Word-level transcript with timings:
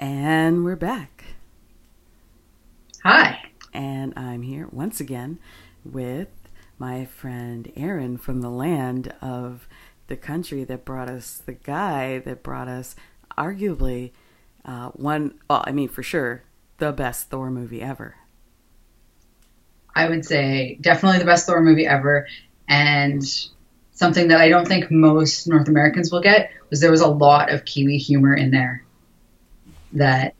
And 0.00 0.64
we're 0.64 0.76
back. 0.76 1.24
Hi. 3.04 3.38
And 3.74 4.14
I'm 4.16 4.40
here 4.40 4.66
once 4.72 4.98
again 4.98 5.38
with 5.84 6.28
my 6.78 7.04
friend 7.04 7.70
Aaron 7.76 8.16
from 8.16 8.40
the 8.40 8.48
land 8.48 9.12
of 9.20 9.68
the 10.06 10.16
country 10.16 10.64
that 10.64 10.86
brought 10.86 11.10
us, 11.10 11.42
the 11.44 11.52
guy 11.52 12.18
that 12.20 12.42
brought 12.42 12.66
us 12.66 12.96
arguably 13.36 14.12
uh, 14.64 14.88
one, 14.92 15.34
well, 15.50 15.62
I 15.66 15.72
mean, 15.72 15.90
for 15.90 16.02
sure, 16.02 16.44
the 16.78 16.92
best 16.92 17.28
Thor 17.28 17.50
movie 17.50 17.82
ever. 17.82 18.14
I 19.94 20.08
would 20.08 20.24
say 20.24 20.78
definitely 20.80 21.18
the 21.18 21.26
best 21.26 21.44
Thor 21.44 21.60
movie 21.60 21.86
ever. 21.86 22.26
And 22.66 23.22
something 23.92 24.28
that 24.28 24.40
I 24.40 24.48
don't 24.48 24.66
think 24.66 24.90
most 24.90 25.46
North 25.46 25.68
Americans 25.68 26.10
will 26.10 26.22
get 26.22 26.52
was 26.70 26.80
there 26.80 26.90
was 26.90 27.02
a 27.02 27.06
lot 27.06 27.52
of 27.52 27.66
Kiwi 27.66 27.98
humor 27.98 28.34
in 28.34 28.50
there 28.50 28.82
that 29.92 30.34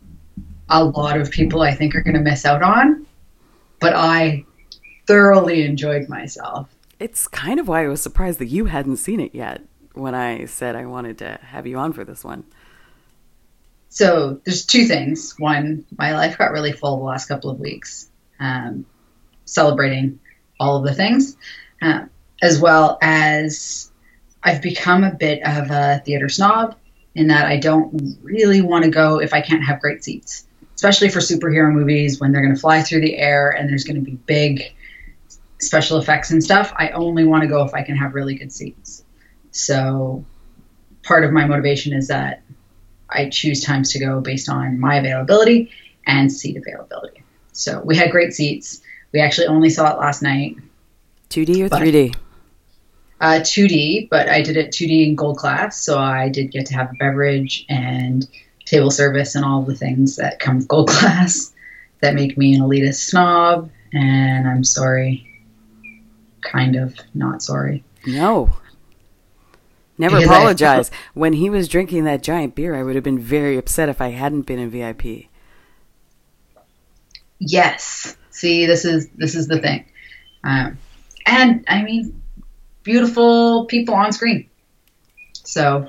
a 0.68 0.84
lot 0.84 1.20
of 1.20 1.30
people 1.30 1.62
I 1.62 1.74
think 1.74 1.94
are 1.94 2.02
going 2.02 2.14
to 2.14 2.20
miss 2.20 2.44
out 2.44 2.62
on. 2.62 3.06
But 3.80 3.94
I 3.94 4.44
thoroughly 5.06 5.64
enjoyed 5.64 6.08
myself. 6.08 6.68
It's 6.98 7.26
kind 7.26 7.58
of 7.58 7.66
why 7.66 7.84
I 7.84 7.88
was 7.88 8.02
surprised 8.02 8.38
that 8.38 8.46
you 8.46 8.66
hadn't 8.66 8.98
seen 8.98 9.20
it 9.20 9.34
yet 9.34 9.62
when 9.94 10.14
I 10.14 10.44
said 10.44 10.76
I 10.76 10.86
wanted 10.86 11.18
to 11.18 11.38
have 11.42 11.66
you 11.66 11.78
on 11.78 11.92
for 11.92 12.04
this 12.04 12.22
one. 12.22 12.44
So 13.88 14.40
there's 14.44 14.64
two 14.64 14.86
things. 14.86 15.34
One, 15.38 15.84
my 15.98 16.12
life 16.12 16.38
got 16.38 16.52
really 16.52 16.72
full 16.72 16.98
the 16.98 17.04
last 17.04 17.26
couple 17.26 17.50
of 17.50 17.58
weeks, 17.58 18.08
um, 18.38 18.86
celebrating 19.46 20.20
all 20.60 20.76
of 20.76 20.84
the 20.84 20.94
things, 20.94 21.36
uh, 21.82 22.04
as 22.40 22.60
well 22.60 22.98
as 23.02 23.90
I've 24.44 24.62
become 24.62 25.02
a 25.02 25.12
bit 25.12 25.42
of 25.42 25.70
a 25.70 26.02
theater 26.04 26.28
snob 26.28 26.76
in 27.14 27.28
that 27.28 27.46
I 27.46 27.56
don't 27.56 28.18
really 28.22 28.60
want 28.60 28.84
to 28.84 28.90
go 28.90 29.20
if 29.20 29.32
I 29.32 29.40
can't 29.40 29.64
have 29.64 29.80
great 29.80 30.04
seats, 30.04 30.46
especially 30.74 31.08
for 31.08 31.18
superhero 31.18 31.72
movies 31.72 32.20
when 32.20 32.32
they're 32.32 32.42
going 32.42 32.54
to 32.54 32.60
fly 32.60 32.82
through 32.82 33.00
the 33.00 33.16
air 33.16 33.50
and 33.50 33.68
there's 33.68 33.84
going 33.84 33.96
to 33.96 34.02
be 34.02 34.16
big 34.26 34.74
special 35.58 35.98
effects 35.98 36.30
and 36.30 36.42
stuff. 36.42 36.72
I 36.76 36.90
only 36.90 37.24
want 37.24 37.42
to 37.42 37.48
go 37.48 37.64
if 37.64 37.74
I 37.74 37.82
can 37.82 37.96
have 37.96 38.14
really 38.14 38.34
good 38.34 38.52
seats. 38.52 39.04
So 39.50 40.24
part 41.02 41.24
of 41.24 41.32
my 41.32 41.46
motivation 41.46 41.92
is 41.92 42.08
that 42.08 42.42
I 43.08 43.28
choose 43.28 43.62
times 43.62 43.92
to 43.92 43.98
go 43.98 44.20
based 44.20 44.48
on 44.48 44.78
my 44.78 44.96
availability 44.96 45.70
and 46.06 46.32
seat 46.32 46.56
availability. 46.56 47.22
So 47.52 47.80
we 47.84 47.96
had 47.96 48.10
great 48.10 48.32
seats. 48.32 48.80
We 49.12 49.20
actually 49.20 49.48
only 49.48 49.70
saw 49.70 49.92
it 49.92 49.98
last 49.98 50.22
night. 50.22 50.56
2D 51.30 51.66
or 51.66 51.68
3D? 51.68 52.14
Uh, 53.20 53.40
2D, 53.40 54.08
but 54.08 54.28
I 54.28 54.40
did 54.40 54.56
it 54.56 54.70
2D 54.70 55.06
in 55.06 55.14
gold 55.14 55.36
class, 55.36 55.80
so 55.82 55.98
I 55.98 56.30
did 56.30 56.50
get 56.50 56.66
to 56.66 56.74
have 56.74 56.90
a 56.90 56.94
beverage 56.94 57.66
and 57.68 58.26
table 58.64 58.90
service 58.90 59.34
and 59.34 59.44
all 59.44 59.62
the 59.62 59.74
things 59.74 60.16
that 60.16 60.38
come 60.38 60.56
with 60.56 60.68
gold 60.68 60.88
class 60.90 61.52
that 62.00 62.14
make 62.14 62.38
me 62.38 62.54
an 62.54 62.62
elitist 62.62 63.10
snob. 63.10 63.70
And 63.92 64.48
I'm 64.48 64.64
sorry, 64.64 65.44
kind 66.40 66.76
of 66.76 66.96
not 67.12 67.42
sorry. 67.42 67.84
No, 68.06 68.56
Never 70.00 70.16
because 70.16 70.34
apologize. 70.34 70.90
I, 70.90 70.94
when 71.12 71.34
he 71.34 71.50
was 71.50 71.68
drinking 71.68 72.04
that 72.04 72.22
giant 72.22 72.54
beer, 72.54 72.74
I 72.74 72.82
would 72.82 72.94
have 72.94 73.04
been 73.04 73.18
very 73.18 73.58
upset 73.58 73.90
if 73.90 74.00
I 74.00 74.08
hadn't 74.08 74.42
been 74.42 74.58
in 74.58 74.70
VIP. 74.70 75.26
Yes. 77.38 78.16
See, 78.30 78.64
this 78.64 78.86
is 78.86 79.10
this 79.10 79.34
is 79.34 79.46
the 79.46 79.58
thing, 79.58 79.84
um, 80.42 80.78
and 81.26 81.66
I 81.68 81.82
mean, 81.82 82.19
beautiful 82.82 83.66
people 83.66 83.94
on 83.94 84.12
screen. 84.12 84.48
So, 85.32 85.88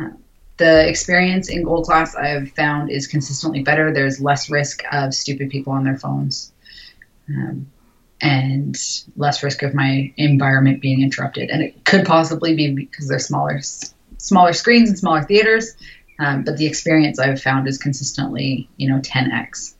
uh, 0.00 0.08
the 0.56 0.88
experience 0.88 1.48
in 1.48 1.62
gold 1.62 1.86
class 1.86 2.14
I've 2.14 2.50
found 2.52 2.90
is 2.90 3.06
consistently 3.06 3.62
better. 3.62 3.92
There's 3.92 4.20
less 4.20 4.50
risk 4.50 4.82
of 4.92 5.14
stupid 5.14 5.48
people 5.50 5.72
on 5.72 5.84
their 5.84 5.96
phones. 5.96 6.52
Um, 7.28 7.70
and 8.20 8.76
less 9.16 9.42
risk 9.42 9.62
of 9.62 9.74
my 9.74 10.12
environment 10.16 10.80
being 10.80 11.02
interrupted. 11.02 11.50
And 11.50 11.62
it 11.62 11.84
could 11.84 12.04
possibly 12.04 12.54
be 12.54 12.74
because 12.74 13.08
they're 13.08 13.18
smaller, 13.18 13.60
smaller 14.18 14.52
screens 14.52 14.90
and 14.90 14.98
smaller 14.98 15.22
theaters. 15.22 15.74
Um, 16.18 16.44
but 16.44 16.58
the 16.58 16.66
experience 16.66 17.18
I've 17.18 17.40
found 17.40 17.66
is 17.66 17.78
consistently, 17.78 18.68
you 18.76 18.90
know, 18.90 19.00
10x. 19.00 19.74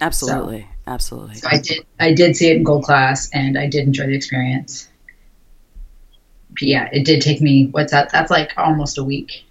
Absolutely, 0.00 0.62
so, 0.62 0.92
absolutely. 0.92 1.36
So 1.36 1.48
I 1.48 1.58
did, 1.58 1.86
I 2.00 2.12
did 2.12 2.34
see 2.34 2.50
it 2.50 2.56
in 2.56 2.64
gold 2.64 2.84
class, 2.84 3.30
and 3.32 3.56
I 3.56 3.68
did 3.68 3.86
enjoy 3.86 4.06
the 4.06 4.16
experience. 4.16 4.88
Yeah, 6.60 6.88
it 6.92 7.04
did 7.04 7.20
take 7.20 7.40
me. 7.40 7.66
What's 7.66 7.92
that? 7.92 8.10
That's 8.12 8.30
like 8.30 8.52
almost 8.56 8.98
a 8.98 9.04
week. 9.04 9.44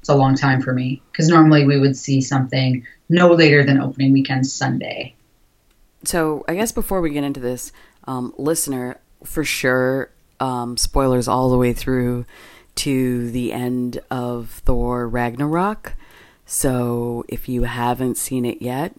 It's 0.00 0.08
a 0.08 0.14
long 0.14 0.34
time 0.34 0.62
for 0.62 0.72
me 0.72 1.02
because 1.12 1.28
normally 1.28 1.66
we 1.66 1.78
would 1.78 1.96
see 1.96 2.20
something 2.20 2.86
no 3.08 3.32
later 3.32 3.64
than 3.64 3.80
opening 3.80 4.12
weekend 4.12 4.46
Sunday 4.46 5.14
so 6.04 6.44
I 6.48 6.54
guess 6.54 6.72
before 6.72 7.00
we 7.00 7.10
get 7.10 7.24
into 7.24 7.40
this, 7.40 7.72
um, 8.04 8.32
listener, 8.36 8.98
for 9.24 9.44
sure, 9.44 10.10
um, 10.38 10.76
spoilers 10.76 11.28
all 11.28 11.50
the 11.50 11.58
way 11.58 11.72
through 11.72 12.24
to 12.76 13.30
the 13.30 13.52
end 13.52 14.00
of 14.10 14.62
Thor 14.64 15.06
Ragnarok. 15.06 15.94
So 16.46 17.24
if 17.28 17.48
you 17.48 17.64
haven't 17.64 18.16
seen 18.16 18.44
it 18.44 18.62
yet, 18.62 18.94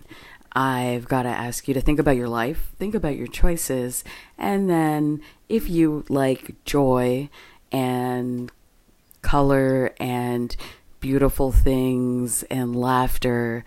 I've 0.53 1.07
got 1.07 1.23
to 1.23 1.29
ask 1.29 1.67
you 1.67 1.73
to 1.73 1.81
think 1.81 1.99
about 1.99 2.17
your 2.17 2.27
life, 2.27 2.71
think 2.77 2.93
about 2.93 3.15
your 3.15 3.27
choices, 3.27 4.03
and 4.37 4.69
then 4.69 5.21
if 5.47 5.69
you 5.69 6.03
like 6.09 6.55
joy 6.65 7.29
and 7.71 8.51
color 9.21 9.93
and 9.99 10.55
beautiful 10.99 11.51
things 11.51 12.43
and 12.43 12.75
laughter, 12.75 13.63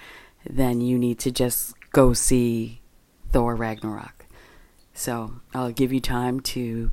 then 0.49 0.81
you 0.81 0.99
need 0.99 1.19
to 1.21 1.31
just 1.31 1.75
go 1.93 2.13
see 2.13 2.81
Thor 3.31 3.55
Ragnarok. 3.55 4.27
So 4.93 5.41
I'll 5.55 5.73
give 5.73 5.93
you 5.93 6.01
time 6.01 6.41
to 6.41 6.91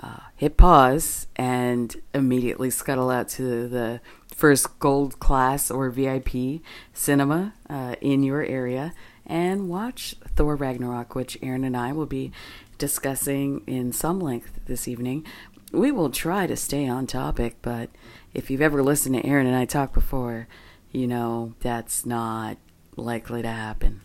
uh, 0.00 0.20
hit 0.36 0.56
pause 0.56 1.26
and 1.36 1.94
immediately 2.14 2.70
scuttle 2.70 3.10
out 3.10 3.28
to 3.30 3.68
the 3.68 4.00
first 4.34 4.78
gold 4.78 5.18
class 5.20 5.70
or 5.70 5.90
VIP 5.90 6.62
cinema 6.92 7.54
uh, 7.68 7.96
in 8.00 8.22
your 8.22 8.42
area 8.42 8.94
and 9.26 9.68
watch 9.68 10.14
Thor 10.36 10.56
Ragnarok, 10.56 11.14
which 11.14 11.38
Aaron 11.42 11.64
and 11.64 11.76
I 11.76 11.92
will 11.92 12.06
be 12.06 12.32
discussing 12.78 13.62
in 13.66 13.92
some 13.92 14.20
length 14.20 14.60
this 14.66 14.88
evening. 14.88 15.24
We 15.72 15.90
will 15.90 16.10
try 16.10 16.46
to 16.46 16.56
stay 16.56 16.86
on 16.88 17.06
topic, 17.06 17.56
but 17.62 17.90
if 18.34 18.50
you've 18.50 18.60
ever 18.60 18.82
listened 18.82 19.14
to 19.16 19.26
Aaron 19.26 19.46
and 19.46 19.56
I 19.56 19.64
talk 19.64 19.92
before, 19.92 20.48
you 20.90 21.06
know 21.06 21.54
that's 21.60 22.04
not 22.04 22.58
likely 22.96 23.42
to 23.42 23.48
happen. 23.48 24.02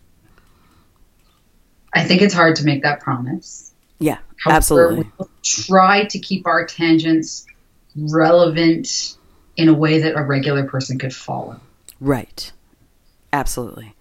I 1.94 2.04
think 2.06 2.22
it's 2.22 2.34
hard 2.34 2.56
to 2.58 2.64
make 2.64 2.84
that 2.84 3.00
promise. 3.00 3.74
Yeah, 4.00 4.20
However, 4.38 4.58
absolutely. 4.58 5.12
We'll 5.18 5.30
try 5.44 6.06
to 6.06 6.20
keep 6.20 6.46
our 6.46 6.66
tangents 6.66 7.46
relevant 7.96 9.18
in 9.56 9.68
a 9.68 9.74
way 9.74 10.00
that 10.02 10.16
a 10.16 10.24
regular 10.24 10.66
person 10.66 11.00
could 11.00 11.14
follow. 11.14 11.60
Right. 12.00 12.52
Absolutely. 13.34 13.96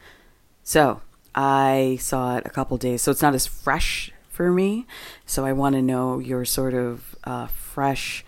So 0.62 1.00
I 1.36 1.98
saw 2.00 2.38
it 2.38 2.46
a 2.46 2.50
couple 2.50 2.76
days, 2.78 3.02
so 3.02 3.10
it's 3.10 3.22
not 3.22 3.34
as 3.34 3.46
fresh 3.46 4.10
for 4.28 4.50
me. 4.50 4.86
So 5.26 5.44
I 5.44 5.52
want 5.52 5.74
to 5.74 5.82
know 5.82 6.18
your 6.18 6.44
sort 6.44 6.74
of 6.74 7.14
uh, 7.24 7.46
fresh 7.46 8.24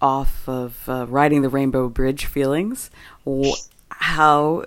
off 0.00 0.48
of 0.48 0.88
uh, 0.88 1.06
riding 1.08 1.42
the 1.42 1.48
Rainbow 1.48 1.88
Bridge 1.88 2.26
feelings. 2.26 2.90
How 3.88 4.66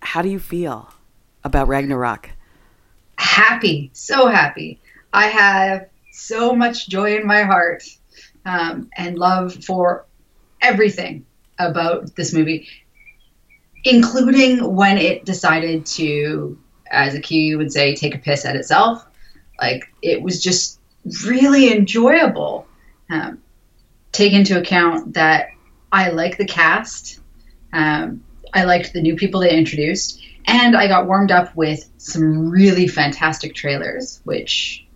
how 0.00 0.20
do 0.22 0.28
you 0.28 0.38
feel 0.38 0.92
about 1.42 1.68
Ragnarok? 1.68 2.30
happy, 3.22 3.90
so 3.94 4.28
happy. 4.28 4.80
I 5.12 5.26
have 5.26 5.88
so 6.10 6.54
much 6.54 6.88
joy 6.88 7.16
in 7.16 7.26
my 7.26 7.42
heart 7.42 7.84
um, 8.44 8.90
and 8.96 9.18
love 9.18 9.64
for 9.64 10.04
everything 10.60 11.24
about 11.58 12.14
this 12.16 12.34
movie, 12.34 12.68
including 13.84 14.74
when 14.74 14.98
it 14.98 15.24
decided 15.24 15.86
to, 15.86 16.58
as 16.92 17.14
a 17.14 17.20
Kiwi 17.20 17.56
would 17.56 17.72
say, 17.72 17.94
take 17.94 18.14
a 18.14 18.18
piss 18.18 18.44
at 18.44 18.54
itself. 18.54 19.04
Like 19.60 19.92
it 20.02 20.22
was 20.22 20.42
just 20.42 20.78
really 21.26 21.72
enjoyable. 21.72 22.66
Um, 23.10 23.42
take 24.12 24.32
into 24.32 24.58
account 24.58 25.14
that 25.14 25.48
I 25.90 26.10
like 26.10 26.38
the 26.38 26.46
cast. 26.46 27.20
Um, 27.72 28.24
I 28.54 28.64
liked 28.64 28.92
the 28.92 29.00
new 29.00 29.16
people 29.16 29.40
they 29.40 29.56
introduced, 29.56 30.22
and 30.46 30.76
I 30.76 30.86
got 30.86 31.06
warmed 31.06 31.32
up 31.32 31.56
with 31.56 31.88
some 31.96 32.50
really 32.50 32.86
fantastic 32.86 33.54
trailers, 33.54 34.20
which 34.24 34.86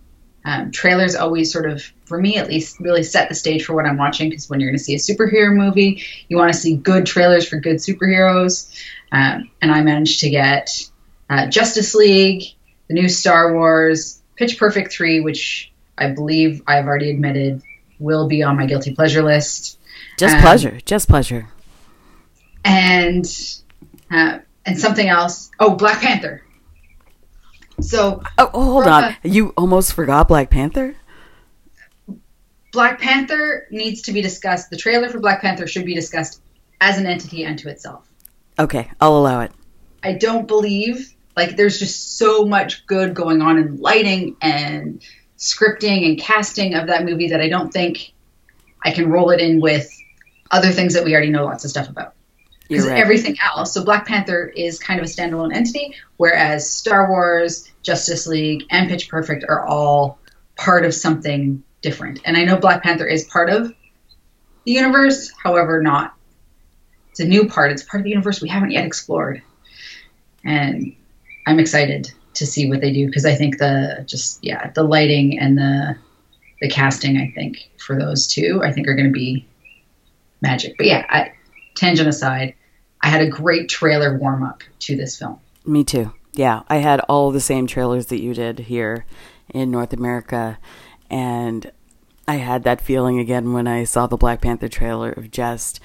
um, 0.45 0.71
trailers 0.71 1.15
always 1.15 1.51
sort 1.51 1.69
of, 1.69 1.83
for 2.05 2.19
me 2.19 2.37
at 2.37 2.47
least, 2.47 2.79
really 2.79 3.03
set 3.03 3.29
the 3.29 3.35
stage 3.35 3.65
for 3.65 3.73
what 3.73 3.85
I'm 3.85 3.97
watching. 3.97 4.29
Because 4.29 4.49
when 4.49 4.59
you're 4.59 4.69
going 4.69 4.77
to 4.77 4.83
see 4.83 4.93
a 4.93 4.97
superhero 4.97 5.55
movie, 5.55 6.03
you 6.29 6.37
want 6.37 6.53
to 6.53 6.59
see 6.59 6.75
good 6.75 7.05
trailers 7.05 7.47
for 7.47 7.59
good 7.59 7.77
superheroes. 7.77 8.71
Um, 9.11 9.49
and 9.61 9.71
I 9.71 9.81
managed 9.81 10.19
to 10.21 10.29
get 10.29 10.89
uh, 11.29 11.47
Justice 11.47 11.93
League, 11.95 12.55
the 12.87 12.93
new 12.93 13.09
Star 13.09 13.53
Wars, 13.53 14.21
Pitch 14.35 14.57
Perfect 14.57 14.91
3, 14.93 15.21
which 15.21 15.71
I 15.97 16.09
believe 16.11 16.61
I've 16.67 16.85
already 16.85 17.09
admitted 17.09 17.61
will 17.99 18.27
be 18.27 18.43
on 18.43 18.55
my 18.57 18.65
guilty 18.65 18.93
pleasure 18.93 19.23
list. 19.23 19.79
Just 20.17 20.35
um, 20.35 20.41
pleasure. 20.41 20.79
Just 20.85 21.07
pleasure. 21.07 21.47
And 22.63 23.25
Uh, 24.09 24.39
and 24.65 24.79
something 24.79 25.07
else. 25.07 25.49
Oh, 25.59 25.75
Black 25.75 26.01
Panther. 26.01 26.43
So, 27.79 28.23
oh, 28.37 28.49
hold 28.53 28.87
on. 28.87 29.15
You 29.23 29.53
almost 29.57 29.93
forgot 29.93 30.27
Black 30.27 30.49
Panther? 30.49 30.95
Black 32.71 32.99
Panther 32.99 33.67
needs 33.71 34.03
to 34.03 34.11
be 34.11 34.21
discussed. 34.21 34.69
The 34.69 34.77
trailer 34.77 35.09
for 35.09 35.19
Black 35.19 35.41
Panther 35.41 35.67
should 35.67 35.85
be 35.85 35.93
discussed 35.93 36.41
as 36.81 36.97
an 36.97 37.05
entity 37.05 37.45
unto 37.45 37.69
itself. 37.69 38.07
Okay, 38.59 38.91
I'll 38.99 39.17
allow 39.17 39.41
it. 39.41 39.51
I 40.03 40.13
don't 40.13 40.47
believe 40.47 41.13
like 41.37 41.55
there's 41.55 41.77
just 41.77 42.17
so 42.17 42.45
much 42.45 42.85
good 42.87 43.13
going 43.13 43.41
on 43.41 43.59
in 43.59 43.77
lighting 43.77 44.35
and 44.41 45.01
scripting 45.37 46.05
and 46.07 46.19
casting 46.19 46.73
of 46.73 46.87
that 46.87 47.05
movie 47.05 47.29
that 47.29 47.39
I 47.39 47.47
don't 47.47 47.71
think 47.71 48.11
I 48.83 48.91
can 48.91 49.09
roll 49.09 49.29
it 49.29 49.39
in 49.39 49.61
with 49.61 49.87
other 50.49 50.71
things 50.71 50.95
that 50.95 51.05
we 51.05 51.13
already 51.13 51.29
know 51.29 51.45
lots 51.45 51.63
of 51.63 51.69
stuff 51.69 51.89
about. 51.89 52.15
Because 52.67 52.87
right. 52.87 52.97
everything 52.97 53.37
else, 53.41 53.73
so 53.73 53.85
Black 53.85 54.05
Panther 54.05 54.45
is 54.45 54.77
kind 54.77 54.99
of 54.99 55.05
a 55.05 55.09
standalone 55.09 55.55
entity, 55.55 55.95
whereas 56.17 56.69
Star 56.69 57.09
Wars, 57.09 57.71
Justice 57.81 58.27
League, 58.27 58.65
and 58.71 58.89
Pitch 58.89 59.07
Perfect 59.07 59.45
are 59.47 59.65
all 59.65 60.19
part 60.57 60.83
of 60.83 60.93
something 60.93 61.63
different. 61.81 62.19
And 62.25 62.35
I 62.35 62.43
know 62.43 62.57
Black 62.57 62.83
Panther 62.83 63.05
is 63.05 63.23
part 63.23 63.49
of 63.49 63.73
the 64.65 64.71
universe, 64.71 65.31
however, 65.41 65.81
not. 65.81 66.13
It's 67.11 67.21
a 67.21 67.25
new 67.25 67.47
part. 67.47 67.71
It's 67.71 67.83
part 67.83 68.01
of 68.01 68.03
the 68.03 68.09
universe 68.09 68.41
we 68.41 68.49
haven't 68.49 68.71
yet 68.71 68.85
explored. 68.85 69.43
And 70.43 70.93
I'm 71.47 71.59
excited 71.59 72.11
to 72.35 72.45
see 72.45 72.69
what 72.69 72.81
they 72.81 72.93
do 72.93 73.07
because 73.07 73.25
I 73.25 73.33
think 73.33 73.57
the 73.57 74.03
just 74.05 74.43
yeah 74.43 74.69
the 74.75 74.83
lighting 74.83 75.39
and 75.39 75.57
the 75.57 75.97
the 76.61 76.69
casting 76.69 77.17
I 77.17 77.31
think 77.33 77.69
for 77.77 77.97
those 77.97 78.27
two 78.27 78.61
I 78.63 78.71
think 78.71 78.87
are 78.87 78.95
going 78.95 79.07
to 79.07 79.11
be 79.11 79.47
magic. 80.41 80.77
But 80.77 80.85
yeah, 80.85 81.05
I, 81.09 81.31
tangent 81.75 82.07
aside, 82.07 82.53
I 83.01 83.07
had 83.09 83.21
a 83.21 83.29
great 83.29 83.69
trailer 83.69 84.17
warm 84.17 84.43
up 84.43 84.63
to 84.79 84.95
this 84.95 85.17
film. 85.17 85.39
Me 85.65 85.83
too. 85.83 86.13
Yeah, 86.33 86.63
I 86.67 86.77
had 86.77 86.99
all 87.01 87.31
the 87.31 87.39
same 87.39 87.65
trailers 87.65 88.07
that 88.07 88.21
you 88.21 88.33
did 88.33 88.59
here 88.59 89.05
in 89.53 89.71
North 89.71 89.93
America, 89.93 90.59
and 91.09 91.71
I 92.27 92.35
had 92.35 92.63
that 92.63 92.81
feeling 92.81 93.19
again 93.19 93.53
when 93.53 93.67
I 93.67 93.85
saw 93.85 94.05
the 94.07 94.17
Black 94.17 94.41
Panther 94.41 94.67
trailer 94.67 95.11
of 95.11 95.31
just, 95.31 95.79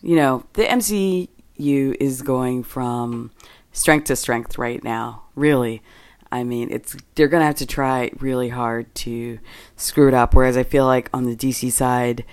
you 0.00 0.16
know, 0.16 0.44
the 0.54 0.64
MCU 0.64 1.96
is 2.00 2.22
going 2.22 2.64
from 2.64 3.30
strength 3.72 4.04
to 4.04 4.16
strength 4.16 4.58
right 4.58 4.82
now, 4.84 5.24
really. 5.34 5.82
I 6.30 6.44
mean, 6.44 6.70
it's 6.70 6.96
they're 7.14 7.28
gonna 7.28 7.44
have 7.44 7.56
to 7.56 7.66
try 7.66 8.10
really 8.18 8.48
hard 8.48 8.94
to 8.96 9.38
screw 9.76 10.08
it 10.08 10.14
up. 10.14 10.34
Whereas 10.34 10.56
I 10.56 10.62
feel 10.62 10.86
like 10.86 11.10
on 11.12 11.24
the 11.24 11.36
DC 11.36 11.70
side, 11.70 12.24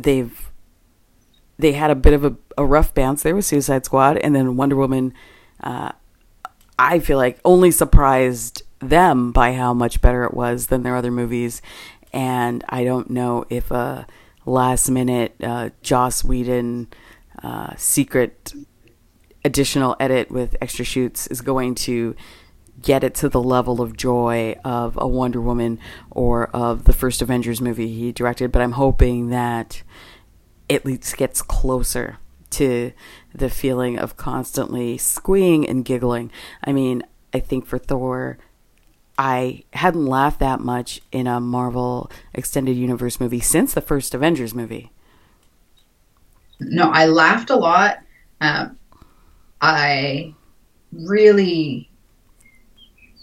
they've 0.00 0.50
they 1.58 1.72
had 1.72 1.90
a 1.90 1.96
bit 1.96 2.12
of 2.12 2.24
a, 2.24 2.36
a 2.58 2.64
rough 2.64 2.94
bounce 2.94 3.22
there 3.22 3.34
with 3.34 3.44
Suicide 3.44 3.84
Squad, 3.84 4.18
and 4.18 4.34
then 4.34 4.56
Wonder 4.56 4.76
Woman. 4.76 5.14
Uh, 5.60 5.92
I 6.78 6.98
feel 6.98 7.18
like 7.18 7.38
only 7.44 7.70
surprised 7.70 8.62
them 8.80 9.32
by 9.32 9.54
how 9.54 9.72
much 9.74 10.00
better 10.00 10.24
it 10.24 10.34
was 10.34 10.66
than 10.66 10.82
their 10.82 10.96
other 10.96 11.10
movies, 11.10 11.60
and 12.12 12.64
I 12.68 12.84
don't 12.84 13.10
know 13.10 13.44
if 13.50 13.70
a 13.72 14.06
last 14.46 14.90
minute 14.90 15.34
uh, 15.42 15.70
Joss 15.82 16.22
Whedon 16.22 16.88
uh, 17.42 17.74
secret 17.76 18.52
additional 19.44 19.96
edit 20.00 20.30
with 20.30 20.56
extra 20.60 20.84
shoots 20.84 21.26
is 21.26 21.40
going 21.40 21.74
to 21.74 22.16
get 22.82 23.04
it 23.04 23.14
to 23.14 23.28
the 23.28 23.42
level 23.42 23.80
of 23.80 23.96
joy 23.96 24.56
of 24.64 24.98
a 25.00 25.06
Wonder 25.06 25.40
Woman 25.40 25.78
or 26.10 26.46
of 26.48 26.84
the 26.84 26.92
first 26.92 27.22
Avengers 27.22 27.60
movie 27.60 27.88
he 27.88 28.12
directed, 28.12 28.50
but 28.50 28.62
I'm 28.62 28.72
hoping 28.72 29.30
that 29.30 29.82
at 30.68 30.84
least 30.84 31.16
gets 31.16 31.42
closer 31.42 32.18
to 32.50 32.92
the 33.34 33.50
feeling 33.50 33.98
of 33.98 34.16
constantly 34.16 34.96
squeeing 34.96 35.68
and 35.68 35.84
giggling. 35.84 36.30
I 36.62 36.72
mean, 36.72 37.02
I 37.32 37.40
think 37.40 37.66
for 37.66 37.78
Thor, 37.78 38.38
I 39.18 39.64
hadn't 39.72 40.06
laughed 40.06 40.40
that 40.40 40.60
much 40.60 41.00
in 41.12 41.26
a 41.26 41.40
Marvel 41.40 42.10
Extended 42.32 42.76
Universe 42.76 43.20
movie 43.20 43.40
since 43.40 43.74
the 43.74 43.80
first 43.80 44.14
Avengers 44.14 44.54
movie. 44.54 44.90
No, 46.60 46.90
I 46.90 47.06
laughed 47.06 47.50
a 47.50 47.56
lot. 47.56 47.98
Um, 48.40 48.78
I 49.64 50.34
really, 50.92 51.88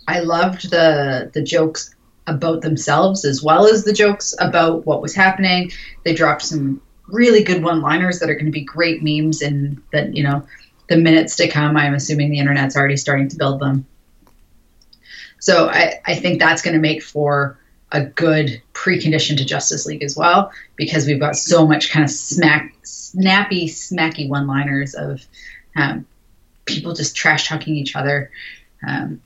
I 0.08 0.22
loved 0.22 0.72
the 0.72 1.30
the 1.32 1.44
jokes 1.44 1.94
about 2.26 2.62
themselves 2.62 3.26
as 3.26 3.44
well 3.44 3.68
as 3.68 3.84
the 3.84 3.94
jokes 3.94 4.34
about 4.40 4.88
what 4.88 5.04
was 5.04 5.14
happening. 5.14 5.72
They 6.04 6.16
dropped 6.16 6.42
some 6.42 6.82
really 7.08 7.44
good 7.44 7.62
one-liners 7.62 8.20
that 8.20 8.30
are 8.30 8.34
going 8.34 8.48
to 8.48 8.52
be 8.52 8.64
great 8.64 9.04
memes 9.04 9.44
in 9.44 9.84
that 9.92 10.16
you 10.16 10.24
know 10.24 10.48
the 10.90 10.98
minutes 10.98 11.36
to 11.36 11.48
come. 11.48 11.78
I'm 11.78 11.94
assuming 11.94 12.32
the 12.32 12.40
internet's 12.40 12.76
already 12.76 12.98
starting 12.98 13.30
to 13.30 13.38
build 13.38 13.60
them. 13.60 13.86
So 15.38 15.70
I, 15.70 16.02
I 16.06 16.16
think 16.16 16.40
that's 16.40 16.64
going 16.64 16.74
to 16.74 16.82
make 16.82 17.04
for 17.04 17.60
a 17.92 18.04
good 18.04 18.64
precondition 18.74 19.38
to 19.38 19.46
Justice 19.46 19.86
League 19.86 20.02
as 20.02 20.18
well 20.18 20.52
because 20.76 21.06
we've 21.06 21.20
got 21.20 21.36
so 21.36 21.68
much 21.68 21.92
kind 21.92 22.04
of 22.04 22.10
smack, 22.10 22.74
snappy, 22.84 23.68
smacky 23.68 24.28
one-liners 24.28 24.96
of 24.96 25.26
um, 25.76 26.06
people 26.74 26.94
just 26.94 27.16
trash 27.16 27.48
talking 27.48 27.76
each 27.76 27.96
other. 27.96 28.32
Um, 28.88 29.22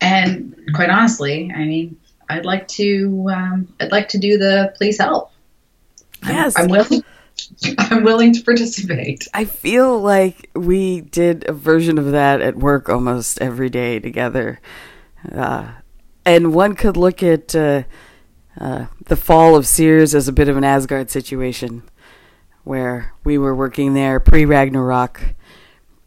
and 0.00 0.54
quite 0.74 0.90
honestly, 0.90 1.52
I 1.54 1.64
mean, 1.64 1.96
I'd 2.28 2.44
like 2.44 2.66
to 2.68 3.28
um, 3.32 3.72
I'd 3.80 3.92
like 3.92 4.08
to 4.08 4.18
do 4.18 4.38
the 4.38 4.72
please 4.76 4.98
help. 4.98 5.32
Yes, 6.26 6.56
I'm, 6.56 6.64
I'm 6.64 6.70
willing. 6.70 7.04
I'm 7.78 8.04
willing 8.04 8.32
to 8.34 8.42
participate. 8.42 9.26
I 9.34 9.44
feel 9.44 9.98
like 10.00 10.50
we 10.54 11.00
did 11.00 11.48
a 11.48 11.52
version 11.52 11.98
of 11.98 12.12
that 12.12 12.40
at 12.40 12.56
work 12.56 12.88
almost 12.88 13.40
every 13.40 13.70
day 13.70 13.98
together. 13.98 14.60
Uh, 15.30 15.72
and 16.24 16.54
one 16.54 16.74
could 16.74 16.96
look 16.96 17.22
at 17.22 17.54
uh, 17.54 17.82
uh, 18.60 18.86
the 19.06 19.16
fall 19.16 19.56
of 19.56 19.66
Sears 19.66 20.14
as 20.14 20.28
a 20.28 20.32
bit 20.32 20.48
of 20.48 20.56
an 20.56 20.64
Asgard 20.64 21.10
situation, 21.10 21.82
where 22.64 23.12
we 23.24 23.38
were 23.38 23.54
working 23.54 23.94
there 23.94 24.20
pre 24.20 24.44
Ragnarok, 24.44 25.34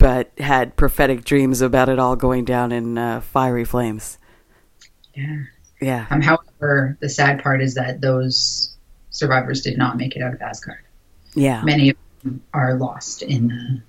but 0.06 0.30
had 0.38 0.76
prophetic 0.76 1.26
dreams 1.26 1.62
about 1.62 1.90
it 1.90 1.98
all 1.98 2.16
going 2.16 2.46
down 2.46 2.72
in 2.72 2.96
uh, 2.96 3.20
fiery 3.22 3.66
flames. 3.66 4.20
Yeah. 5.16 5.46
Yeah. 5.82 6.06
Um, 6.12 6.22
however, 6.22 6.96
the 7.00 7.10
sad 7.10 7.42
part 7.42 7.60
is 7.60 7.74
that 7.74 8.02
those 8.02 8.78
survivors 9.10 9.64
did 9.64 9.80
not 9.80 9.98
make 9.98 10.16
it 10.16 10.22
out 10.22 10.32
of 10.32 10.40
Asgard. 10.44 10.84
Yeah. 11.34 11.64
Many 11.64 11.90
of 11.90 11.98
them 12.22 12.44
are 12.54 12.76
lost 12.76 13.24
in 13.24 13.48
the 13.48 13.82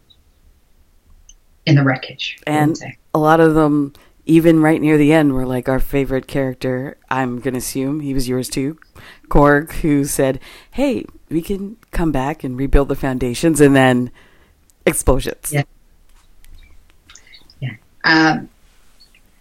in 1.67 1.75
the 1.75 1.85
wreckage. 1.85 2.39
And 2.47 2.81
a 3.13 3.19
lot 3.19 3.39
of 3.41 3.55
them, 3.55 3.93
even 4.25 4.63
right 4.63 4.81
near 4.81 4.97
the 4.97 5.13
end, 5.13 5.35
were 5.35 5.45
like 5.45 5.69
our 5.69 5.81
favorite 5.81 6.27
character. 6.27 6.97
I'm 7.11 7.41
gonna 7.41 7.59
assume 7.59 8.01
he 8.01 8.15
was 8.15 8.27
yours 8.27 8.49
too, 8.49 8.79
Korg, 9.29 9.71
who 9.83 10.07
said, 10.07 10.41
"Hey, 10.71 11.05
we 11.29 11.43
can 11.43 11.77
come 11.91 12.11
back 12.11 12.43
and 12.43 12.57
rebuild 12.57 12.89
the 12.89 12.97
foundations," 12.97 13.61
and 13.61 13.77
then 13.77 14.11
explosions. 14.87 15.53
Yeah. 15.53 15.65
Um, 18.07 18.49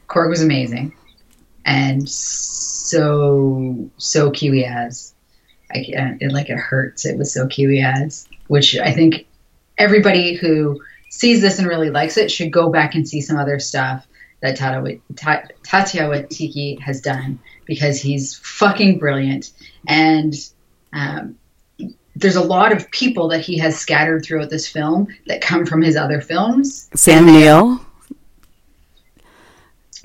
Korg 0.08 0.30
was 0.30 0.42
amazing, 0.42 0.94
and 1.66 2.10
so 2.10 3.90
so 3.98 4.32
Kiwi 4.32 4.66
as 4.66 5.14
I, 5.72 5.86
it 6.20 6.32
like 6.32 6.50
it 6.50 6.58
hurts. 6.58 7.06
It 7.06 7.18
was 7.18 7.34
so 7.34 7.48
Kiwi 7.48 7.82
as, 7.82 8.28
which 8.48 8.78
I 8.78 8.92
think 8.92 9.28
everybody 9.78 10.36
who 10.36 10.82
sees 11.10 11.42
this 11.42 11.60
and 11.60 11.68
really 11.68 11.90
likes 11.90 12.18
it 12.18 12.32
should 12.32 12.52
go 12.52 12.70
back 12.70 12.96
and 12.96 13.08
see 13.08 13.22
some 13.22 13.38
other 13.38 13.60
stuff 13.60 14.06
that 14.42 14.58
Tata, 14.58 15.00
Taika 15.14 15.56
Waititi 15.64 16.80
has 16.80 17.02
done 17.02 17.40
because 17.66 18.02
he's 18.02 18.36
fucking 18.36 19.00
brilliant. 19.00 19.52
And 19.88 20.34
um, 20.94 21.38
there's 22.16 22.36
a 22.36 22.44
lot 22.44 22.72
of 22.72 22.90
people 22.92 23.28
that 23.30 23.42
he 23.42 23.58
has 23.58 23.78
scattered 23.78 24.24
throughout 24.24 24.50
this 24.50 24.68
film 24.68 25.08
that 25.28 25.42
come 25.42 25.66
from 25.66 25.82
his 25.82 25.96
other 25.96 26.22
films. 26.22 26.90
Sam 26.94 27.26
Neill. 27.26 27.85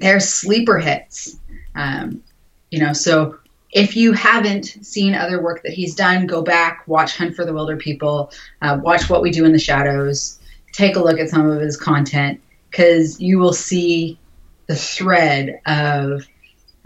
They're 0.00 0.20
sleeper 0.20 0.78
hits. 0.78 1.36
Um, 1.74 2.22
you 2.70 2.80
know, 2.80 2.92
so 2.92 3.38
if 3.70 3.96
you 3.96 4.12
haven't 4.12 4.64
seen 4.84 5.14
other 5.14 5.40
work 5.42 5.62
that 5.62 5.72
he's 5.72 5.94
done, 5.94 6.26
go 6.26 6.42
back, 6.42 6.82
watch 6.86 7.16
Hunt 7.16 7.36
for 7.36 7.44
the 7.44 7.52
Wilderpeople, 7.52 8.32
uh, 8.62 8.78
watch 8.82 9.08
What 9.08 9.22
We 9.22 9.30
Do 9.30 9.44
in 9.44 9.52
the 9.52 9.58
Shadows, 9.58 10.40
take 10.72 10.96
a 10.96 11.00
look 11.00 11.20
at 11.20 11.28
some 11.28 11.48
of 11.48 11.60
his 11.60 11.76
content, 11.76 12.40
because 12.70 13.20
you 13.20 13.38
will 13.38 13.52
see 13.52 14.18
the 14.66 14.74
thread 14.76 15.60
of 15.66 16.26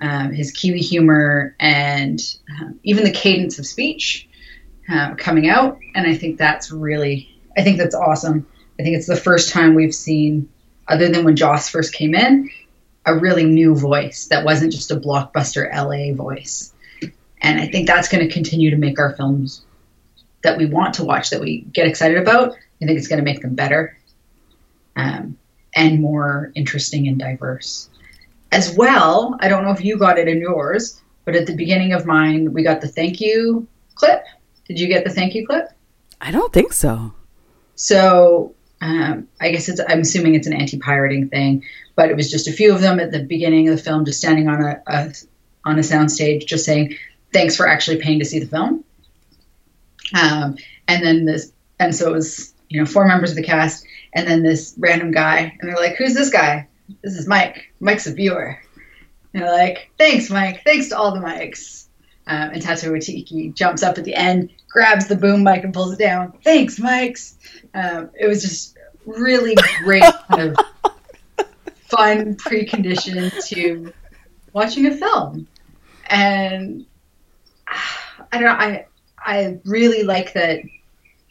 um, 0.00 0.33
his 0.33 0.50
Kiwi 0.50 0.80
humor 0.80 1.54
and 1.61 2.21
um, 2.50 2.80
even 2.83 3.04
the 3.04 3.11
cadence 3.11 3.59
of 3.59 3.66
speech 3.66 4.28
uh, 4.90 5.14
coming 5.14 5.49
out. 5.49 5.78
And 5.94 6.06
I 6.06 6.16
think 6.16 6.38
that's 6.38 6.71
really, 6.71 7.28
I 7.56 7.62
think 7.62 7.78
that's 7.78 7.94
awesome. 7.94 8.47
I 8.78 8.83
think 8.83 8.97
it's 8.97 9.06
the 9.06 9.16
first 9.16 9.52
time 9.52 9.75
we've 9.75 9.94
seen, 9.94 10.49
other 10.88 11.09
than 11.09 11.25
when 11.25 11.37
Joss 11.37 11.71
first 11.71 11.94
came 11.94 12.14
in, 12.14 12.50
a 13.06 13.18
really 13.18 13.44
new 13.44 13.75
voice 13.75 14.26
that 14.28 14.44
wasn't 14.44 14.73
just 14.73 14.90
a 14.90 14.96
blockbuster 14.96 15.70
LA 15.73 16.14
voice. 16.14 16.73
And 17.40 17.61
I 17.61 17.66
think 17.66 17.87
that's 17.87 18.08
going 18.08 18.26
to 18.26 18.32
continue 18.32 18.70
to 18.70 18.76
make 18.76 18.99
our 18.99 19.14
films 19.14 19.64
that 20.42 20.56
we 20.56 20.66
want 20.66 20.94
to 20.94 21.04
watch, 21.04 21.30
that 21.30 21.40
we 21.40 21.61
get 21.73 21.87
excited 21.87 22.16
about. 22.16 22.52
I 22.52 22.87
think 22.87 22.99
it's 22.99 23.08
going 23.08 23.18
to 23.18 23.25
make 23.25 23.40
them 23.42 23.54
better. 23.54 23.96
um, 24.96 25.37
and 25.75 26.00
more 26.00 26.52
interesting 26.54 27.08
and 27.08 27.18
diverse. 27.18 27.88
As 28.52 28.75
well, 28.76 29.37
I 29.40 29.49
don't 29.49 29.64
know 29.64 29.73
if 29.73 29.84
you 29.84 29.99
got 29.99 30.18
it 30.18 30.28
in 30.28 30.40
yours, 30.40 31.00
but 31.25 31.34
at 31.34 31.46
the 31.46 31.56
beginning 31.56 31.92
of 31.92 32.06
mine, 32.06 32.52
we 32.52 32.62
got 32.62 32.80
the 32.80 32.88
thank 32.88 33.20
you 33.20 33.66
clip. 33.96 34.25
Did 34.68 34.78
you 34.78 34.87
get 34.87 35.04
the 35.04 35.11
thank 35.11 35.34
you 35.34 35.46
clip? 35.46 35.70
I 36.20 36.30
don't 36.30 36.52
think 36.52 36.73
so. 36.73 37.12
So 37.75 38.54
um, 38.85 39.29
I 39.41 39.50
guess 39.50 39.71
it's, 39.71 39.81
I'm 39.88 40.00
assuming 40.00 40.35
it's 40.35 40.47
an 40.47 40.53
anti-pirating 40.53 41.31
thing, 41.31 41.64
but 41.97 42.11
it 42.11 42.17
was 42.17 42.31
just 42.31 42.49
a 42.49 42.53
few 42.53 42.75
of 42.75 42.83
them 42.83 43.00
at 43.00 43.11
the 43.11 43.21
beginning 43.21 43.67
of 43.71 43.76
the 43.76 43.83
film, 43.83 44.05
just 44.05 44.19
standing 44.19 44.47
on 44.47 44.62
a, 44.62 44.83
a 44.87 45.14
on 45.64 45.79
a 45.79 45.83
soundstage, 45.83 46.45
just 46.45 46.67
saying 46.67 46.95
thanks 47.33 47.57
for 47.57 47.67
actually 47.67 47.97
paying 47.97 48.19
to 48.19 48.26
see 48.26 48.41
the 48.41 48.47
film. 48.47 48.85
Um, 50.12 50.59
and 50.87 51.03
then 51.03 51.25
this, 51.25 51.50
and 51.81 51.95
so 51.95 52.11
it 52.11 52.12
was 52.12 52.53
you 52.69 52.79
know 52.79 52.85
four 52.85 53.07
members 53.07 53.31
of 53.31 53.37
the 53.37 53.43
cast, 53.43 53.87
and 54.12 54.29
then 54.29 54.43
this 54.43 54.75
random 54.76 55.12
guy, 55.12 55.57
and 55.59 55.71
they're 55.71 55.76
like, 55.79 55.97
"Who's 55.97 56.12
this 56.12 56.29
guy? 56.29 56.69
This 57.03 57.17
is 57.17 57.26
Mike. 57.26 57.73
Mike's 57.81 58.07
a 58.07 58.12
viewer." 58.12 58.59
And 59.33 59.43
they're 59.43 59.50
like, 59.50 59.93
"Thanks, 59.97 60.29
Mike. 60.29 60.61
Thanks 60.62 60.91
to 60.91 60.99
all 60.99 61.14
the 61.14 61.26
mics." 61.26 61.87
Um, 62.26 62.50
and 62.50 62.62
Taika 62.62 62.91
Waititi 62.91 63.55
jumps 63.55 63.83
up 63.83 63.97
at 63.97 64.05
the 64.05 64.14
end, 64.14 64.50
grabs 64.69 65.07
the 65.07 65.17
boom 65.17 65.43
mic, 65.43 65.64
and 65.64 65.73
pulls 65.73 65.95
it 65.95 65.99
down. 65.99 66.38
Thanks, 66.45 66.79
Mikes. 66.79 67.37
Um, 67.73 68.11
it 68.19 68.26
was 68.26 68.43
just 68.43 68.74
really 69.06 69.56
great, 69.82 70.02
kind 70.28 70.50
of 70.50 71.46
fun 71.88 72.37
precondition 72.37 73.30
to 73.49 73.92
watching 74.52 74.87
a 74.87 74.96
film, 74.96 75.46
and 76.06 76.87
I 77.66 78.38
don't 78.38 78.44
know. 78.44 78.50
I 78.50 78.87
I 79.18 79.58
really 79.64 80.02
like 80.02 80.32
that. 80.34 80.61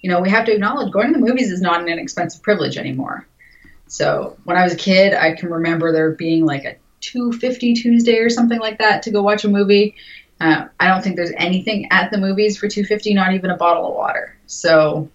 You 0.01 0.09
know, 0.09 0.19
we 0.19 0.29
have 0.29 0.45
to 0.45 0.53
acknowledge 0.53 0.91
going 0.91 1.07
to 1.07 1.19
the 1.19 1.25
movies 1.25 1.49
is 1.49 1.61
not 1.61 1.81
an 1.81 1.87
inexpensive 1.87 2.41
privilege 2.41 2.77
anymore. 2.77 3.25
So 3.87 4.37
when 4.43 4.57
I 4.57 4.63
was 4.63 4.73
a 4.73 4.77
kid, 4.77 5.13
I 5.13 5.33
can 5.33 5.49
remember 5.49 5.91
there 5.91 6.11
being 6.11 6.45
like 6.45 6.65
a 6.65 6.75
250 7.01 7.75
Tuesday 7.75 8.17
or 8.17 8.29
something 8.29 8.59
like 8.59 8.79
that 8.79 9.03
to 9.03 9.11
go 9.11 9.21
watch 9.21 9.43
a 9.43 9.47
movie. 9.47 9.95
Uh, 10.41 10.65
I 10.79 10.87
don't 10.87 11.03
think 11.03 11.15
there's 11.15 11.31
anything 11.37 11.87
at 11.91 12.11
the 12.11 12.17
movies 12.17 12.57
for 12.57 12.67
250, 12.67 13.13
not 13.13 13.33
even 13.33 13.49
a 13.49 13.57
bottle 13.57 13.87
of 13.87 13.93
water. 13.93 14.35
So, 14.47 15.09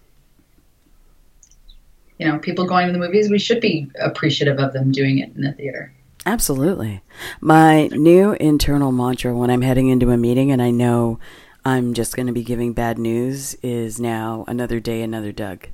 you 2.19 2.27
know, 2.27 2.37
people 2.37 2.67
going 2.67 2.87
to 2.87 2.93
the 2.93 2.99
movies, 2.99 3.29
we 3.29 3.39
should 3.39 3.61
be 3.61 3.89
appreciative 3.99 4.59
of 4.59 4.73
them 4.73 4.91
doing 4.91 5.19
it 5.19 5.35
in 5.35 5.41
the 5.41 5.53
theater. 5.53 5.93
Absolutely. 6.25 7.01
My 7.39 7.87
new 7.87 8.33
internal 8.33 8.91
mantra 8.91 9.33
when 9.33 9.49
I'm 9.49 9.61
heading 9.61 9.87
into 9.87 10.11
a 10.11 10.17
meeting 10.17 10.51
and 10.51 10.61
I 10.61 10.69
know 10.69 11.17
I'm 11.63 11.93
just 11.93 12.15
going 12.15 12.27
to 12.27 12.33
be 12.33 12.43
giving 12.43 12.73
bad 12.73 12.99
news 12.99 13.55
is 13.63 13.99
now 13.99 14.43
another 14.47 14.79
day, 14.81 15.01
another 15.01 15.31
Doug. 15.31 15.67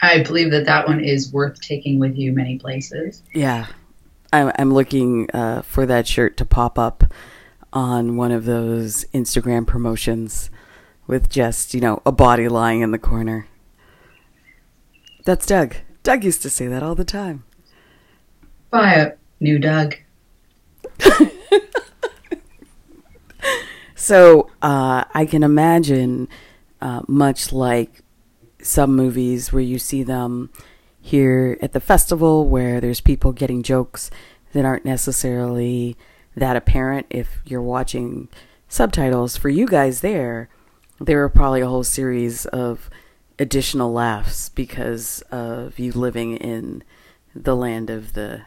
I 0.00 0.22
believe 0.22 0.50
that 0.52 0.66
that 0.66 0.86
one 0.86 1.00
is 1.00 1.32
worth 1.32 1.60
taking 1.60 1.98
with 1.98 2.16
you 2.16 2.32
many 2.32 2.58
places. 2.58 3.22
Yeah. 3.32 3.66
I'm, 4.32 4.52
I'm 4.58 4.72
looking 4.72 5.28
uh, 5.32 5.62
for 5.62 5.86
that 5.86 6.06
shirt 6.06 6.36
to 6.36 6.44
pop 6.44 6.78
up 6.78 7.04
on 7.72 8.16
one 8.16 8.30
of 8.30 8.44
those 8.44 9.04
Instagram 9.12 9.66
promotions 9.66 10.50
with 11.06 11.28
just, 11.28 11.74
you 11.74 11.80
know, 11.80 12.00
a 12.06 12.12
body 12.12 12.48
lying 12.48 12.80
in 12.80 12.92
the 12.92 12.98
corner. 12.98 13.48
That's 15.24 15.46
Doug. 15.46 15.76
Doug 16.02 16.24
used 16.24 16.42
to 16.42 16.50
say 16.50 16.66
that 16.66 16.82
all 16.82 16.94
the 16.94 17.04
time. 17.04 17.44
Buy 18.70 18.94
a 18.94 19.12
new 19.40 19.58
Doug. 19.58 19.96
So 24.04 24.50
uh, 24.60 25.04
I 25.14 25.24
can 25.24 25.42
imagine, 25.42 26.28
uh, 26.82 27.00
much 27.08 27.54
like 27.54 28.02
some 28.60 28.94
movies 28.94 29.50
where 29.50 29.62
you 29.62 29.78
see 29.78 30.02
them 30.02 30.50
here 31.00 31.56
at 31.62 31.72
the 31.72 31.80
festival, 31.80 32.46
where 32.46 32.82
there's 32.82 33.00
people 33.00 33.32
getting 33.32 33.62
jokes 33.62 34.10
that 34.52 34.66
aren't 34.66 34.84
necessarily 34.84 35.96
that 36.36 36.54
apparent 36.54 37.06
if 37.08 37.40
you're 37.46 37.62
watching 37.62 38.28
subtitles. 38.68 39.38
For 39.38 39.48
you 39.48 39.66
guys 39.66 40.02
there, 40.02 40.50
there 41.00 41.24
are 41.24 41.30
probably 41.30 41.62
a 41.62 41.66
whole 41.66 41.82
series 41.82 42.44
of 42.44 42.90
additional 43.38 43.92
laughs 43.92 44.48
because 44.48 45.22
of 45.30 45.78
you 45.78 45.92
living 45.92 46.36
in 46.36 46.82
the 47.34 47.56
land 47.56 47.90
of 47.90 48.12
the 48.12 48.42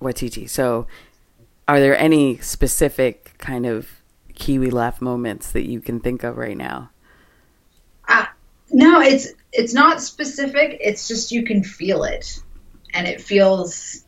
Waititi. 0.00 0.48
So, 0.48 0.86
are 1.68 1.78
there 1.78 1.96
any 1.96 2.38
specific 2.38 3.34
kind 3.38 3.66
of 3.66 3.88
Kiwi 4.34 4.70
laugh 4.70 5.00
moments 5.00 5.52
that 5.52 5.68
you 5.68 5.80
can 5.80 6.00
think 6.00 6.24
of 6.24 6.36
right 6.36 6.56
now? 6.56 6.90
Uh, 8.08 8.26
no, 8.72 9.00
it's 9.00 9.28
it's 9.52 9.72
not 9.72 10.00
specific. 10.00 10.78
It's 10.80 11.06
just 11.06 11.30
you 11.30 11.44
can 11.44 11.62
feel 11.62 12.04
it, 12.04 12.40
and 12.94 13.06
it 13.06 13.20
feels. 13.20 14.04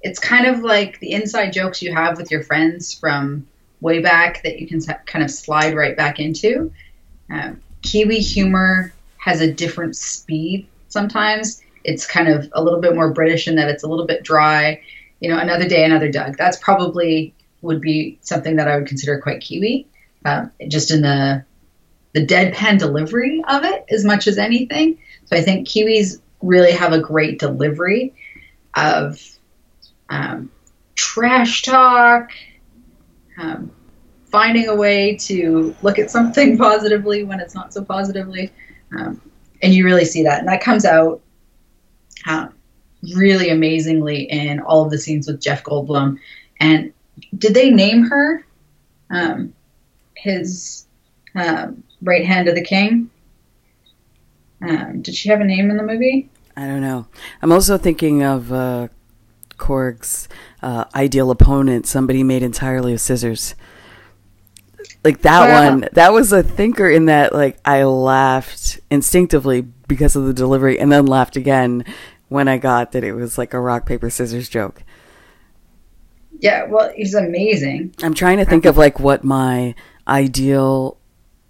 It's 0.00 0.18
kind 0.18 0.46
of 0.46 0.60
like 0.60 1.00
the 1.00 1.12
inside 1.12 1.52
jokes 1.52 1.80
you 1.80 1.92
have 1.94 2.18
with 2.18 2.30
your 2.30 2.42
friends 2.42 2.92
from 2.92 3.46
way 3.80 4.00
back 4.00 4.42
that 4.42 4.58
you 4.58 4.66
can 4.66 4.80
kind 5.06 5.24
of 5.24 5.30
slide 5.30 5.74
right 5.74 5.96
back 5.96 6.20
into. 6.20 6.72
Um, 7.30 7.60
Kiwi 7.82 8.18
humor 8.20 8.93
has 9.24 9.40
a 9.40 9.50
different 9.50 9.96
speed 9.96 10.68
sometimes. 10.88 11.62
It's 11.82 12.06
kind 12.06 12.28
of 12.28 12.46
a 12.52 12.62
little 12.62 12.78
bit 12.78 12.94
more 12.94 13.10
British 13.10 13.48
in 13.48 13.56
that 13.56 13.70
it's 13.70 13.82
a 13.82 13.88
little 13.88 14.06
bit 14.06 14.22
dry. 14.22 14.82
You 15.20 15.30
know, 15.30 15.38
another 15.38 15.66
day, 15.66 15.82
another 15.82 16.10
Doug. 16.10 16.36
That's 16.36 16.58
probably 16.58 17.34
would 17.62 17.80
be 17.80 18.18
something 18.20 18.56
that 18.56 18.68
I 18.68 18.76
would 18.76 18.86
consider 18.86 19.18
quite 19.22 19.40
Kiwi, 19.40 19.88
uh, 20.26 20.46
just 20.68 20.90
in 20.90 21.00
the 21.00 21.42
the 22.12 22.26
deadpan 22.26 22.78
delivery 22.78 23.42
of 23.48 23.64
it 23.64 23.86
as 23.88 24.04
much 24.04 24.26
as 24.26 24.36
anything. 24.36 24.98
So 25.24 25.36
I 25.36 25.40
think 25.40 25.66
Kiwis 25.66 26.20
really 26.42 26.72
have 26.72 26.92
a 26.92 27.00
great 27.00 27.38
delivery 27.38 28.14
of 28.76 29.18
um, 30.10 30.50
trash 30.96 31.62
talk, 31.62 32.30
um, 33.38 33.72
finding 34.26 34.68
a 34.68 34.76
way 34.76 35.16
to 35.16 35.74
look 35.80 35.98
at 35.98 36.10
something 36.10 36.58
positively 36.68 37.24
when 37.24 37.40
it's 37.40 37.54
not 37.54 37.72
so 37.72 37.82
positively, 37.82 38.52
um, 38.96 39.20
and 39.62 39.74
you 39.74 39.84
really 39.84 40.04
see 40.04 40.22
that, 40.24 40.40
and 40.40 40.48
that 40.48 40.60
comes 40.60 40.84
out 40.84 41.20
uh, 42.26 42.48
really 43.14 43.50
amazingly 43.50 44.22
in 44.22 44.60
all 44.60 44.84
of 44.84 44.90
the 44.90 44.98
scenes 44.98 45.26
with 45.26 45.40
Jeff 45.40 45.62
Goldblum. 45.64 46.18
And 46.60 46.92
did 47.36 47.54
they 47.54 47.70
name 47.70 48.04
her 48.04 48.46
um, 49.10 49.52
his 50.16 50.86
um, 51.34 51.82
right 52.02 52.24
hand 52.24 52.48
of 52.48 52.54
the 52.54 52.64
king? 52.64 53.10
Um, 54.62 55.02
did 55.02 55.14
she 55.14 55.28
have 55.28 55.40
a 55.40 55.44
name 55.44 55.70
in 55.70 55.76
the 55.76 55.82
movie? 55.82 56.28
I 56.56 56.66
don't 56.66 56.80
know. 56.80 57.06
I'm 57.42 57.52
also 57.52 57.76
thinking 57.76 58.22
of 58.22 58.52
uh, 58.52 58.88
Korg's 59.58 60.28
uh, 60.62 60.84
ideal 60.94 61.30
opponent, 61.30 61.86
somebody 61.86 62.22
made 62.22 62.42
entirely 62.42 62.94
of 62.94 63.00
scissors. 63.00 63.54
Like 65.04 65.20
that 65.22 65.48
Wow. 65.50 65.70
one, 65.70 65.88
that 65.92 66.12
was 66.14 66.32
a 66.32 66.42
thinker 66.42 66.88
in 66.88 67.06
that, 67.06 67.34
like, 67.34 67.58
I 67.64 67.82
laughed 67.84 68.80
instinctively 68.90 69.60
because 69.86 70.16
of 70.16 70.24
the 70.24 70.32
delivery 70.32 70.78
and 70.80 70.90
then 70.90 71.04
laughed 71.04 71.36
again 71.36 71.84
when 72.28 72.48
I 72.48 72.56
got 72.56 72.92
that 72.92 73.04
it 73.04 73.12
was 73.12 73.36
like 73.36 73.52
a 73.52 73.60
rock, 73.60 73.84
paper, 73.84 74.08
scissors 74.08 74.48
joke. 74.48 74.82
Yeah, 76.40 76.64
well, 76.66 76.90
he's 76.94 77.14
amazing. 77.14 77.94
I'm 78.02 78.14
trying 78.14 78.38
to 78.38 78.44
think 78.44 78.64
of 78.64 78.76
like 78.76 78.98
what 78.98 79.24
my 79.24 79.74
ideal 80.08 80.96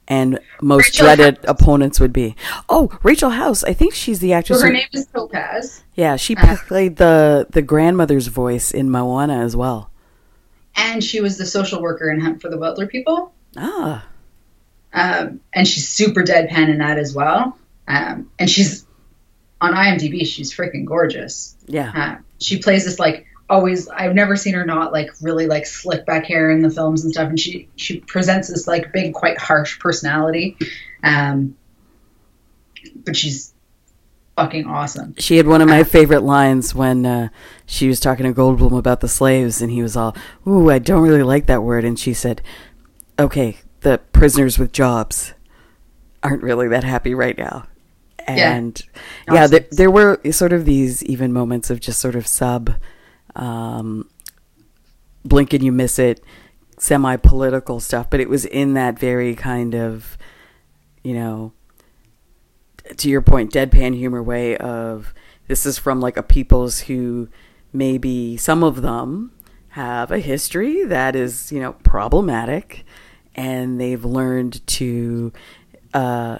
and 0.06 0.38
most 0.60 0.86
Rachel 1.00 1.06
dreaded 1.06 1.36
House. 1.38 1.44
opponents 1.48 1.98
would 2.00 2.12
be. 2.12 2.36
Oh, 2.68 2.90
Rachel 3.02 3.30
House. 3.30 3.64
I 3.64 3.72
think 3.72 3.94
she's 3.94 4.18
the 4.20 4.32
actress. 4.34 4.60
her 4.60 4.66
who- 4.68 4.74
name 4.74 4.86
is 4.92 5.06
Topaz, 5.06 5.82
yeah, 5.94 6.16
she 6.16 6.36
Uh. 6.36 6.56
played 6.66 6.96
the 6.96 7.46
the 7.50 7.62
grandmother's 7.62 8.26
voice 8.26 8.70
in 8.70 8.90
Moana 8.90 9.38
as 9.40 9.56
well. 9.56 9.90
and 10.76 11.04
she 11.04 11.20
was 11.20 11.38
the 11.38 11.46
social 11.46 11.80
worker 11.80 12.10
in 12.10 12.18
Hunt 12.20 12.42
for 12.42 12.50
the 12.50 12.56
Wilderpeople. 12.58 13.30
Ah, 13.56 14.06
um, 14.92 15.40
and 15.52 15.66
she's 15.66 15.88
super 15.88 16.22
deadpan 16.22 16.68
in 16.70 16.78
that 16.78 16.98
as 16.98 17.14
well. 17.14 17.58
Um, 17.88 18.30
and 18.38 18.48
she's 18.48 18.86
on 19.60 19.74
IMDb. 19.74 20.24
She's 20.26 20.54
freaking 20.54 20.84
gorgeous. 20.84 21.56
yeah. 21.66 21.92
Uh, 21.94 22.22
she 22.40 22.58
plays 22.58 22.84
this 22.84 22.98
like 22.98 23.26
always. 23.50 23.88
I've 23.88 24.14
never 24.14 24.36
seen 24.36 24.54
her 24.54 24.64
not 24.64 24.92
like 24.92 25.10
really 25.20 25.46
like 25.46 25.66
slick 25.66 26.06
back 26.06 26.26
hair 26.26 26.50
in 26.50 26.62
the 26.62 26.70
films 26.70 27.04
and 27.04 27.12
stuff. 27.12 27.28
And 27.28 27.38
she 27.38 27.68
she 27.76 28.00
presents 28.00 28.48
this 28.48 28.66
like 28.66 28.92
big, 28.92 29.14
quite 29.14 29.38
harsh 29.38 29.78
personality. 29.78 30.56
Um, 31.02 31.56
but 33.04 33.16
she's 33.16 33.52
fucking 34.36 34.66
awesome. 34.66 35.14
She 35.18 35.36
had 35.36 35.46
one 35.46 35.60
of 35.60 35.68
my 35.68 35.84
favorite 35.84 36.22
lines 36.22 36.74
when 36.74 37.06
uh, 37.06 37.28
she 37.66 37.88
was 37.88 38.00
talking 38.00 38.26
to 38.26 38.32
Goldblum 38.32 38.76
about 38.78 39.00
the 39.00 39.08
slaves, 39.08 39.60
and 39.60 39.70
he 39.70 39.82
was 39.82 39.96
all, 39.96 40.16
"Ooh, 40.46 40.70
I 40.70 40.78
don't 40.78 41.02
really 41.02 41.22
like 41.22 41.46
that 41.46 41.62
word," 41.62 41.84
and 41.84 41.98
she 41.98 42.14
said, 42.14 42.42
"Okay, 43.18 43.58
the 43.80 43.98
prisoners 44.12 44.58
with 44.58 44.72
jobs 44.72 45.34
aren't 46.22 46.42
really 46.42 46.68
that 46.68 46.84
happy 46.84 47.14
right 47.14 47.36
now." 47.36 47.66
Yeah. 48.26 48.54
And 48.54 48.82
yeah, 49.30 49.46
there, 49.46 49.66
there 49.70 49.90
were 49.90 50.18
sort 50.30 50.52
of 50.52 50.64
these 50.64 51.02
even 51.04 51.32
moments 51.32 51.70
of 51.70 51.80
just 51.80 52.00
sort 52.00 52.14
of 52.14 52.26
sub, 52.26 52.74
um, 53.36 54.08
blink 55.24 55.52
and 55.52 55.62
you 55.62 55.72
miss 55.72 55.98
it, 55.98 56.22
semi 56.78 57.16
political 57.16 57.80
stuff, 57.80 58.08
but 58.08 58.20
it 58.20 58.28
was 58.28 58.44
in 58.44 58.74
that 58.74 58.98
very 58.98 59.34
kind 59.34 59.74
of, 59.74 60.16
you 61.02 61.14
know, 61.14 61.52
to 62.96 63.08
your 63.08 63.22
point, 63.22 63.52
deadpan 63.52 63.94
humor 63.94 64.22
way 64.22 64.56
of 64.56 65.14
this 65.48 65.66
is 65.66 65.78
from 65.78 66.00
like 66.00 66.16
a 66.16 66.22
peoples 66.22 66.80
who 66.80 67.28
maybe 67.72 68.36
some 68.36 68.62
of 68.62 68.82
them 68.82 69.32
have 69.70 70.10
a 70.10 70.18
history 70.18 70.84
that 70.84 71.16
is, 71.16 71.50
you 71.50 71.60
know, 71.60 71.72
problematic 71.82 72.84
and 73.34 73.80
they've 73.80 74.04
learned 74.04 74.66
to 74.66 75.32
uh, 75.92 76.38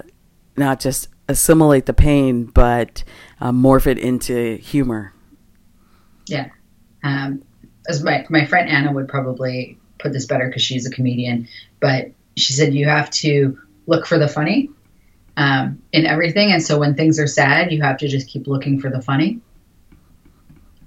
not 0.56 0.80
just 0.80 1.08
assimilate 1.28 1.86
the 1.86 1.94
pain, 1.94 2.44
but 2.44 3.04
uh, 3.40 3.52
morph 3.52 3.86
it 3.86 3.98
into 3.98 4.56
humor. 4.56 5.12
Yeah. 6.26 6.50
Um, 7.02 7.42
as 7.88 8.02
my, 8.02 8.26
my 8.30 8.46
friend 8.46 8.68
Anna 8.68 8.92
would 8.92 9.08
probably 9.08 9.78
put 9.98 10.12
this 10.12 10.26
better 10.26 10.46
because 10.46 10.62
she's 10.62 10.86
a 10.86 10.90
comedian, 10.90 11.48
but 11.80 12.10
she 12.36 12.52
said 12.52 12.74
you 12.74 12.86
have 12.86 13.10
to 13.10 13.58
look 13.86 14.06
for 14.06 14.18
the 14.18 14.28
funny 14.28 14.70
um, 15.36 15.82
in 15.92 16.06
everything. 16.06 16.52
And 16.52 16.62
so 16.62 16.78
when 16.78 16.94
things 16.94 17.18
are 17.18 17.26
sad, 17.26 17.72
you 17.72 17.82
have 17.82 17.98
to 17.98 18.08
just 18.08 18.28
keep 18.28 18.46
looking 18.46 18.80
for 18.80 18.90
the 18.90 19.02
funny. 19.02 19.40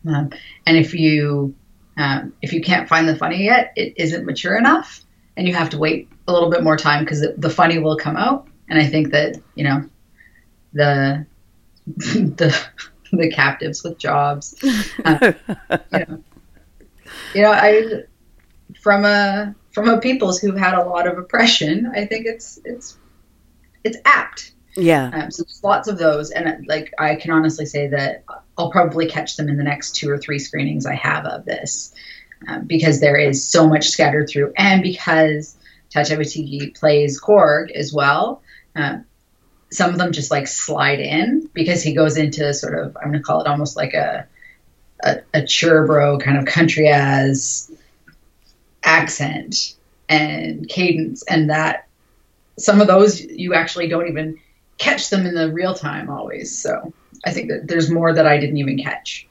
Um, 0.08 0.32
and 0.66 0.78
if 0.78 0.94
you 0.94 1.56
um, 1.98 2.34
if 2.42 2.54
you 2.54 2.62
can't 2.62 2.88
find 2.88 3.10
the 3.10 3.16
funny 3.16 3.44
yet, 3.44 3.74
it 3.76 3.94
isn't 3.98 4.24
mature 4.26 4.56
enough, 4.56 5.02
and 5.38 5.48
you 5.48 5.54
have 5.54 5.70
to 5.70 5.78
wait 5.78 6.10
a 6.28 6.34
little 6.34 6.50
bit 6.50 6.64
more 6.64 6.76
time 6.76 7.04
because 7.04 7.26
the 7.38 7.50
funny 7.50 7.78
will 7.78 7.96
come 7.96 8.18
out. 8.18 8.48
And 8.68 8.78
I 8.78 8.86
think 8.86 9.12
that 9.12 9.38
you 9.56 9.64
know 9.64 9.88
the 10.74 11.26
the 11.86 12.68
the 13.14 13.32
captives 13.32 13.84
with 13.84 13.98
jobs, 13.98 14.56
uh, 15.06 15.32
you 15.94 16.00
know, 16.00 16.24
you 17.34 17.42
know, 17.44 17.52
I 17.52 18.04
from 18.82 19.06
a 19.06 19.56
from 19.72 19.88
a 19.88 20.00
peoples 20.02 20.40
who've 20.40 20.58
had 20.58 20.74
a 20.74 20.84
lot 20.84 21.08
of 21.08 21.18
oppression, 21.18 21.92
I 21.96 22.06
think 22.06 22.26
it's 22.26 22.60
it's 22.66 22.98
it's 23.84 23.98
apt. 24.04 24.54
Yeah. 24.76 25.10
Um, 25.14 25.32
so 25.32 25.44
there's 25.44 25.64
lots 25.64 25.88
of 25.88 25.98
those, 25.98 26.32
and 26.32 26.66
like 26.68 26.94
I 27.00 27.16
can 27.16 27.32
honestly 27.32 27.66
say 27.66 27.88
that 27.88 28.26
I'll 28.58 28.72
probably 28.72 29.08
catch 29.08 29.38
them 29.38 29.50
in 29.50 29.58
the 29.58 29.64
next 29.64 29.96
two 29.96 30.10
or 30.10 30.18
three 30.18 30.40
screenings 30.40 30.86
I 30.86 30.96
have 30.96 31.26
of 31.26 31.46
this, 31.46 31.94
um, 32.48 32.66
because 32.66 33.00
there 33.00 33.18
is 33.18 33.48
so 33.48 33.68
much 33.68 33.90
scattered 33.90 34.30
through, 34.30 34.54
and 34.58 34.84
because 34.84 35.56
Taika 35.94 36.18
Waititi 36.18 36.78
plays 36.78 37.20
Korg 37.20 37.72
as 37.72 37.94
well. 37.94 38.42
Um, 38.76 39.06
some 39.72 39.92
of 39.92 39.98
them 39.98 40.12
just 40.12 40.32
like 40.32 40.48
slide 40.48 41.00
in 41.00 41.50
because 41.54 41.84
he 41.84 41.94
goes 41.94 42.18
into 42.18 42.54
sort 42.54 42.78
of 42.78 42.96
I'm 42.98 43.10
going 43.10 43.20
to 43.20 43.24
call 43.24 43.42
it 43.42 43.48
almost 43.48 43.76
like 43.76 43.94
a 43.94 44.28
a, 45.02 45.18
a 45.34 45.42
churbro 45.42 46.20
kind 46.22 46.38
of 46.38 46.46
country 46.46 46.88
as 46.88 47.72
accent 48.84 49.76
and 50.10 50.68
cadence, 50.68 51.24
and 51.24 51.50
that 51.50 51.88
some 52.58 52.82
of 52.82 52.88
those 52.88 53.22
you 53.22 53.54
actually 53.54 53.88
don't 53.88 54.08
even 54.08 54.40
catch 54.78 55.10
them 55.10 55.26
in 55.26 55.36
the 55.36 55.52
real 55.52 55.74
time 55.74 56.10
always. 56.10 56.62
So 56.62 56.94
I 57.26 57.32
think 57.32 57.50
that 57.50 57.68
there's 57.68 57.90
more 57.90 58.14
that 58.14 58.28
I 58.28 58.38
didn't 58.38 58.58
even 58.58 58.78
catch. 58.78 59.28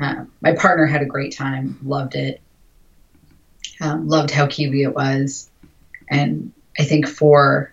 Uh, 0.00 0.24
my 0.40 0.52
partner 0.52 0.86
had 0.86 1.02
a 1.02 1.06
great 1.06 1.34
time, 1.34 1.78
loved 1.82 2.14
it, 2.14 2.40
um, 3.82 4.08
loved 4.08 4.30
how 4.30 4.46
Kiwi 4.46 4.82
it 4.82 4.94
was, 4.94 5.50
and 6.08 6.52
I 6.78 6.84
think 6.84 7.06
for 7.06 7.72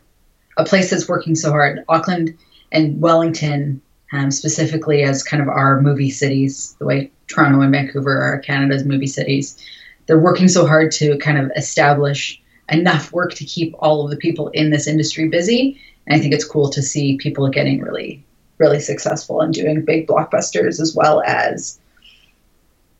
a 0.57 0.65
place 0.65 0.89
that's 0.89 1.07
working 1.07 1.35
so 1.35 1.51
hard, 1.51 1.85
Auckland 1.87 2.37
and 2.71 2.99
Wellington 2.99 3.81
um, 4.11 4.31
specifically 4.31 5.03
as 5.03 5.23
kind 5.23 5.41
of 5.41 5.47
our 5.47 5.81
movie 5.81 6.09
cities, 6.09 6.75
the 6.79 6.85
way 6.85 7.11
Toronto 7.27 7.61
and 7.61 7.71
Vancouver 7.71 8.21
are 8.21 8.39
Canada's 8.39 8.85
movie 8.85 9.07
cities, 9.07 9.57
they're 10.07 10.19
working 10.19 10.47
so 10.47 10.65
hard 10.65 10.91
to 10.93 11.17
kind 11.19 11.37
of 11.37 11.51
establish 11.55 12.41
enough 12.69 13.11
work 13.13 13.33
to 13.35 13.45
keep 13.45 13.75
all 13.79 14.03
of 14.03 14.09
the 14.09 14.17
people 14.17 14.49
in 14.49 14.71
this 14.71 14.87
industry 14.87 15.27
busy. 15.27 15.79
And 16.07 16.15
I 16.15 16.19
think 16.19 16.33
it's 16.33 16.45
cool 16.45 16.69
to 16.69 16.81
see 16.81 17.17
people 17.17 17.47
getting 17.49 17.81
really, 17.81 18.23
really 18.57 18.79
successful 18.79 19.41
and 19.41 19.53
doing 19.53 19.85
big 19.85 20.07
blockbusters 20.07 20.79
as 20.79 20.95
well 20.95 21.21
as 21.25 21.79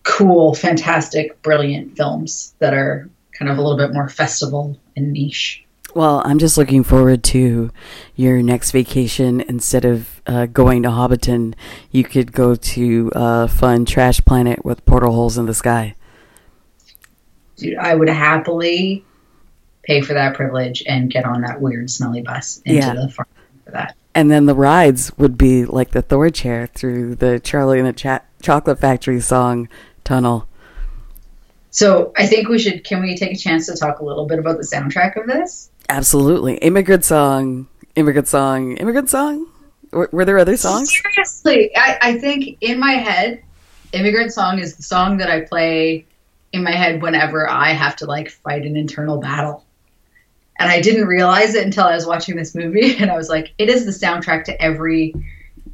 cool, 0.04 0.54
fantastic, 0.54 1.42
brilliant 1.42 1.96
films 1.96 2.54
that 2.60 2.74
are 2.74 3.10
kind 3.34 3.50
of 3.50 3.58
a 3.58 3.62
little 3.62 3.78
bit 3.78 3.94
more 3.94 4.10
festival 4.10 4.78
and 4.96 5.14
niche. 5.14 5.64
Well, 5.96 6.22
I'm 6.24 6.38
just 6.38 6.58
looking 6.58 6.84
forward 6.84 7.24
to 7.26 7.72
your 8.16 8.42
next 8.44 8.72
vacation. 8.72 9.42
Instead 9.42 9.86
of 9.86 10.22
uh, 10.28 10.46
going 10.46 10.84
to 10.84 10.90
Hobbiton, 10.90 11.56
you 11.92 12.04
could 12.04 12.32
go 12.32 12.56
to 12.56 13.12
a 13.14 13.48
fun 13.48 13.86
trash 13.86 14.22
planet 14.22 14.64
with 14.64 14.86
portal 14.86 15.14
holes 15.14 15.38
in 15.38 15.46
the 15.46 15.54
sky. 15.54 15.96
Dude, 17.58 17.78
I 17.78 17.96
would 17.96 18.10
happily 18.10 19.04
pay 19.84 20.02
for 20.02 20.14
that 20.14 20.36
privilege 20.36 20.84
and 20.86 21.10
get 21.10 21.26
on 21.26 21.42
that 21.42 21.60
weird 21.60 21.90
smelly 21.90 22.22
bus 22.22 22.62
into 22.66 22.80
yeah. 22.80 22.94
the 22.94 23.10
farm 23.10 23.28
for 23.66 23.72
that. 23.72 23.96
And 24.14 24.30
then 24.30 24.46
the 24.46 24.56
rides 24.56 25.12
would 25.18 25.38
be 25.38 25.66
like 25.66 25.92
the 25.92 26.02
Thor 26.02 26.30
chair 26.30 26.68
through 26.68 27.16
the 27.16 27.40
Charlie 27.40 27.80
and 27.80 27.88
the 27.88 27.94
Ch- 27.94 28.24
Chocolate 28.44 28.80
Factory 28.80 29.20
song 29.20 29.70
tunnel. 30.10 30.48
So 31.70 32.12
I 32.18 32.26
think 32.26 32.50
we 32.50 32.58
should. 32.58 32.84
Can 32.84 33.02
we 33.02 33.16
take 33.16 33.32
a 33.32 33.38
chance 33.38 33.68
to 33.68 33.76
talk 33.76 34.00
a 34.00 34.04
little 34.04 34.26
bit 34.26 34.40
about 34.40 34.58
the 34.58 34.64
soundtrack 34.64 35.22
of 35.22 35.28
this? 35.28 35.70
Absolutely, 35.88 36.56
immigrant 36.58 37.06
song, 37.06 37.68
immigrant 37.96 38.28
song, 38.28 38.76
immigrant 38.78 39.10
song. 39.10 39.48
Were, 39.92 40.10
were 40.12 40.26
there 40.26 40.38
other 40.40 40.58
songs? 40.58 40.92
Seriously, 40.92 41.72
I, 41.76 41.98
I 42.02 42.18
think 42.18 42.58
in 42.62 42.80
my 42.80 42.94
head, 42.94 43.44
immigrant 43.94 44.34
song 44.34 44.60
is 44.60 44.76
the 44.76 44.84
song 44.84 45.18
that 45.18 45.30
I 45.30 45.42
play 45.42 46.06
in 46.52 46.64
my 46.64 46.72
head 46.72 47.02
whenever 47.02 47.48
I 47.48 47.74
have 47.74 47.96
to 47.98 48.06
like 48.06 48.30
fight 48.30 48.66
an 48.66 48.76
internal 48.76 49.20
battle. 49.20 49.64
And 50.58 50.70
I 50.70 50.82
didn't 50.82 51.08
realize 51.08 51.54
it 51.54 51.64
until 51.64 51.86
I 51.86 51.96
was 51.96 52.06
watching 52.06 52.36
this 52.36 52.56
movie, 52.56 52.98
and 53.00 53.12
I 53.12 53.16
was 53.16 53.30
like, 53.30 53.54
it 53.60 53.70
is 53.70 53.86
the 53.86 53.92
soundtrack 53.92 54.46
to 54.46 54.60
every 54.60 55.14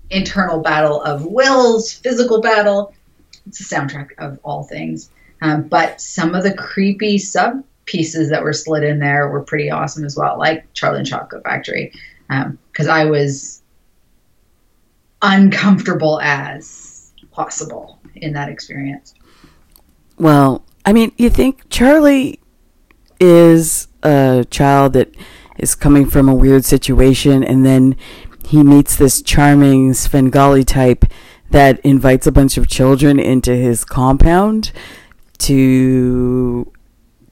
internal 0.09 0.59
battle 0.59 1.01
of 1.01 1.25
wills, 1.25 1.93
physical 1.93 2.41
battle. 2.41 2.93
It's 3.47 3.59
a 3.59 3.75
soundtrack 3.75 4.09
of 4.17 4.39
all 4.43 4.63
things. 4.63 5.09
Um, 5.41 5.63
but 5.63 6.01
some 6.01 6.33
of 6.35 6.43
the 6.43 6.53
creepy 6.53 7.17
sub 7.17 7.63
pieces 7.85 8.29
that 8.29 8.43
were 8.43 8.53
slid 8.53 8.83
in 8.83 8.99
there 8.99 9.29
were 9.29 9.43
pretty 9.43 9.69
awesome 9.69 10.05
as 10.05 10.17
well, 10.17 10.37
like 10.37 10.71
Charlie 10.73 10.99
and 10.99 11.07
Chocolate 11.07 11.43
Factory, 11.43 11.93
because 12.27 12.87
um, 12.87 12.91
I 12.91 13.05
was 13.05 13.61
uncomfortable 15.21 16.19
as 16.21 17.11
possible 17.31 17.99
in 18.15 18.33
that 18.33 18.49
experience. 18.49 19.13
Well, 20.17 20.63
I 20.85 20.93
mean, 20.93 21.11
you 21.17 21.29
think 21.29 21.69
Charlie 21.69 22.39
is 23.19 23.87
a 24.03 24.45
child 24.49 24.93
that 24.93 25.13
is 25.57 25.75
coming 25.75 26.09
from 26.09 26.29
a 26.29 26.35
weird 26.35 26.65
situation, 26.65 27.43
and 27.43 27.65
then 27.65 27.95
he 28.47 28.63
meets 28.63 28.95
this 28.95 29.21
charming 29.21 29.93
Svengali 29.93 30.63
type 30.63 31.05
that 31.49 31.79
invites 31.79 32.27
a 32.27 32.31
bunch 32.31 32.57
of 32.57 32.67
children 32.67 33.19
into 33.19 33.55
his 33.55 33.85
compound 33.85 34.71
to 35.37 36.71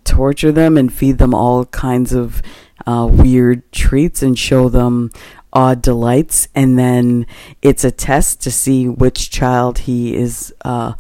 torture 0.04 0.52
them 0.52 0.78
and 0.78 0.94
feed 0.94 1.18
them 1.18 1.34
all 1.34 1.66
kinds 1.66 2.14
of 2.14 2.42
uh, 2.86 3.08
weird 3.10 3.72
treats 3.72 4.22
and 4.22 4.38
show 4.38 4.70
them 4.70 5.10
odd 5.52 5.82
delights. 5.82 6.48
And 6.54 6.78
then 6.78 7.26
it's 7.62 7.84
a 7.84 7.92
test 7.92 8.42
to 8.42 8.52
see 8.52 8.88
which 8.88 9.30
child 9.30 9.80
he 9.80 10.16
is 10.16 10.54
uh, 10.66 10.94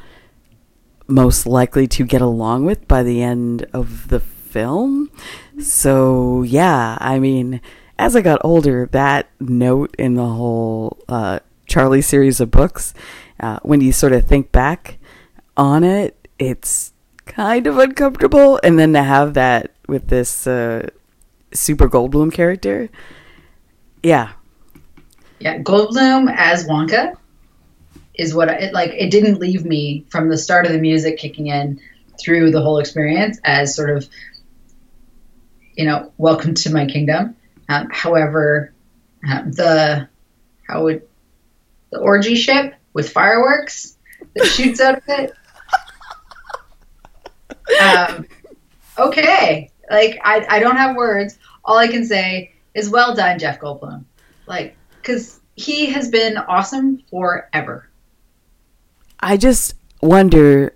most 1.07 1.45
likely 1.45 1.87
to 1.87 2.05
get 2.05 2.21
along 2.21 2.65
with 2.65 2.87
by 2.87 3.03
the 3.03 3.21
end 3.21 3.65
of 3.73 4.07
the 4.07 4.19
film. 4.19 5.11
So, 5.59 6.43
yeah, 6.43 6.97
I 6.99 7.19
mean, 7.19 7.61
as 7.97 8.15
I 8.15 8.21
got 8.21 8.41
older, 8.43 8.87
that 8.91 9.29
note 9.39 9.95
in 9.97 10.15
the 10.15 10.25
whole 10.25 11.03
uh, 11.07 11.39
Charlie 11.73 12.03
series 12.03 12.39
of 12.39 12.51
books, 12.51 12.93
uh, 13.39 13.57
when 13.63 13.81
you 13.81 13.91
sort 13.91 14.13
of 14.13 14.25
think 14.25 14.51
back 14.51 14.99
on 15.57 15.83
it, 15.83 16.27
it's 16.37 16.93
kind 17.25 17.65
of 17.65 17.79
uncomfortable. 17.79 18.59
And 18.63 18.77
then 18.77 18.93
to 18.93 19.01
have 19.01 19.33
that 19.33 19.71
with 19.87 20.07
this 20.07 20.45
uh, 20.45 20.89
Super 21.51 21.89
Goldblum 21.89 22.31
character, 22.31 22.89
yeah. 24.03 24.33
Yeah, 25.39 25.57
Goldblum 25.63 26.31
as 26.31 26.67
Wonka 26.67 27.17
is 28.13 28.35
what 28.35 28.49
I, 28.49 28.53
it 28.53 28.73
like. 28.75 28.91
It 28.91 29.09
didn't 29.09 29.39
leave 29.39 29.65
me 29.65 30.05
from 30.09 30.29
the 30.29 30.37
start 30.37 30.67
of 30.67 30.73
the 30.73 30.77
music 30.79 31.17
kicking 31.17 31.47
in 31.47 31.81
through 32.21 32.51
the 32.51 32.61
whole 32.61 32.77
experience 32.77 33.39
as 33.43 33.75
sort 33.75 33.89
of 33.89 34.07
you 35.75 35.85
know, 35.85 36.11
welcome 36.19 36.53
to 36.53 36.71
my 36.71 36.85
kingdom. 36.85 37.35
Um, 37.67 37.89
however, 37.91 38.71
um, 39.27 39.51
the 39.51 40.07
how 40.67 40.83
would 40.83 41.01
the 41.93 41.99
orgy 41.99 42.35
ship 42.35 42.73
with 42.93 43.09
fireworks 43.09 43.97
that 44.35 44.45
shoots 44.45 44.81
out 44.81 44.97
of 44.97 45.03
it? 45.07 45.33
Um, 47.81 48.27
okay, 48.97 49.71
like 49.89 50.19
I, 50.23 50.45
I 50.49 50.59
don't 50.59 50.75
have 50.75 50.95
words. 50.95 51.37
All 51.63 51.77
I 51.77 51.87
can 51.87 52.03
say 52.05 52.51
is 52.73 52.89
well 52.89 53.15
done, 53.15 53.39
Jeff 53.39 53.59
Goldblum. 53.59 54.03
Like, 54.47 54.75
because 54.97 55.39
he 55.55 55.85
has 55.91 56.09
been 56.09 56.37
awesome 56.37 57.03
forever. 57.09 57.89
I 59.19 59.37
just 59.37 59.75
wonder 60.01 60.75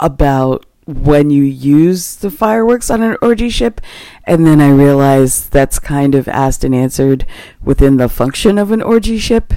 about 0.00 0.64
when 0.86 1.30
you 1.30 1.42
use 1.42 2.16
the 2.16 2.30
fireworks 2.30 2.90
on 2.90 3.02
an 3.02 3.16
orgy 3.20 3.48
ship, 3.48 3.80
and 4.24 4.46
then 4.46 4.60
I 4.60 4.70
realized 4.70 5.50
that's 5.50 5.78
kind 5.78 6.14
of 6.14 6.28
asked 6.28 6.62
and 6.62 6.74
answered 6.74 7.26
within 7.62 7.96
the 7.96 8.08
function 8.08 8.58
of 8.58 8.70
an 8.70 8.82
orgy 8.82 9.18
ship, 9.18 9.54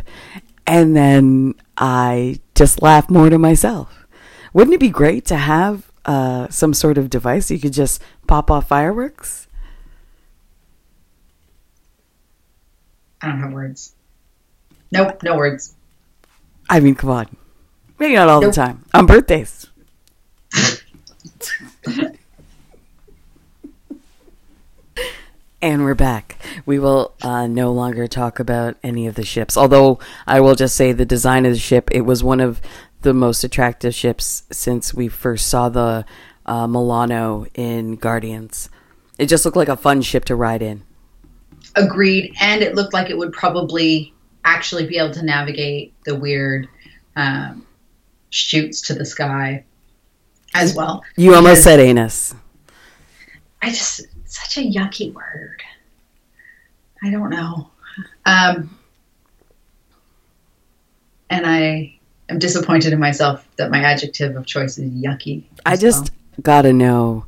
and 0.67 0.95
then 0.95 1.55
I 1.77 2.39
just 2.53 2.81
laugh 2.81 3.09
more 3.09 3.29
to 3.29 3.37
myself. 3.37 4.05
Wouldn't 4.53 4.75
it 4.75 4.79
be 4.79 4.89
great 4.89 5.25
to 5.25 5.35
have 5.37 5.91
uh, 6.05 6.47
some 6.49 6.73
sort 6.73 6.97
of 6.97 7.09
device 7.09 7.49
you 7.49 7.59
could 7.59 7.73
just 7.73 8.01
pop 8.27 8.51
off 8.51 8.67
fireworks? 8.67 9.47
I 13.21 13.27
don't 13.27 13.39
have 13.39 13.53
words. 13.53 13.95
Nope, 14.91 15.23
no 15.23 15.35
words. 15.35 15.73
I 16.69 16.79
mean, 16.79 16.95
come 16.95 17.09
on. 17.09 17.27
Maybe 17.99 18.15
not 18.15 18.29
all 18.29 18.41
Nope. 18.41 18.51
the 18.51 18.55
time. 18.55 18.85
On 18.93 19.05
birthdays. 19.05 19.67
and 25.61 25.83
we're 25.83 25.95
back. 25.95 26.37
We 26.65 26.79
will 26.79 27.13
uh, 27.21 27.47
no 27.47 27.71
longer 27.71 28.07
talk 28.07 28.39
about 28.39 28.77
any 28.83 29.07
of 29.07 29.15
the 29.15 29.25
ships. 29.25 29.57
Although 29.57 29.99
I 30.25 30.39
will 30.39 30.55
just 30.55 30.75
say 30.75 30.91
the 30.91 31.05
design 31.05 31.45
of 31.45 31.53
the 31.53 31.59
ship, 31.59 31.89
it 31.91 32.01
was 32.01 32.23
one 32.23 32.39
of 32.39 32.61
the 33.01 33.13
most 33.13 33.43
attractive 33.43 33.93
ships 33.95 34.43
since 34.51 34.93
we 34.93 35.07
first 35.07 35.47
saw 35.47 35.69
the 35.69 36.05
uh, 36.45 36.67
Milano 36.67 37.45
in 37.55 37.95
Guardians. 37.95 38.69
It 39.17 39.27
just 39.27 39.45
looked 39.45 39.57
like 39.57 39.69
a 39.69 39.77
fun 39.77 40.01
ship 40.01 40.25
to 40.25 40.35
ride 40.35 40.61
in. 40.61 40.83
Agreed. 41.75 42.35
And 42.39 42.61
it 42.61 42.75
looked 42.75 42.93
like 42.93 43.09
it 43.09 43.17
would 43.17 43.33
probably 43.33 44.13
actually 44.45 44.87
be 44.87 44.97
able 44.97 45.13
to 45.13 45.23
navigate 45.23 45.93
the 46.05 46.15
weird 46.15 46.67
um, 47.15 47.65
shoots 48.29 48.81
to 48.81 48.93
the 48.93 49.05
sky 49.05 49.63
as 50.53 50.75
well. 50.75 51.03
You 51.15 51.33
almost 51.35 51.63
said 51.63 51.79
anus. 51.79 52.33
I 53.61 53.69
just 53.69 54.05
such 54.37 54.57
a 54.57 54.67
yucky 54.67 55.13
word. 55.13 55.61
I 57.03 57.11
don't 57.11 57.29
know. 57.29 57.69
Um, 58.25 58.77
and 61.29 61.45
I 61.45 61.97
am 62.29 62.39
disappointed 62.39 62.93
in 62.93 62.99
myself 62.99 63.47
that 63.57 63.71
my 63.71 63.79
adjective 63.79 64.35
of 64.35 64.45
choice 64.45 64.77
is 64.77 64.91
yucky. 64.91 65.43
I 65.65 65.73
as 65.73 65.81
just 65.81 66.11
gotta 66.41 66.73
know, 66.73 67.25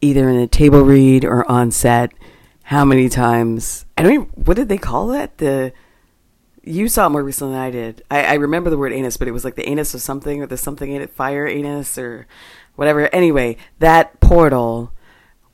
either 0.00 0.28
in 0.28 0.36
a 0.36 0.46
table 0.46 0.82
read 0.82 1.24
or 1.24 1.48
on 1.50 1.70
set, 1.70 2.12
how 2.64 2.84
many 2.84 3.08
times 3.08 3.84
I 3.96 4.02
don't. 4.02 4.12
Even, 4.12 4.26
what 4.34 4.56
did 4.56 4.68
they 4.68 4.78
call 4.78 5.08
that? 5.08 5.38
The 5.38 5.72
you 6.62 6.88
saw 6.88 7.06
it 7.06 7.10
more 7.10 7.22
recently 7.22 7.54
than 7.54 7.62
I 7.62 7.70
did. 7.70 8.02
I, 8.10 8.24
I 8.24 8.34
remember 8.34 8.68
the 8.68 8.76
word 8.76 8.92
anus, 8.92 9.16
but 9.16 9.26
it 9.26 9.32
was 9.32 9.44
like 9.44 9.54
the 9.54 9.68
anus 9.68 9.94
of 9.94 10.02
something 10.02 10.42
or 10.42 10.46
the 10.46 10.58
something 10.58 10.92
in 10.92 11.00
it, 11.00 11.10
fire 11.10 11.46
anus 11.46 11.96
or 11.96 12.26
whatever. 12.76 13.08
Anyway, 13.14 13.56
that 13.78 14.20
portal 14.20 14.92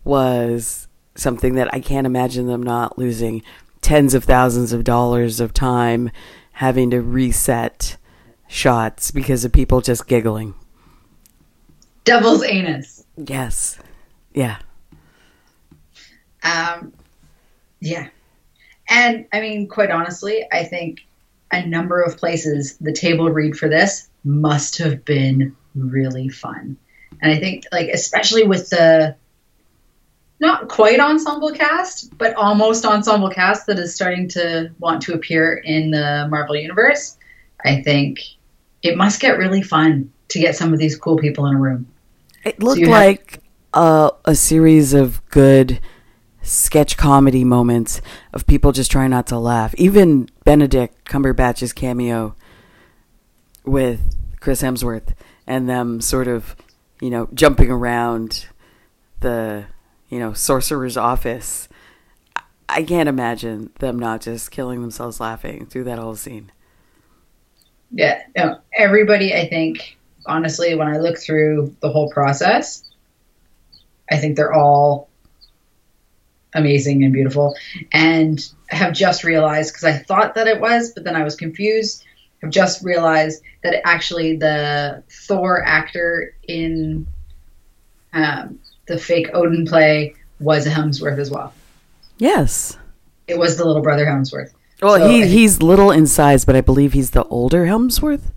was 0.05 0.87
something 1.14 1.55
that 1.55 1.73
I 1.73 1.81
can't 1.81 2.07
imagine 2.07 2.47
them 2.47 2.62
not 2.62 2.99
losing 2.99 3.43
tens 3.81 4.14
of 4.14 4.25
thousands 4.25 4.73
of 4.73 4.85
dollars 4.85 5.40
of 5.40 5.53
time 5.55 6.11
having 6.53 6.90
to 6.90 7.01
reset 7.01 7.97
shots 8.49 9.11
because 9.11 9.45
of 9.45 9.53
people 9.53 9.81
just 9.81 10.07
giggling. 10.07 10.55
devil's 12.05 12.43
anus. 12.45 13.05
Yes. 13.17 13.79
Yeah. 14.33 14.59
Um, 16.43 16.93
yeah. 17.81 18.09
And 18.88 19.27
I 19.33 19.40
mean, 19.40 19.69
quite 19.69 19.90
honestly, 19.90 20.47
I 20.53 20.64
think 20.64 21.07
a 21.53 21.64
number 21.67 22.03
of 22.03 22.19
places 22.19 22.77
the 22.79 22.93
table 22.93 23.31
read 23.31 23.57
for 23.57 23.69
this 23.69 24.09
must 24.25 24.79
have 24.79 25.05
been 25.05 25.57
really 25.75 26.29
fun. 26.29 26.77
And 27.23 27.33
I 27.33 27.38
think, 27.38 27.64
like, 27.73 27.88
especially 27.88 28.43
with 28.45 28.71
the 28.71 29.17
not 30.40 30.68
quite 30.68 31.01
ensemble 31.01 31.53
cast, 31.53 32.16
but 32.18 32.35
almost 32.35 32.85
ensemble 32.85 33.31
cast 33.31 33.66
that 33.66 33.79
is 33.79 33.94
starting 33.94 34.29
to 34.29 34.70
want 34.79 35.03
to 35.03 35.14
appear 35.14 35.55
in 35.64 35.90
the 35.90 36.27
Marvel 36.31 36.57
Universe, 36.57 37.16
I 37.64 37.83
think 37.83 38.20
it 38.83 38.97
must 38.97 39.20
get 39.20 39.38
really 39.38 39.62
fun 39.62 40.12
to 40.29 40.38
get 40.38 40.57
some 40.57 40.73
of 40.73 40.79
these 40.79 40.97
cool 40.97 41.16
people 41.16 41.47
in 41.47 41.55
a 41.55 41.59
room. 41.59 41.87
It 42.44 42.62
looked 42.62 42.81
have- 42.81 42.90
like 42.90 43.40
a, 43.73 44.11
a 44.25 44.35
series 44.35 44.92
of 44.92 45.27
good 45.29 45.81
sketch 46.42 46.99
comedy 46.99 47.42
moments 47.42 48.03
of 48.35 48.47
people 48.47 48.73
just 48.73 48.90
trying 48.90 49.11
not 49.11 49.27
to 49.29 49.38
laugh. 49.38 49.75
Even 49.77 50.29
Benedict 50.44 51.09
Cumberbatch's 51.09 51.73
cameo 51.73 52.37
with 53.64 54.01
Chris 54.40 54.62
Hemsworth 54.62 55.14
and 55.47 55.68
them 55.68 56.03
sort 56.03 56.29
of, 56.29 56.55
you 57.01 57.09
know, 57.09 57.29
jumping 57.33 57.70
around 57.70 58.47
the, 59.20 59.64
you 60.09 60.19
know, 60.19 60.33
sorcerer's 60.33 60.97
office. 60.97 61.69
I- 62.69 62.83
can't 62.83 63.09
imagine 63.09 63.71
them 63.79 63.99
not 63.99 64.21
just 64.21 64.51
killing 64.51 64.81
themselves 64.81 65.21
laughing 65.21 65.67
through 65.67 65.85
that 65.85 65.99
whole 65.99 66.17
scene. 66.17 66.51
Yeah, 67.90 68.23
no, 68.37 68.59
everybody, 68.77 69.35
I 69.35 69.49
think, 69.49 69.97
honestly, 70.27 70.75
when 70.75 70.88
I 70.88 70.99
look 70.99 71.19
through 71.19 71.75
the 71.81 71.90
whole 71.90 72.11
process, 72.11 72.83
I 74.11 74.17
think 74.17 74.37
they're 74.37 74.53
all 74.53 75.09
amazing 76.55 77.05
and 77.05 77.12
beautiful. 77.12 77.55
And 77.93 78.40
have 78.69 78.93
just 78.93 79.25
realized, 79.25 79.73
because 79.73 79.85
I 79.85 79.99
thought 79.99 80.35
that 80.35 80.47
it 80.47 80.61
was, 80.61 80.93
but 80.93 81.05
then 81.05 81.17
I 81.17 81.23
was 81.23 81.37
confused, 81.37 82.05
have 82.43 82.51
just 82.51 82.85
realized 82.85 83.43
that 83.62 83.87
actually 83.87 84.37
the 84.37 85.03
Thor 85.11 85.62
actor 85.64 86.35
in 86.47 87.07
um, 88.12 88.59
the 88.87 88.99
fake 88.99 89.31
Odin 89.35 89.66
play 89.66 90.14
was 90.40 90.66
a 90.66 90.70
Hemsworth 90.70 91.18
as 91.18 91.31
well. 91.31 91.53
Yes. 92.18 92.77
It 93.27 93.38
was 93.38 93.57
the 93.57 93.64
little 93.64 93.83
brother 93.83 94.05
Hemsworth. 94.07 94.53
Well, 94.83 94.99
So 94.99 95.09
he 95.09 95.23
I- 95.23 95.27
he's 95.27 95.62
little 95.62 95.90
in 95.90 96.07
size, 96.07 96.44
but 96.44 96.57
I 96.57 96.61
believe 96.61 96.92
he's 96.92 97.11
the 97.11 97.25
older 97.25 97.64
Hemsworth. 97.66 98.33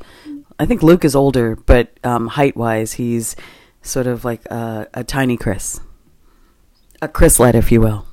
I 0.59 0.65
think 0.65 0.81
Luke 0.81 1.03
is 1.05 1.15
older, 1.15 1.55
but 1.55 1.89
um, 2.03 2.27
height 2.27 2.55
wise, 2.57 2.93
he's 2.93 3.35
sort 3.81 4.07
of 4.07 4.25
like 4.25 4.43
a, 4.45 4.87
a 4.93 5.03
tiny 5.03 5.37
Chris, 5.37 5.79
a 7.01 7.07
Chrislet, 7.07 7.53
if 7.53 7.71
you 7.71 7.79
will. 7.81 8.05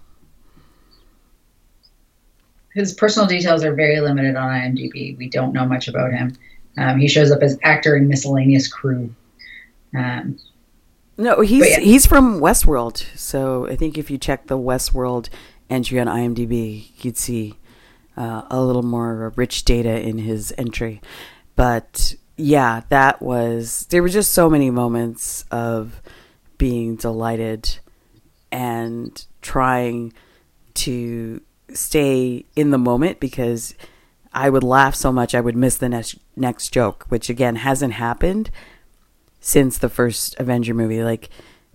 his 2.75 2.93
personal 2.95 3.27
details 3.29 3.63
are 3.65 3.73
very 3.75 4.01
limited 4.01 4.35
on 4.37 4.49
IMDb. 4.51 5.17
We 5.17 5.29
don't 5.29 5.53
know 5.53 5.65
much 5.65 5.87
about 5.89 6.13
him. 6.13 6.37
Um, 6.77 6.99
he 6.99 7.07
shows 7.09 7.31
up 7.31 7.41
as 7.43 7.57
actor 7.63 7.97
in 7.97 8.09
miscellaneous 8.09 8.67
crew. 8.67 9.15
Um, 9.97 10.39
No, 11.17 11.41
he's 11.41 11.69
yeah. 11.69 11.81
he's 11.81 12.07
from 12.07 12.41
Westworld, 12.41 12.97
so 13.17 13.69
I 13.69 13.77
think 13.77 13.97
if 13.97 14.11
you 14.11 14.19
check 14.19 14.47
the 14.47 14.59
Westworld 14.59 15.29
entry 15.71 16.01
on 16.01 16.07
IMDb, 16.07 16.91
you'd 17.05 17.17
see 17.17 17.55
uh, 18.17 18.43
a 18.51 18.61
little 18.61 18.83
more 18.83 19.33
rich 19.37 19.65
data 19.65 20.01
in 20.01 20.19
his 20.19 20.53
entry. 20.59 21.01
But 21.57 22.15
yeah, 22.37 22.83
that 22.89 23.23
was 23.23 23.87
there 23.91 24.03
were 24.03 24.09
just 24.09 24.33
so 24.33 24.51
many 24.51 24.71
moments 24.71 25.45
of 25.51 26.03
being 26.59 26.97
delighted 26.97 27.79
and 28.51 29.25
trying 29.41 30.13
to 30.75 31.41
stay 31.73 32.45
in 32.57 32.71
the 32.71 32.79
moment 32.79 33.21
because 33.21 33.75
I 34.33 34.51
would 34.51 34.65
laugh 34.65 34.95
so 34.95 35.13
much 35.13 35.35
I 35.35 35.41
would 35.41 35.57
miss 35.57 35.77
the 35.77 35.89
next 35.89 36.17
next 36.35 36.71
joke, 36.71 37.07
which 37.09 37.31
again 37.31 37.57
hasn't 37.57 37.95
happened 37.95 38.51
since 39.45 39.77
the 39.77 39.91
first 39.91 40.35
Avenger 40.41 40.73
movie. 40.73 41.05
Like 41.05 41.29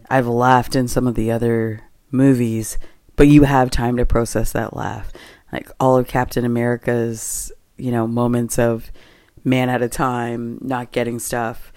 I've 0.09 0.27
laughed 0.27 0.75
in 0.75 0.87
some 0.87 1.05
of 1.05 1.13
the 1.13 1.29
other 1.31 1.83
movies, 2.09 2.79
but 3.15 3.27
you 3.27 3.43
have 3.43 3.69
time 3.69 3.95
to 3.97 4.07
process 4.07 4.51
that 4.53 4.75
laugh. 4.75 5.13
Like 5.53 5.69
all 5.79 5.95
of 5.95 6.07
Captain 6.07 6.43
America's, 6.43 7.51
you 7.77 7.91
know, 7.91 8.07
moments 8.07 8.57
of 8.57 8.91
man 9.43 9.69
at 9.69 9.83
a 9.83 9.87
time, 9.87 10.57
not 10.61 10.91
getting 10.91 11.19
stuff. 11.19 11.71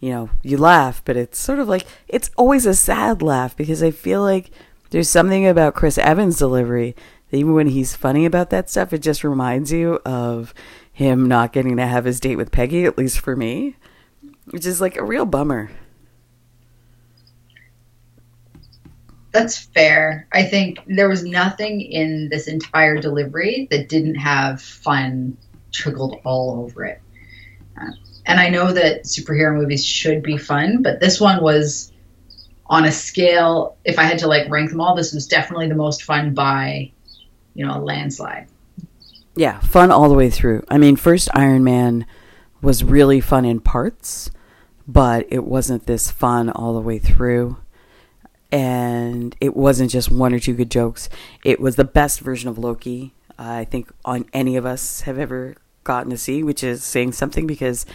You 0.00 0.10
know, 0.10 0.30
you 0.42 0.58
laugh, 0.58 1.02
but 1.04 1.16
it's 1.16 1.38
sort 1.38 1.60
of 1.60 1.68
like 1.68 1.86
it's 2.08 2.32
always 2.36 2.66
a 2.66 2.74
sad 2.74 3.22
laugh 3.22 3.56
because 3.56 3.80
I 3.80 3.92
feel 3.92 4.22
like 4.22 4.50
there's 4.90 5.08
something 5.08 5.46
about 5.46 5.74
Chris 5.74 5.98
Evans' 5.98 6.38
delivery 6.38 6.96
that 7.30 7.36
even 7.36 7.54
when 7.54 7.68
he's 7.68 7.94
funny 7.94 8.26
about 8.26 8.50
that 8.50 8.68
stuff, 8.68 8.92
it 8.92 9.02
just 9.02 9.22
reminds 9.22 9.70
you 9.70 10.00
of 10.04 10.52
him 10.92 11.28
not 11.28 11.52
getting 11.52 11.76
to 11.76 11.86
have 11.86 12.06
his 12.06 12.18
date 12.18 12.36
with 12.36 12.50
Peggy, 12.50 12.84
at 12.84 12.98
least 12.98 13.20
for 13.20 13.36
me 13.36 13.76
which 14.50 14.66
is 14.66 14.80
like 14.80 14.96
a 14.96 15.04
real 15.04 15.24
bummer. 15.24 15.70
that's 19.38 19.58
fair. 19.58 20.26
I 20.32 20.42
think 20.44 20.78
there 20.86 21.08
was 21.08 21.24
nothing 21.24 21.80
in 21.80 22.28
this 22.28 22.48
entire 22.48 22.98
delivery 22.98 23.68
that 23.70 23.88
didn't 23.88 24.16
have 24.16 24.60
fun 24.60 25.36
trickled 25.70 26.20
all 26.24 26.62
over 26.62 26.84
it. 26.84 27.00
Uh, 27.80 27.92
and 28.26 28.40
I 28.40 28.48
know 28.48 28.72
that 28.72 29.04
superhero 29.04 29.54
movies 29.54 29.84
should 29.84 30.22
be 30.22 30.36
fun, 30.36 30.82
but 30.82 31.00
this 31.00 31.20
one 31.20 31.42
was 31.42 31.92
on 32.66 32.84
a 32.84 32.92
scale. 32.92 33.76
If 33.84 33.98
I 33.98 34.04
had 34.04 34.18
to 34.20 34.28
like 34.28 34.50
rank 34.50 34.70
them 34.70 34.80
all, 34.80 34.96
this 34.96 35.12
was 35.12 35.26
definitely 35.26 35.68
the 35.68 35.74
most 35.74 36.02
fun 36.02 36.34
by, 36.34 36.90
you 37.54 37.66
know, 37.66 37.76
a 37.76 37.80
landslide. 37.80 38.48
Yeah, 39.36 39.60
fun 39.60 39.90
all 39.90 40.08
the 40.08 40.16
way 40.16 40.30
through. 40.30 40.64
I 40.68 40.78
mean, 40.78 40.96
first 40.96 41.28
Iron 41.32 41.62
Man 41.62 42.06
was 42.60 42.82
really 42.82 43.20
fun 43.20 43.44
in 43.44 43.60
parts, 43.60 44.30
but 44.88 45.26
it 45.28 45.44
wasn't 45.44 45.86
this 45.86 46.10
fun 46.10 46.48
all 46.48 46.74
the 46.74 46.80
way 46.80 46.98
through. 46.98 47.58
And 48.50 49.36
it 49.40 49.54
wasn't 49.54 49.90
just 49.90 50.10
one 50.10 50.32
or 50.32 50.38
two 50.38 50.54
good 50.54 50.70
jokes. 50.70 51.10
It 51.44 51.60
was 51.60 51.76
the 51.76 51.84
best 51.84 52.20
version 52.20 52.48
of 52.48 52.56
Loki 52.56 53.12
I 53.38 53.64
think 53.64 53.92
on 54.04 54.26
any 54.32 54.56
of 54.56 54.66
us 54.66 55.02
have 55.02 55.18
ever 55.18 55.54
gotten 55.84 56.10
to 56.10 56.18
see, 56.18 56.42
which 56.42 56.64
is 56.64 56.82
saying 56.82 57.12
something 57.12 57.46
because 57.46 57.86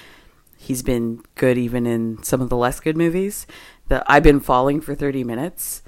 he's 0.56 0.82
been 0.82 1.22
good 1.36 1.58
even 1.58 1.86
in 1.86 2.24
some 2.24 2.40
of 2.40 2.50
the 2.50 2.56
less 2.56 2.80
good 2.80 2.96
movies. 2.96 3.46
The 3.90 4.04
I've 4.10 4.24
been 4.24 4.40
falling 4.40 4.80
for 4.80 4.96
30 4.96 5.24
minutes. 5.24 5.82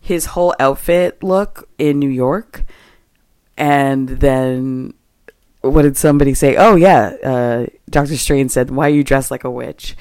His 0.00 0.26
whole 0.26 0.54
outfit 0.58 1.22
look 1.22 1.68
in 1.78 1.98
New 1.98 2.08
York 2.08 2.64
and 3.56 4.08
then 4.08 4.94
what 5.60 5.82
did 5.82 5.96
somebody 5.96 6.34
say? 6.34 6.56
Oh 6.56 6.76
yeah, 6.76 7.16
uh, 7.24 7.66
Doctor 7.90 8.16
Strange 8.16 8.50
said, 8.50 8.70
"Why 8.70 8.86
are 8.86 8.90
you 8.90 9.02
dressed 9.02 9.30
like 9.30 9.42
a 9.44 9.50
witch?" 9.50 9.96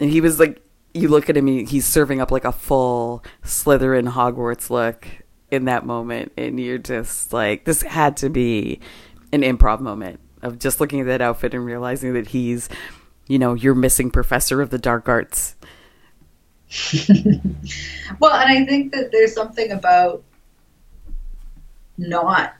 And 0.00 0.10
he 0.10 0.20
was 0.20 0.40
like, 0.40 0.62
you 0.92 1.08
look 1.08 1.30
at 1.30 1.36
him, 1.36 1.46
he's 1.46 1.86
serving 1.86 2.20
up 2.20 2.30
like 2.30 2.44
a 2.44 2.52
full 2.52 3.22
Slytherin 3.44 4.10
Hogwarts 4.10 4.70
look 4.70 5.06
in 5.50 5.66
that 5.66 5.84
moment, 5.86 6.32
and 6.36 6.58
you're 6.58 6.78
just 6.78 7.32
like, 7.32 7.64
this 7.64 7.82
had 7.82 8.16
to 8.18 8.30
be 8.30 8.80
an 9.32 9.42
improv 9.42 9.80
moment 9.80 10.20
of 10.42 10.58
just 10.58 10.80
looking 10.80 11.00
at 11.00 11.06
that 11.06 11.20
outfit 11.20 11.54
and 11.54 11.64
realizing 11.64 12.14
that 12.14 12.28
he's, 12.28 12.68
you 13.28 13.38
know, 13.38 13.54
your 13.54 13.74
missing 13.74 14.10
professor 14.10 14.60
of 14.60 14.70
the 14.70 14.78
dark 14.78 15.08
arts. 15.08 15.54
well, 18.18 18.32
and 18.32 18.50
I 18.50 18.64
think 18.64 18.92
that 18.92 19.10
there's 19.12 19.34
something 19.34 19.70
about 19.70 20.22
not 21.98 22.54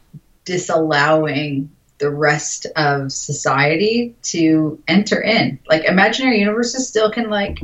disallowing 0.45 1.71
the 2.01 2.11
rest 2.11 2.67
of 2.77 3.13
society 3.13 4.17
to 4.23 4.83
enter 4.89 5.21
in. 5.21 5.61
Like 5.69 5.85
imaginary 5.85 6.41
universes 6.41 6.89
still 6.89 7.13
can 7.13 7.31
like 7.31 7.61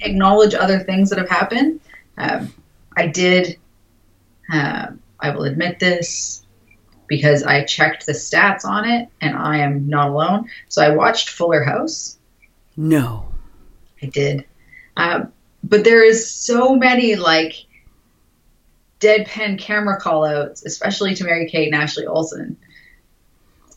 acknowledge 0.00 0.54
other 0.54 0.80
things 0.80 1.08
that 1.10 1.18
have 1.18 1.30
happened. 1.30 1.80
Um, 2.18 2.52
I 2.96 3.06
did. 3.06 3.58
Uh, 4.52 4.88
I 5.18 5.30
will 5.30 5.44
admit 5.44 5.78
this 5.78 6.44
because 7.06 7.44
I 7.44 7.64
checked 7.64 8.06
the 8.06 8.12
stats 8.12 8.64
on 8.64 8.88
it, 8.88 9.08
and 9.20 9.36
I 9.36 9.58
am 9.58 9.88
not 9.88 10.10
alone. 10.10 10.50
So 10.68 10.82
I 10.82 10.90
watched 10.90 11.30
Fuller 11.30 11.62
House. 11.62 12.18
No, 12.76 13.26
I 14.02 14.06
did, 14.06 14.44
uh, 14.96 15.24
but 15.64 15.84
there 15.84 16.04
is 16.04 16.28
so 16.28 16.74
many 16.76 17.16
like 17.16 17.54
deadpan 19.00 19.58
camera 19.58 20.00
callouts, 20.00 20.64
especially 20.64 21.14
to 21.14 21.24
Mary 21.24 21.48
Kate 21.48 21.72
and 21.72 21.80
Ashley 21.80 22.06
Olsen, 22.06 22.56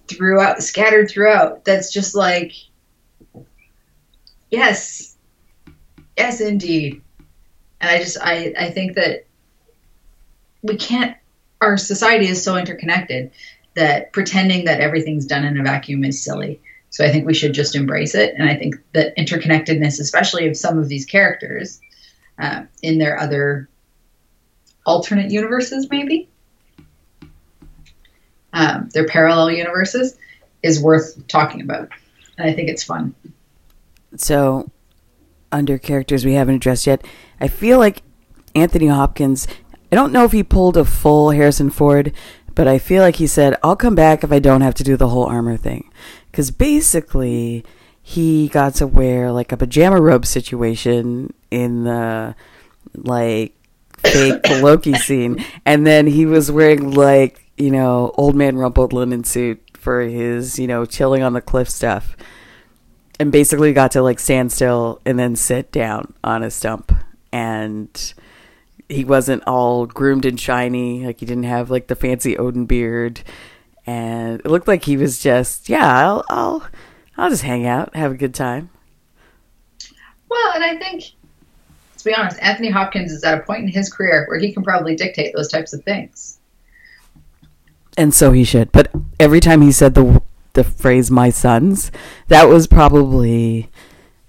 throughout, 0.10 0.64
scattered 0.64 1.10
throughout. 1.10 1.66
That's 1.66 1.92
just 1.92 2.16
like, 2.16 2.54
yes, 4.50 5.16
yes, 6.18 6.42
indeed. 6.42 7.02
And 7.82 7.90
I 7.90 8.00
just, 8.00 8.18
I, 8.22 8.54
I 8.58 8.72
think 8.72 8.96
that 8.96 9.26
we 10.62 10.76
can't. 10.76 11.16
Our 11.62 11.78
society 11.78 12.28
is 12.28 12.44
so 12.44 12.56
interconnected 12.56 13.32
that 13.76 14.14
pretending 14.14 14.66
that 14.66 14.80
everything's 14.80 15.26
done 15.26 15.44
in 15.44 15.60
a 15.60 15.64
vacuum 15.64 16.04
is 16.04 16.24
silly. 16.24 16.62
So 16.90 17.06
I 17.06 17.12
think 17.12 17.26
we 17.26 17.34
should 17.34 17.54
just 17.54 17.76
embrace 17.76 18.16
it. 18.16 18.34
And 18.38 18.50
I 18.50 18.56
think 18.56 18.76
that 18.94 19.16
interconnectedness, 19.18 20.00
especially 20.00 20.48
of 20.48 20.58
some 20.58 20.80
of 20.80 20.88
these 20.88 21.06
characters 21.06 21.80
uh, 22.38 22.64
in 22.82 22.98
their 22.98 23.20
other 23.20 23.70
alternate 24.86 25.32
universes, 25.32 25.88
maybe. 25.90 26.30
Um, 28.54 28.90
their 28.94 29.06
parallel 29.08 29.52
universes 29.52 30.18
is 30.64 30.82
worth 30.82 31.28
talking 31.28 31.62
about. 31.62 31.90
And 32.38 32.50
I 32.50 32.54
think 32.54 32.70
it's 32.70 32.84
fun. 32.84 33.14
So, 34.16 34.70
under 35.52 35.78
characters 35.78 36.26
we 36.26 36.34
haven't 36.34 36.56
addressed 36.56 36.88
yet, 36.88 37.06
I 37.40 37.48
feel 37.48 37.78
like 37.80 38.02
Anthony 38.56 38.88
Hopkins, 38.88 39.48
I 39.92 39.96
don't 39.96 40.12
know 40.12 40.26
if 40.26 40.32
he 40.32 40.44
pulled 40.44 40.78
a 40.78 40.86
full 40.86 41.32
Harrison 41.32 41.70
Ford, 41.70 42.14
but 42.56 42.68
I 42.68 42.78
feel 42.78 43.02
like 43.02 43.18
he 43.18 43.28
said, 43.28 43.56
I'll 43.64 43.76
come 43.76 43.96
back 43.96 44.24
if 44.24 44.32
I 44.32 44.40
don't 44.40 44.62
have 44.62 44.76
to 44.76 44.84
do 44.84 44.98
the 44.98 45.10
whole 45.10 45.26
armor 45.26 45.58
thing. 45.58 45.92
Because 46.32 46.52
basically, 46.52 47.64
he 48.02 48.48
got 48.48 48.76
to 48.76 48.88
wear 48.88 49.32
like 49.32 49.52
a 49.52 49.58
pajama 49.58 50.02
robe 50.02 50.26
situation 50.26 51.34
in 51.52 51.84
the 51.84 52.36
like 52.96 53.56
fake 53.98 54.48
Loki 54.50 54.94
scene, 54.96 55.44
and 55.66 55.86
then 55.86 56.08
he 56.08 56.26
was 56.26 56.52
wearing 56.52 56.92
like 56.92 57.49
you 57.60 57.70
know 57.70 58.12
old 58.18 58.36
man 58.36 58.58
rumpled 58.58 58.94
linen 58.94 59.24
suit 59.24 59.62
for 59.78 60.02
his 60.02 60.58
you 60.58 60.66
know 60.66 60.86
chilling 60.86 61.22
on 61.22 61.34
the 61.34 61.42
cliff 61.42 61.70
stuff, 61.70 62.18
and 63.20 63.32
basically 63.32 63.74
got 63.74 63.92
to 63.92 64.02
like 64.02 64.20
stand 64.20 64.52
still 64.52 65.00
and 65.06 65.20
then 65.20 65.36
sit 65.36 65.72
down 65.72 66.14
on 66.24 66.42
a 66.42 66.50
stump, 66.50 66.92
and 67.32 68.14
he 68.88 69.04
wasn't 69.04 69.44
all 69.46 69.86
groomed 69.86 70.26
and 70.26 70.40
shiny, 70.40 71.06
like 71.06 71.20
he 71.20 71.26
didn't 71.26 71.44
have 71.44 71.70
like 71.70 71.88
the 71.88 71.96
fancy 71.96 72.38
Odin 72.38 72.66
beard, 72.66 73.22
and 73.86 74.40
it 74.40 74.48
looked 74.48 74.68
like 74.68 74.86
he 74.86 74.98
was 74.98 75.20
just 75.20 75.70
yeah 75.70 75.86
I'll 75.86 76.26
I'll 76.30 76.68
I'll 77.18 77.30
just 77.30 77.44
hang 77.44 77.68
out, 77.68 77.96
have 77.96 78.14
a 78.14 78.18
good 78.18 78.34
time. 78.34 78.70
Well, 80.30 80.54
and 80.56 80.64
I 80.64 80.78
think 80.78 81.04
to 81.98 82.06
be 82.06 82.16
honest, 82.16 82.40
Anthony 82.42 82.70
Hopkins 82.70 83.12
is 83.12 83.24
at 83.26 83.38
a 83.38 83.42
point 83.42 83.64
in 83.64 83.68
his 83.68 83.92
career 83.92 84.26
where 84.30 84.40
he 84.40 84.54
can 84.54 84.64
probably 84.64 84.96
dictate 84.96 85.34
those 85.36 85.50
types 85.50 85.74
of 85.74 85.84
things. 85.84 86.39
And 88.00 88.14
so 88.14 88.32
he 88.32 88.46
should. 88.46 88.72
But 88.72 88.90
every 89.20 89.42
time 89.42 89.62
he 89.62 89.74
said 89.74 89.94
the 89.94 90.22
the 90.54 90.64
phrase 90.64 91.12
"my 91.12 91.30
sons," 91.30 91.92
that 92.30 92.48
was 92.48 92.66
probably 92.66 93.70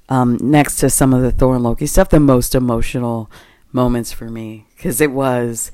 um, 0.08 0.38
next 0.42 0.78
to 0.78 0.90
some 0.90 1.14
of 1.14 1.22
the 1.22 1.30
Thor 1.30 1.54
and 1.54 1.62
Loki 1.62 1.86
stuff, 1.86 2.08
the 2.08 2.18
most 2.18 2.56
emotional 2.56 3.30
moments 3.72 4.10
for 4.10 4.28
me 4.28 4.66
because 4.74 5.00
it 5.00 5.12
was 5.12 5.70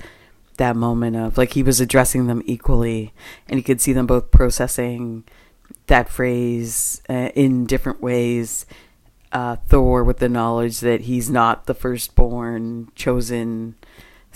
that 0.57 0.75
moment 0.75 1.15
of 1.15 1.39
like 1.39 1.53
he 1.53 1.63
was 1.63 1.81
addressing 1.81 2.27
them 2.27 2.43
equally, 2.45 3.13
and 3.49 3.57
you 3.57 3.63
could 3.63 3.81
see 3.81 3.93
them 3.93 4.05
both 4.05 4.29
processing 4.29 5.23
that 5.87 6.07
phrase 6.07 7.01
uh, 7.09 7.31
in 7.33 7.65
different 7.65 7.99
ways 7.99 8.67
uh, 9.31 9.55
Thor 9.67 10.03
with 10.03 10.19
the 10.19 10.29
knowledge 10.29 10.81
that 10.81 11.01
he's 11.01 11.29
not 11.29 11.65
the 11.65 11.73
firstborn 11.73 12.91
chosen 12.95 13.75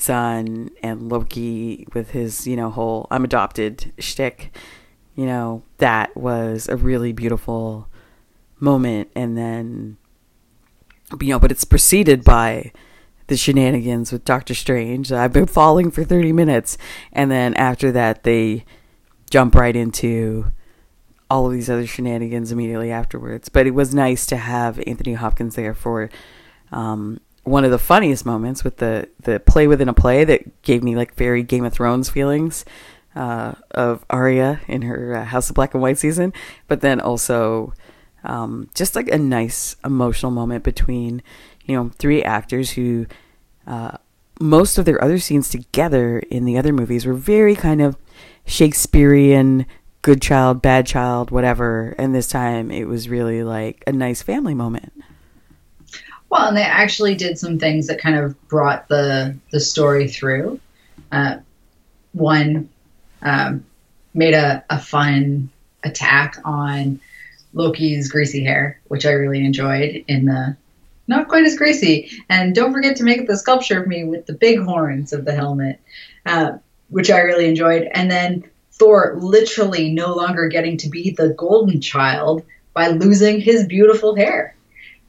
son, 0.01 0.71
and 0.81 1.09
Loki 1.09 1.87
with 1.93 2.11
his 2.11 2.47
you 2.47 2.55
know 2.55 2.69
whole 2.69 3.07
"I'm 3.11 3.23
adopted" 3.23 3.93
shtick. 3.99 4.55
You 5.15 5.25
know 5.25 5.63
that 5.77 6.15
was 6.15 6.67
a 6.67 6.77
really 6.77 7.13
beautiful 7.13 7.87
moment, 8.59 9.09
and 9.15 9.37
then 9.37 9.97
you 11.19 11.29
know, 11.29 11.39
but 11.39 11.51
it's 11.51 11.65
preceded 11.65 12.23
by 12.23 12.71
the 13.27 13.37
shenanigans 13.37 14.11
with 14.11 14.25
Doctor 14.25 14.53
Strange. 14.53 15.11
I've 15.11 15.33
been 15.33 15.47
falling 15.47 15.91
for 15.91 16.03
30 16.03 16.31
minutes, 16.33 16.77
and 17.13 17.31
then 17.31 17.53
after 17.55 17.91
that, 17.91 18.23
they 18.23 18.65
jump 19.29 19.55
right 19.55 19.75
into 19.75 20.51
all 21.29 21.45
of 21.45 21.53
these 21.53 21.69
other 21.69 21.87
shenanigans 21.87 22.51
immediately 22.51 22.91
afterwards. 22.91 23.47
But 23.47 23.67
it 23.67 23.71
was 23.71 23.95
nice 23.95 24.25
to 24.27 24.37
have 24.37 24.81
Anthony 24.85 25.13
Hopkins 25.13 25.55
there 25.55 25.73
for 25.73 26.09
um, 26.73 27.21
one 27.43 27.65
of 27.65 27.71
the 27.71 27.79
funniest 27.79 28.25
moments 28.25 28.63
with 28.63 28.77
the 28.77 29.09
the 29.19 29.39
play 29.39 29.67
within 29.67 29.89
a 29.89 29.93
play 29.93 30.23
that 30.23 30.61
gave 30.61 30.83
me 30.83 30.95
like 30.95 31.15
very 31.15 31.43
Game 31.43 31.65
of 31.65 31.73
Thrones 31.73 32.09
feelings 32.09 32.65
uh, 33.15 33.53
of 33.71 34.05
Arya 34.09 34.61
in 34.67 34.83
her 34.83 35.15
uh, 35.15 35.25
House 35.25 35.49
of 35.49 35.55
Black 35.55 35.73
and 35.73 35.81
White 35.81 35.97
season, 35.97 36.33
but 36.67 36.81
then 36.81 36.99
also 36.99 37.73
um, 38.23 38.69
just 38.75 38.95
like 38.95 39.09
a 39.09 39.17
nice 39.17 39.75
emotional 39.83 40.31
moment 40.31 40.63
between 40.63 41.21
you 41.65 41.75
know 41.75 41.91
three 41.97 42.23
actors 42.23 42.71
who. 42.71 43.07
Uh, 43.67 43.95
most 44.39 44.79
of 44.79 44.85
their 44.85 45.03
other 45.03 45.19
scenes 45.19 45.49
together 45.49 46.17
in 46.31 46.45
the 46.45 46.57
other 46.57 46.73
movies 46.73 47.05
were 47.05 47.13
very 47.13 47.55
kind 47.55 47.79
of 47.79 47.95
Shakespearean 48.43 49.67
good 50.01 50.21
child, 50.21 50.61
bad 50.61 50.85
child, 50.85 51.31
whatever. 51.31 51.95
And 51.97 52.13
this 52.13 52.27
time 52.27 52.71
it 52.71 52.85
was 52.85 53.09
really 53.09 53.43
like 53.43 53.83
a 53.87 53.91
nice 53.91 54.21
family 54.21 54.53
moment. 54.53 54.93
Well, 56.31 56.47
and 56.47 56.55
they 56.55 56.63
actually 56.63 57.15
did 57.15 57.37
some 57.37 57.59
things 57.59 57.87
that 57.87 57.99
kind 57.99 58.15
of 58.15 58.47
brought 58.47 58.87
the 58.87 59.35
the 59.51 59.59
story 59.59 60.07
through. 60.07 60.61
Uh, 61.11 61.39
one 62.13 62.69
um, 63.21 63.65
made 64.13 64.33
a, 64.33 64.63
a 64.69 64.79
fun 64.79 65.49
attack 65.83 66.37
on 66.45 67.01
Loki's 67.53 68.09
greasy 68.09 68.45
hair, 68.45 68.79
which 68.87 69.05
I 69.05 69.11
really 69.11 69.45
enjoyed 69.45 70.05
in 70.07 70.25
the 70.25 70.55
not 71.05 71.27
quite 71.27 71.43
as 71.45 71.57
greasy. 71.57 72.09
And 72.29 72.55
don't 72.55 72.71
forget 72.71 72.95
to 72.97 73.03
make 73.03 73.27
the 73.27 73.35
sculpture 73.35 73.81
of 73.81 73.87
me 73.87 74.05
with 74.05 74.25
the 74.25 74.33
big 74.33 74.59
horns 74.59 75.11
of 75.11 75.25
the 75.25 75.35
helmet, 75.35 75.81
uh, 76.25 76.53
which 76.87 77.11
I 77.11 77.19
really 77.19 77.49
enjoyed. 77.49 77.89
And 77.93 78.09
then 78.09 78.45
Thor 78.71 79.17
literally 79.19 79.91
no 79.91 80.15
longer 80.15 80.47
getting 80.47 80.77
to 80.77 80.89
be 80.89 81.11
the 81.11 81.33
golden 81.33 81.81
child 81.81 82.45
by 82.73 82.87
losing 82.87 83.41
his 83.41 83.67
beautiful 83.67 84.15
hair. 84.15 84.55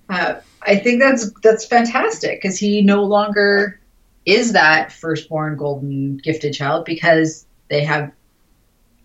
Uh, 0.09 0.41
I 0.67 0.77
think 0.77 1.01
that's 1.01 1.31
that's 1.41 1.65
fantastic 1.65 2.41
because 2.41 2.59
he 2.59 2.83
no 2.83 3.05
longer 3.05 3.81
is 4.25 4.53
that 4.53 4.93
firstborn 4.93 5.57
golden 5.57 6.17
gifted 6.19 6.55
child 6.55 6.85
because 6.85 7.45
they 7.69 7.85
have 7.85 8.13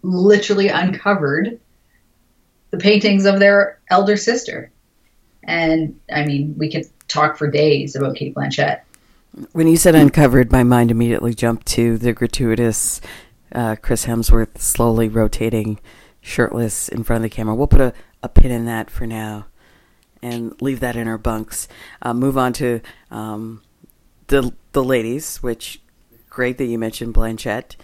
literally 0.03 0.67
uncovered 0.67 1.59
the 2.69 2.77
paintings 2.77 3.25
of 3.25 3.39
their 3.39 3.79
elder 3.89 4.17
sister. 4.17 4.71
And 5.43 5.99
I 6.13 6.25
mean, 6.25 6.55
we 6.57 6.69
could 6.69 6.85
talk 7.07 7.37
for 7.37 7.49
days 7.49 7.95
about 7.95 8.15
Cate 8.15 8.35
Blanchett. 8.35 8.81
When 9.53 9.67
you 9.67 9.77
said 9.77 9.95
uncovered, 9.95 10.51
my 10.51 10.63
mind 10.63 10.91
immediately 10.91 11.33
jumped 11.33 11.67
to 11.67 11.97
the 11.97 12.13
gratuitous 12.13 13.01
uh, 13.53 13.75
Chris 13.81 14.05
Hemsworth 14.05 14.57
slowly 14.57 15.09
rotating 15.09 15.79
shirtless 16.21 16.89
in 16.89 17.03
front 17.03 17.23
of 17.23 17.29
the 17.29 17.35
camera. 17.35 17.55
We'll 17.55 17.67
put 17.67 17.81
a, 17.81 17.93
a 18.21 18.29
pin 18.29 18.51
in 18.51 18.65
that 18.65 18.89
for 18.89 19.07
now 19.07 19.45
and 20.21 20.59
leave 20.61 20.79
that 20.79 20.95
in 20.95 21.07
our 21.07 21.17
bunks. 21.17 21.67
Uh, 22.01 22.13
move 22.13 22.37
on 22.37 22.53
to 22.53 22.81
um, 23.11 23.61
the 24.27 24.53
the 24.71 24.83
ladies, 24.83 25.37
which 25.43 25.81
great 26.29 26.57
that 26.57 26.65
you 26.65 26.77
mentioned 26.77 27.13
Blanchett. 27.13 27.75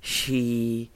She 0.00 0.90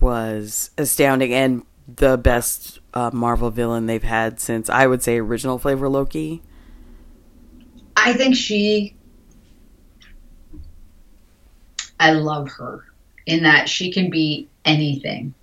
was 0.00 0.70
astounding 0.76 1.32
and 1.32 1.62
the 1.86 2.16
best 2.16 2.80
uh, 2.92 3.10
Marvel 3.12 3.50
villain 3.50 3.86
they've 3.86 4.02
had 4.02 4.40
since 4.40 4.68
I 4.68 4.86
would 4.86 5.02
say 5.02 5.18
original 5.18 5.58
flavor 5.58 5.88
Loki. 5.88 6.42
I 7.96 8.12
think 8.12 8.36
she. 8.36 8.94
I 12.00 12.12
love 12.12 12.50
her 12.50 12.84
in 13.26 13.44
that 13.44 13.68
she 13.68 13.92
can 13.92 14.10
be 14.10 14.48
anything. 14.64 15.34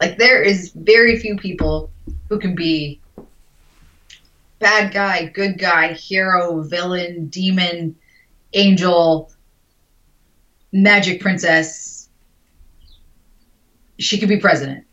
Like 0.00 0.18
there 0.18 0.42
is 0.42 0.70
very 0.70 1.18
few 1.18 1.36
people 1.36 1.90
who 2.28 2.38
can 2.38 2.54
be 2.54 3.00
bad 4.62 4.94
guy, 4.94 5.26
good 5.26 5.58
guy, 5.58 5.92
hero, 5.92 6.62
villain, 6.62 7.26
demon, 7.26 7.96
angel, 8.54 9.30
magic 10.72 11.20
princess. 11.20 12.08
She 13.98 14.18
could 14.18 14.28
be 14.28 14.38
president. 14.38 14.86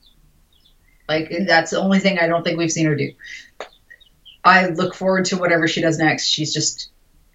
Like 1.07 1.31
that's 1.47 1.71
the 1.71 1.79
only 1.79 1.99
thing 1.99 2.19
I 2.19 2.27
don't 2.27 2.43
think 2.43 2.57
we've 2.57 2.71
seen 2.71 2.87
her 2.87 2.95
do. 2.95 3.13
I 4.43 4.67
look 4.67 4.93
forward 4.95 5.25
to 5.25 5.37
whatever 5.37 5.67
she 5.67 5.81
does 5.81 5.97
next. 5.97 6.25
She's 6.25 6.53
just 6.53 6.89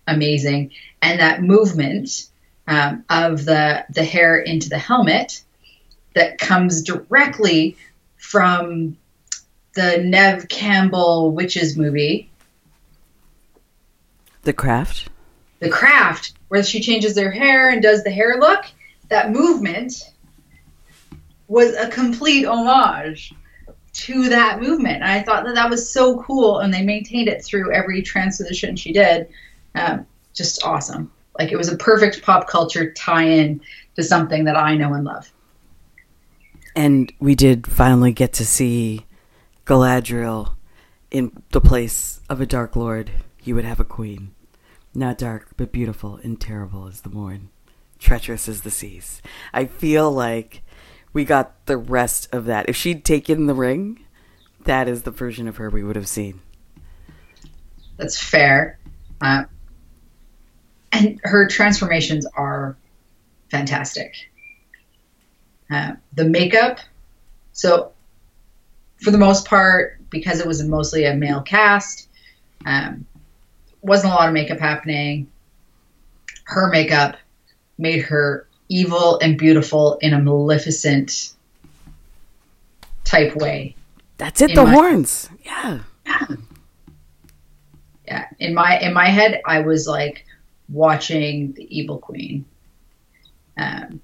amazing, 0.07 0.73
and 1.01 1.21
that 1.21 1.43
movement 1.43 2.29
um, 2.67 3.05
of 3.09 3.45
the 3.45 3.85
the 3.91 4.05
hair 4.05 4.37
into 4.37 4.69
the 4.69 4.79
helmet 4.79 5.43
that 6.15 6.39
comes 6.39 6.83
directly 6.83 7.77
from 8.17 8.97
the 9.75 9.99
Neve 9.99 10.49
Campbell 10.49 11.33
Witches 11.33 11.77
movie. 11.77 12.31
The 14.43 14.53
Craft. 14.53 15.09
The 15.61 15.71
Craft, 15.71 16.35
where 16.49 16.63
she 16.63 16.81
changes 16.81 17.19
her 17.19 17.31
hair 17.31 17.71
and 17.71 17.83
does 17.83 18.05
the 18.05 18.11
hair 18.11 18.37
look. 18.39 18.65
That 19.09 19.31
movement 19.31 20.13
was 21.49 21.75
a 21.75 21.89
complete 21.89 22.47
homage 22.47 23.33
to 23.93 24.29
that 24.29 24.61
movement. 24.61 24.97
And 24.97 25.05
I 25.05 25.23
thought 25.23 25.45
that 25.45 25.55
that 25.55 25.71
was 25.71 25.91
so 25.91 26.21
cool, 26.23 26.59
and 26.59 26.73
they 26.73 26.83
maintained 26.83 27.29
it 27.29 27.45
through 27.45 27.73
every 27.73 28.03
transition 28.03 28.77
she 28.77 28.93
did. 28.93 29.29
Um, 29.75 30.07
just 30.33 30.65
awesome. 30.65 31.11
Like 31.39 31.53
it 31.53 31.57
was 31.57 31.73
a 31.73 31.77
perfect 31.77 32.23
pop 32.23 32.49
culture 32.49 32.93
tie-in 32.93 33.61
to 33.97 34.03
something 34.03 34.45
that 34.45 34.57
I 34.57 34.77
know 34.77 34.95
and 34.95 35.05
love. 35.05 35.33
And 36.77 37.13
we 37.21 37.35
did 37.35 37.67
finally 37.67 38.13
get 38.13 38.33
to 38.35 38.45
see 38.45 39.07
Galadriel 39.67 40.57
in 41.11 41.43
the 41.53 41.61
place 41.61 42.21
of 42.29 42.41
a 42.41 42.47
Dark 42.47 42.77
Lord. 42.77 43.11
You 43.43 43.55
would 43.55 43.65
have 43.65 43.81
a 43.81 43.85
queen. 43.85 44.35
Not 44.95 45.19
dark, 45.19 45.49
but 45.57 45.73
beautiful 45.73 46.21
and 46.23 46.41
terrible 46.41 46.87
as 46.87 47.01
the 47.01 47.09
morn. 47.09 47.51
Treacherous 47.99 48.49
as 48.49 48.61
the 48.61 48.71
seas. 48.71 49.23
I 49.53 49.65
feel 49.65 50.13
like 50.13 50.63
we 51.13 51.25
got 51.25 51.67
the 51.67 51.77
rest 51.77 52.29
of 52.33 52.45
that. 52.45 52.69
If 52.69 52.77
she'd 52.77 53.05
taken 53.05 53.47
the 53.47 53.55
ring, 53.55 54.05
that 54.65 54.87
is 54.87 55.03
the 55.03 55.11
version 55.11 55.49
of 55.49 55.57
her 55.57 55.71
we 55.71 55.83
would 55.83 55.97
have 55.97 56.09
seen. 56.09 56.41
That's 57.97 58.23
fair. 58.23 58.79
Uh, 59.21 59.45
and 60.93 61.21
her 61.25 61.49
transformations 61.49 62.27
are 62.37 62.77
fantastic. 63.51 64.15
Uh, 65.71 65.93
the 66.13 66.25
makeup, 66.25 66.81
so 67.53 67.94
for 69.05 69.11
the 69.11 69.19
most 69.19 69.47
part, 69.47 69.99
because 70.11 70.41
it 70.41 70.47
was 70.47 70.63
mostly 70.65 71.05
a 71.05 71.15
male 71.15 71.43
cast, 71.43 72.09
um, 72.65 73.07
wasn't 73.83 74.13
a 74.13 74.17
lot 74.17 74.29
of 74.29 74.35
makeup 74.35 74.59
happening. 74.59 75.31
Her 76.45 76.71
makeup 76.71 77.17
made 77.77 78.03
her 78.03 78.49
evil 78.69 79.19
and 79.21 79.37
beautiful 79.37 79.99
in 80.01 80.15
a 80.15 80.21
maleficent 80.21 81.35
type 83.05 83.37
way. 83.37 83.77
That's 84.17 84.41
it. 84.41 84.55
the 84.55 84.65
my, 84.65 84.73
horns. 84.73 85.29
Yeah. 85.45 85.81
yeah. 86.07 86.27
Yeah. 88.07 88.27
In 88.39 88.55
my 88.55 88.79
in 88.81 88.93
my 88.93 89.07
head, 89.07 89.41
I 89.47 89.61
was 89.61 89.87
like 89.87 90.25
watching 90.69 91.53
the 91.53 91.67
Evil 91.77 91.99
Queen. 91.99 92.45
Um, 93.57 94.01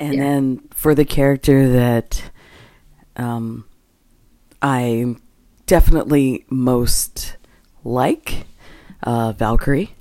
and 0.00 0.14
yeah. 0.14 0.22
then 0.22 0.68
for 0.70 0.94
the 0.94 1.04
character 1.04 1.70
that 1.70 2.30
um, 3.18 3.64
I 4.62 5.16
definitely 5.66 6.44
most 6.48 7.36
like, 7.84 8.46
uh, 9.02 9.32
Valkyrie. 9.32 9.94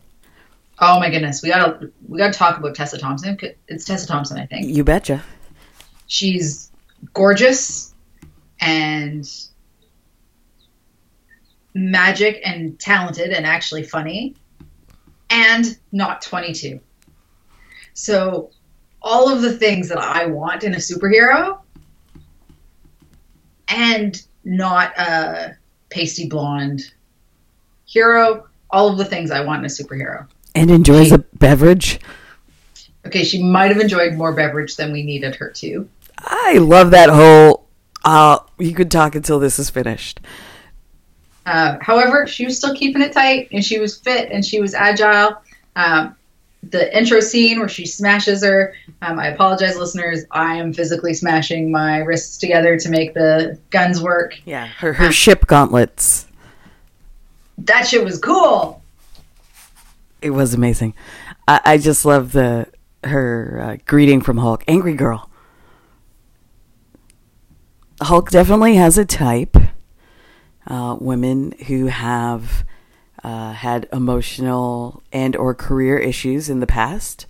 Oh 0.79 0.99
my 0.99 1.09
goodness, 1.09 1.41
we 1.41 1.49
gotta 1.49 1.89
we 2.07 2.19
gotta 2.19 2.33
talk 2.33 2.57
about 2.57 2.75
Tessa 2.75 2.97
Thompson. 2.97 3.37
It's 3.67 3.85
Tessa 3.85 4.07
Thompson, 4.07 4.37
I 4.37 4.45
think. 4.45 4.67
You 4.67 4.83
betcha. 4.83 5.23
She's 6.05 6.71
gorgeous 7.13 7.95
and 8.61 9.27
magic 11.73 12.41
and 12.43 12.79
talented 12.79 13.31
and 13.31 13.45
actually 13.45 13.83
funny 13.83 14.35
and 15.29 15.77
not 15.91 16.21
22. 16.21 16.79
So 17.93 18.51
all 19.01 19.31
of 19.31 19.41
the 19.41 19.53
things 19.53 19.89
that 19.89 19.99
I 19.99 20.25
want 20.25 20.63
in 20.63 20.73
a 20.73 20.77
superhero 20.77 21.59
and 23.67 24.21
not 24.43 24.97
a 24.97 25.57
pasty 25.89 26.27
blonde 26.27 26.91
hero, 27.85 28.47
all 28.69 28.89
of 28.89 28.97
the 28.97 29.05
things 29.05 29.31
I 29.31 29.41
want 29.41 29.59
in 29.59 29.65
a 29.65 29.69
superhero. 29.69 30.27
And 30.55 30.71
enjoys 30.71 31.09
she, 31.09 31.15
a 31.15 31.17
beverage. 31.17 31.99
Okay, 33.05 33.23
she 33.23 33.41
might 33.41 33.71
have 33.71 33.79
enjoyed 33.79 34.13
more 34.13 34.33
beverage 34.33 34.75
than 34.75 34.91
we 34.91 35.03
needed 35.03 35.35
her 35.35 35.49
to. 35.51 35.87
I 36.19 36.57
love 36.57 36.91
that 36.91 37.09
whole. 37.09 37.67
Uh, 38.03 38.39
you 38.57 38.73
could 38.73 38.91
talk 38.91 39.15
until 39.15 39.39
this 39.39 39.59
is 39.59 39.69
finished. 39.69 40.19
Uh, 41.45 41.77
however, 41.79 42.27
she 42.27 42.45
was 42.45 42.57
still 42.57 42.75
keeping 42.75 43.01
it 43.01 43.13
tight, 43.13 43.49
and 43.51 43.63
she 43.63 43.79
was 43.79 43.97
fit, 43.97 44.29
and 44.31 44.45
she 44.45 44.59
was 44.59 44.73
agile. 44.73 45.41
Um, 45.75 46.15
the 46.63 46.95
intro 46.97 47.19
scene 47.19 47.59
where 47.59 47.69
she 47.69 47.85
smashes 47.85 48.43
her. 48.43 48.73
Um, 49.01 49.19
I 49.19 49.27
apologize, 49.27 49.77
listeners. 49.77 50.25
I 50.31 50.55
am 50.55 50.73
physically 50.73 51.13
smashing 51.13 51.71
my 51.71 51.99
wrists 51.99 52.37
together 52.37 52.77
to 52.77 52.89
make 52.89 53.13
the 53.13 53.57
guns 53.69 54.01
work. 54.01 54.39
Yeah, 54.45 54.67
her 54.67 54.93
her 54.93 55.05
um, 55.07 55.11
ship 55.11 55.47
gauntlets. 55.47 56.27
That 57.57 57.87
shit 57.87 58.03
was 58.03 58.19
cool 58.19 58.81
it 60.21 60.31
was 60.31 60.53
amazing. 60.53 60.93
I, 61.47 61.61
I 61.63 61.77
just 61.77 62.05
love 62.05 62.31
the 62.31 62.67
her 63.03 63.59
uh, 63.61 63.77
greeting 63.85 64.21
from 64.21 64.37
Hulk, 64.37 64.63
angry 64.67 64.93
girl. 64.93 65.29
Hulk 68.01 68.29
definitely 68.29 68.75
has 68.75 68.97
a 68.97 69.05
type. 69.05 69.57
Uh, 70.65 70.97
women 70.99 71.53
who 71.67 71.85
have 71.85 72.65
uh, 73.27 73.51
had 73.51 73.89
emotional 73.91 75.03
and 75.11 75.35
or 75.35 75.53
career 75.53 75.97
issues 75.97 76.49
in 76.49 76.61
the 76.61 76.65
past. 76.65 77.25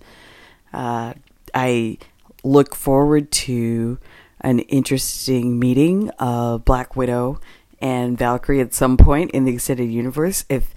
Uh, 0.72 1.12
I 1.52 1.98
look 2.44 2.76
forward 2.76 3.32
to 3.32 3.98
an 4.40 4.60
interesting 4.60 5.58
meeting 5.58 6.10
of 6.10 6.64
Black 6.64 6.94
Widow 6.94 7.40
and 7.80 8.16
Valkyrie 8.16 8.60
at 8.60 8.74
some 8.74 8.96
point 8.96 9.32
in 9.32 9.44
the 9.44 9.54
extended 9.54 9.90
universe. 9.90 10.44
If 10.48 10.72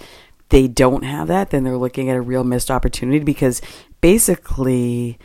they 0.49 0.67
don't 0.67 1.03
have 1.03 1.27
that, 1.27 1.51
then 1.51 1.65
they're 1.65 1.77
looking 1.77 2.09
at 2.09 2.17
a 2.17 2.21
real 2.21 2.43
missed 2.43 2.71
opportunity 2.71 3.19
because 3.19 3.61
basically 4.01 5.19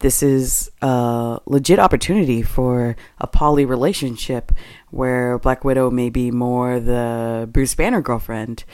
this 0.00 0.22
is 0.22 0.70
a 0.82 1.40
legit 1.46 1.78
opportunity 1.78 2.42
for 2.42 2.96
a 3.18 3.26
poly 3.26 3.64
relationship 3.64 4.52
where 4.90 5.38
Black 5.38 5.64
Widow 5.64 5.90
may 5.90 6.10
be 6.10 6.30
more 6.30 6.78
the 6.80 7.48
Bruce 7.50 7.74
Banner 7.74 8.02
girlfriend 8.02 8.64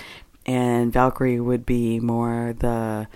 and 0.49 0.90
Valkyrie 0.90 1.38
would 1.38 1.66
be 1.66 2.01
more 2.01 2.55
the 2.59 3.07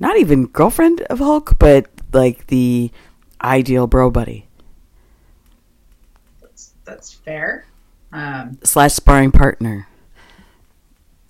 not 0.00 0.18
even 0.18 0.46
girlfriend 0.46 1.00
of 1.02 1.20
Hulk, 1.20 1.56
but 1.58 1.86
like 2.12 2.48
the 2.48 2.90
ideal 3.40 3.86
bro 3.86 4.10
buddy. 4.10 4.48
That's, 6.40 6.74
that's 6.84 7.12
fair. 7.12 7.66
Um, 8.12 8.58
Slash 8.64 8.94
sparring 8.94 9.30
partner. 9.30 9.86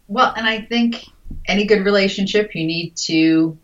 Well, 0.09 0.32
and 0.34 0.46
I 0.46 0.62
think 0.62 1.05
any 1.46 1.66
good 1.66 1.84
relationship, 1.84 2.55
you 2.55 2.66
need 2.66 2.96
to 2.96 3.59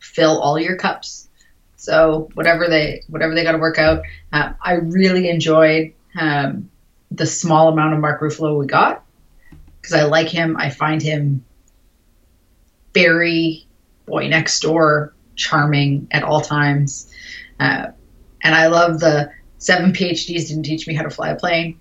fill 0.00 0.40
all 0.40 0.58
your 0.58 0.76
cups. 0.76 1.28
So 1.76 2.28
whatever 2.34 2.66
they 2.66 3.04
whatever 3.08 3.36
they 3.36 3.44
got 3.44 3.52
to 3.52 3.58
work 3.58 3.78
out, 3.78 4.02
uh, 4.32 4.54
I 4.60 4.72
really 4.72 5.28
enjoyed 5.30 5.92
um, 6.18 6.68
the 7.12 7.26
small 7.26 7.68
amount 7.68 7.94
of 7.94 8.00
Mark 8.00 8.20
Ruffalo 8.20 8.58
we 8.58 8.66
got 8.66 9.04
because 9.88 10.02
I 10.02 10.06
like 10.06 10.28
him. 10.28 10.56
I 10.58 10.70
find 10.70 11.00
him 11.00 11.44
very 12.92 13.66
boy 14.06 14.28
next 14.28 14.60
door, 14.60 15.14
charming 15.34 16.08
at 16.10 16.22
all 16.22 16.40
times, 16.40 17.10
uh, 17.58 17.88
and 18.42 18.54
I 18.54 18.66
love 18.66 19.00
the 19.00 19.32
seven 19.58 19.92
PhDs 19.92 20.48
didn't 20.48 20.64
teach 20.64 20.86
me 20.86 20.94
how 20.94 21.02
to 21.02 21.10
fly 21.10 21.30
a 21.30 21.36
plane. 21.36 21.80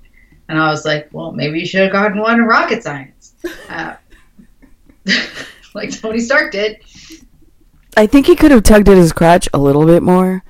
And 0.49 0.57
I 0.57 0.69
was 0.69 0.85
like, 0.85 1.09
well, 1.11 1.33
maybe 1.33 1.59
you 1.59 1.65
should 1.65 1.81
have 1.81 1.91
gotten 1.91 2.19
one 2.19 2.39
in 2.39 2.45
rocket 2.45 2.81
science, 2.81 3.33
uh, 3.69 3.95
like 5.73 5.99
Tony 5.99 6.19
Stark 6.19 6.53
did. 6.53 6.79
I 7.97 8.07
think 8.07 8.27
he 8.27 8.35
could 8.35 8.51
have 8.51 8.63
tugged 8.63 8.87
at 8.87 8.95
his 8.95 9.11
crotch 9.11 9.49
a 9.53 9.57
little 9.57 9.85
bit 9.85 10.01
more 10.03 10.43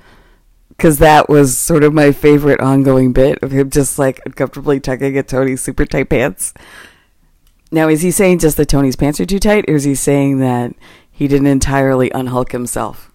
because 0.69 0.99
that 0.99 1.27
was 1.27 1.57
sort 1.57 1.83
of 1.83 1.93
my 1.93 2.11
favorite 2.11 2.59
ongoing 2.59 3.13
bit 3.13 3.39
of 3.41 3.51
him 3.51 3.71
just 3.71 3.97
like 3.97 4.21
uncomfortably 4.25 4.79
tugging 4.79 5.17
at 5.17 5.27
Tony's 5.27 5.61
super 5.61 5.85
tight 5.85 6.09
pants. 6.09 6.53
Now, 7.71 7.89
is 7.89 8.01
he 8.01 8.11
saying 8.11 8.39
just 8.39 8.57
that 8.57 8.69
Tony's 8.69 8.95
pants 8.95 9.19
are 9.19 9.25
too 9.25 9.39
tight, 9.39 9.65
or 9.67 9.75
is 9.75 9.83
he 9.83 9.95
saying 9.95 10.39
that 10.39 10.73
he 11.11 11.27
didn't 11.27 11.47
entirely 11.47 12.09
unhulk 12.11 12.51
himself? 12.51 13.11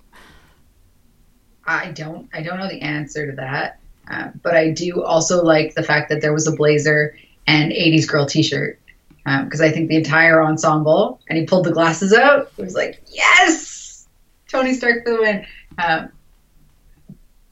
I 1.65 1.93
don't. 1.93 2.29
I 2.35 2.43
don't 2.43 2.59
know 2.59 2.69
the 2.69 2.83
answer 2.83 3.31
to 3.31 3.37
that, 3.37 3.79
uh, 4.11 4.29
but 4.43 4.55
I 4.55 4.71
do 4.71 5.03
also 5.03 5.43
like 5.43 5.75
the 5.75 5.83
fact 5.83 6.11
that 6.11 6.21
there 6.21 6.33
was 6.33 6.47
a 6.47 6.53
blazer 6.53 7.17
and 7.47 7.73
'80s 7.73 8.07
girl 8.07 8.27
T-shirt 8.27 8.79
because 9.25 9.61
um, 9.61 9.67
I 9.67 9.71
think 9.71 9.89
the 9.89 9.97
entire 9.97 10.43
ensemble. 10.43 11.21
And 11.29 11.39
he 11.39 11.45
pulled 11.45 11.65
the 11.65 11.73
glasses 11.73 12.13
out. 12.13 12.51
It 12.57 12.63
was 12.63 12.75
like, 12.75 13.03
yes, 13.09 14.09
Tony 14.49 14.75
Stark 14.75 15.05
for 15.05 15.13
the 15.13 15.21
win. 15.21 15.47
Um, 15.79 16.11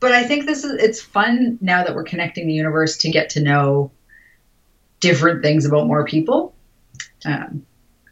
but 0.01 0.13
I 0.13 0.25
think 0.25 0.47
this 0.47 0.65
is 0.65 0.83
it's 0.83 1.01
fun 1.01 1.59
now 1.61 1.85
that 1.85 1.95
we're 1.95 2.05
connecting 2.05 2.47
the 2.47 2.55
universe 2.55 2.99
to 2.99 3.11
get 3.11 3.31
to 3.31 3.41
know 3.41 3.91
different 4.99 5.43
things 5.43 5.67
about 5.67 5.87
more 5.87 6.05
people. 6.05 6.55
Um, 7.25 7.67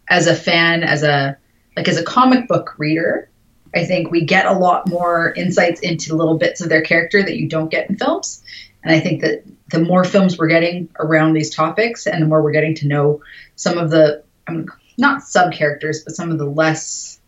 as 0.09 0.27
a 0.27 0.35
fan, 0.35 0.83
as 0.83 1.03
a 1.03 1.37
like 1.77 1.89
as 1.89 1.97
a 1.97 2.03
comic 2.03 2.49
book 2.49 2.75
reader, 2.79 3.29
I 3.75 3.85
think 3.85 4.11
we 4.11 4.25
get 4.25 4.47
a 4.47 4.53
lot 4.53 4.89
more 4.89 5.33
insights 5.35 5.81
into 5.81 6.17
little 6.17 6.39
bits 6.39 6.61
of 6.61 6.69
their 6.69 6.83
character 6.83 7.23
that 7.23 7.37
you 7.37 7.49
don't 7.49 7.71
get 7.71 7.89
in 7.89 7.97
films. 7.97 8.43
And 8.83 8.93
I 8.95 9.01
think 9.01 9.23
that 9.23 9.45
the 9.71 9.81
more 9.81 10.05
films 10.05 10.39
we're 10.39 10.49
getting 10.49 10.89
around 10.99 11.35
these 11.35 11.55
topics 11.55 12.07
and 12.07 12.23
the 12.23 12.27
more 12.27 12.43
we're 12.43 12.53
getting 12.53 12.75
to 12.77 12.89
know 12.89 13.23
some 13.57 13.79
of 13.79 13.91
the 13.91 14.25
I 14.47 14.53
mean, 14.53 14.69
not 14.97 15.23
sub 15.23 15.53
characters, 15.53 16.03
but 16.05 16.17
some 16.17 16.31
of 16.31 16.39
the 16.39 16.47
less 16.47 17.21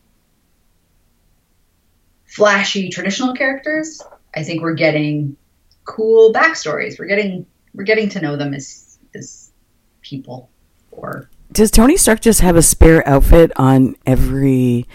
flashy 2.24 2.88
traditional 2.88 3.34
characters, 3.34 4.00
I 4.34 4.44
think 4.44 4.62
we're 4.62 4.74
getting 4.74 5.36
cool 5.84 6.32
backstories. 6.32 6.98
We're 6.98 7.06
getting 7.06 7.46
we're 7.74 7.84
getting 7.84 8.08
to 8.10 8.20
know 8.20 8.36
them 8.36 8.54
as 8.54 8.98
as 9.14 9.50
people. 10.00 10.48
Or 10.90 11.28
does 11.52 11.70
Tony 11.70 11.96
Stark 11.96 12.20
just 12.20 12.40
have 12.40 12.56
a 12.56 12.62
spare 12.62 13.06
outfit 13.08 13.52
on 13.56 13.96
every 14.06 14.86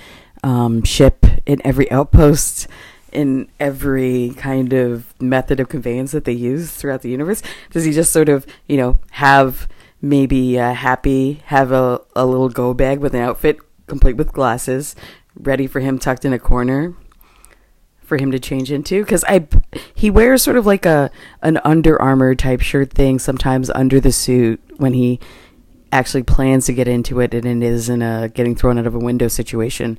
um, 0.44 0.84
ship 0.84 1.26
in 1.46 1.62
every 1.66 1.90
outpost? 1.92 2.68
in 3.12 3.48
every 3.62 4.34
kind 4.36 4.74
of 4.74 5.20
method 5.22 5.62
of 5.62 5.70
conveyance 5.70 6.12
that 6.12 6.26
they 6.26 6.34
use 6.34 6.72
throughout 6.72 7.02
the 7.02 7.10
universe? 7.10 7.42
Does 7.72 7.86
he 7.86 7.94
just 7.94 8.12
sort 8.12 8.28
of, 8.28 8.46
you 8.68 8.76
know, 8.76 9.00
have 9.12 9.70
maybe 10.02 10.60
uh, 10.60 10.74
happy, 10.74 11.42
have 11.46 11.72
a, 11.72 12.02
a 12.14 12.26
little 12.26 12.50
go 12.50 12.74
bag 12.74 13.00
with 13.00 13.14
an 13.14 13.22
outfit 13.22 13.58
complete 13.88 14.18
with 14.18 14.34
glasses, 14.34 14.98
ready 15.40 15.66
for 15.66 15.80
him 15.80 15.98
tucked 15.98 16.26
in 16.26 16.34
a 16.34 16.40
corner? 16.40 16.94
for 18.06 18.18
him 18.18 18.30
to 18.30 18.38
change 18.38 18.72
into 18.72 19.04
because 19.04 19.24
I 19.28 19.48
he 19.96 20.12
wears 20.12 20.44
sort 20.44 20.58
of 20.58 20.66
like 20.68 20.86
a 20.86 21.10
an 21.42 21.60
Under 21.64 22.00
Armour 22.00 22.36
type 22.36 22.62
shirt 22.62 22.92
thing 22.92 23.18
sometimes 23.18 23.72
under 23.72 24.00
the 24.00 24.12
suit 24.12 24.62
when 24.78 24.94
he 24.94 25.20
actually 25.96 26.24
plans 26.24 26.66
to 26.66 26.74
get 26.74 26.88
into 26.88 27.20
it 27.22 27.34
and 27.34 27.46
it 27.46 27.66
is 27.66 27.90
in 27.90 28.02
a 28.02 28.30
getting 28.30 28.56
thrown 28.56 28.78
out 28.78 28.86
of 28.86 28.94
a 28.94 29.00
window 29.00 29.28
situation. 29.28 29.98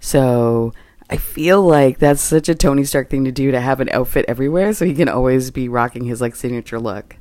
So 0.00 0.72
I 1.08 1.16
feel 1.16 1.62
like 1.62 1.98
that's 1.98 2.20
such 2.20 2.48
a 2.48 2.54
Tony 2.54 2.84
Stark 2.84 3.08
thing 3.08 3.24
to 3.24 3.32
do 3.32 3.50
to 3.52 3.60
have 3.60 3.80
an 3.80 3.88
outfit 3.90 4.24
everywhere 4.28 4.72
so 4.72 4.84
he 4.84 4.94
can 4.94 5.08
always 5.08 5.50
be 5.50 5.68
rocking 5.68 6.04
his 6.04 6.20
like 6.20 6.34
signature 6.34 6.80
look. 6.80 7.16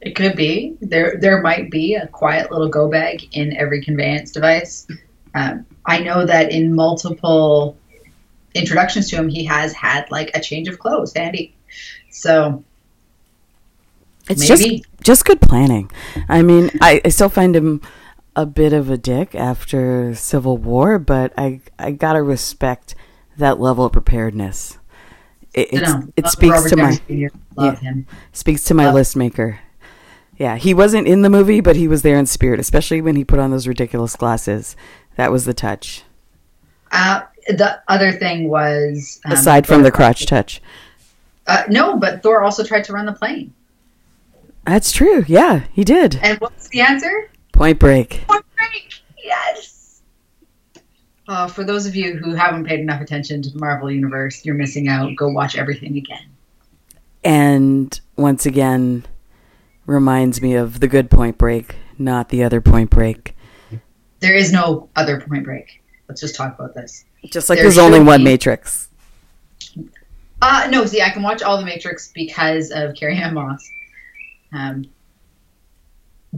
It 0.00 0.16
could 0.16 0.34
be 0.34 0.76
there. 0.80 1.16
There 1.20 1.40
might 1.42 1.70
be 1.70 1.94
a 1.94 2.08
quiet 2.08 2.50
little 2.50 2.68
go 2.68 2.90
bag 2.90 3.28
in 3.32 3.56
every 3.56 3.82
conveyance 3.82 4.32
device. 4.32 4.86
Um, 5.34 5.66
I 5.86 6.00
know 6.00 6.26
that 6.26 6.50
in 6.50 6.74
multiple 6.74 7.78
introductions 8.54 9.10
to 9.10 9.16
him, 9.16 9.28
he 9.28 9.44
has 9.44 9.72
had 9.72 10.10
like 10.10 10.30
a 10.34 10.40
change 10.40 10.68
of 10.68 10.78
clothes 10.78 11.14
handy. 11.14 11.54
So 12.10 12.64
it's 14.28 14.48
maybe. 14.48 14.78
just 14.78 15.02
just 15.02 15.24
good 15.24 15.40
planning. 15.40 15.90
I 16.28 16.42
mean, 16.42 16.70
I, 16.80 17.00
I 17.04 17.08
still 17.08 17.28
find 17.28 17.54
him 17.54 17.80
a 18.36 18.46
bit 18.46 18.72
of 18.72 18.90
a 18.90 18.98
dick 18.98 19.34
after 19.34 20.14
Civil 20.14 20.56
War, 20.56 20.98
but 20.98 21.32
I 21.36 21.60
I 21.78 21.92
gotta 21.92 22.22
respect 22.22 22.94
that 23.36 23.60
level 23.60 23.86
of 23.86 23.92
preparedness. 23.92 24.78
It, 25.52 25.68
it 26.16 26.28
speaks 26.28 26.52
Robert 26.52 26.68
to 26.68 26.76
my 26.76 27.00
yeah, 27.08 27.92
speaks 28.32 28.64
to 28.64 28.74
my 28.74 28.86
Love. 28.86 28.94
list 28.94 29.16
maker. 29.16 29.60
Yeah, 30.36 30.56
he 30.56 30.72
wasn't 30.72 31.06
in 31.06 31.22
the 31.22 31.28
movie, 31.28 31.60
but 31.60 31.76
he 31.76 31.88
was 31.88 32.02
there 32.02 32.18
in 32.18 32.26
spirit, 32.26 32.60
especially 32.60 33.02
when 33.02 33.16
he 33.16 33.24
put 33.24 33.38
on 33.38 33.50
those 33.50 33.66
ridiculous 33.66 34.16
glasses. 34.16 34.76
That 35.16 35.32
was 35.32 35.44
the 35.44 35.52
touch. 35.52 36.04
Uh, 36.92 37.22
the 37.48 37.82
other 37.88 38.12
thing 38.12 38.48
was 38.48 39.20
um, 39.24 39.32
aside 39.32 39.66
from 39.66 39.78
Thor 39.78 39.84
the 39.84 39.90
crotch 39.90 40.24
touch. 40.26 40.62
Uh, 41.46 41.64
no, 41.68 41.96
but 41.96 42.22
Thor 42.22 42.42
also 42.42 42.64
tried 42.64 42.84
to 42.84 42.92
run 42.92 43.06
the 43.06 43.12
plane. 43.12 43.52
That's 44.64 44.92
true. 44.92 45.24
Yeah, 45.26 45.64
he 45.72 45.84
did. 45.84 46.16
And 46.16 46.38
what's 46.40 46.68
the 46.68 46.80
answer? 46.80 47.30
Point 47.52 47.78
Break. 47.78 48.24
Point 48.26 48.44
Break. 48.56 48.94
Yes. 49.22 50.02
Uh, 51.28 51.46
for 51.46 51.64
those 51.64 51.86
of 51.86 51.94
you 51.94 52.16
who 52.16 52.34
haven't 52.34 52.64
paid 52.64 52.80
enough 52.80 53.00
attention 53.00 53.40
to 53.42 53.50
the 53.50 53.58
Marvel 53.58 53.90
Universe, 53.90 54.44
you're 54.44 54.54
missing 54.54 54.88
out. 54.88 55.14
Go 55.16 55.28
watch 55.28 55.56
everything 55.56 55.96
again. 55.96 56.28
And 57.22 58.00
once 58.16 58.46
again, 58.46 59.06
reminds 59.86 60.40
me 60.40 60.54
of 60.54 60.80
the 60.80 60.88
good 60.88 61.10
Point 61.10 61.38
Break, 61.38 61.76
not 61.98 62.30
the 62.30 62.42
other 62.42 62.60
Point 62.60 62.90
Break. 62.90 63.36
There 64.20 64.34
is 64.34 64.52
no 64.52 64.88
other 64.96 65.20
Point 65.20 65.44
Break. 65.44 65.82
Let's 66.08 66.20
just 66.20 66.34
talk 66.34 66.58
about 66.58 66.74
this. 66.74 67.04
Just 67.26 67.48
like 67.48 67.58
there 67.58 67.64
there's 67.64 67.78
only 67.78 68.00
one 68.00 68.24
Matrix. 68.24 68.88
Uh, 70.42 70.68
no, 70.70 70.86
see, 70.86 71.02
I 71.02 71.10
can 71.10 71.22
watch 71.22 71.42
all 71.42 71.58
the 71.58 71.64
Matrix 71.64 72.10
because 72.12 72.70
of 72.70 72.94
Carrie 72.94 73.16
Ann 73.16 73.34
Moss. 73.34 73.68
Um, 74.52 74.86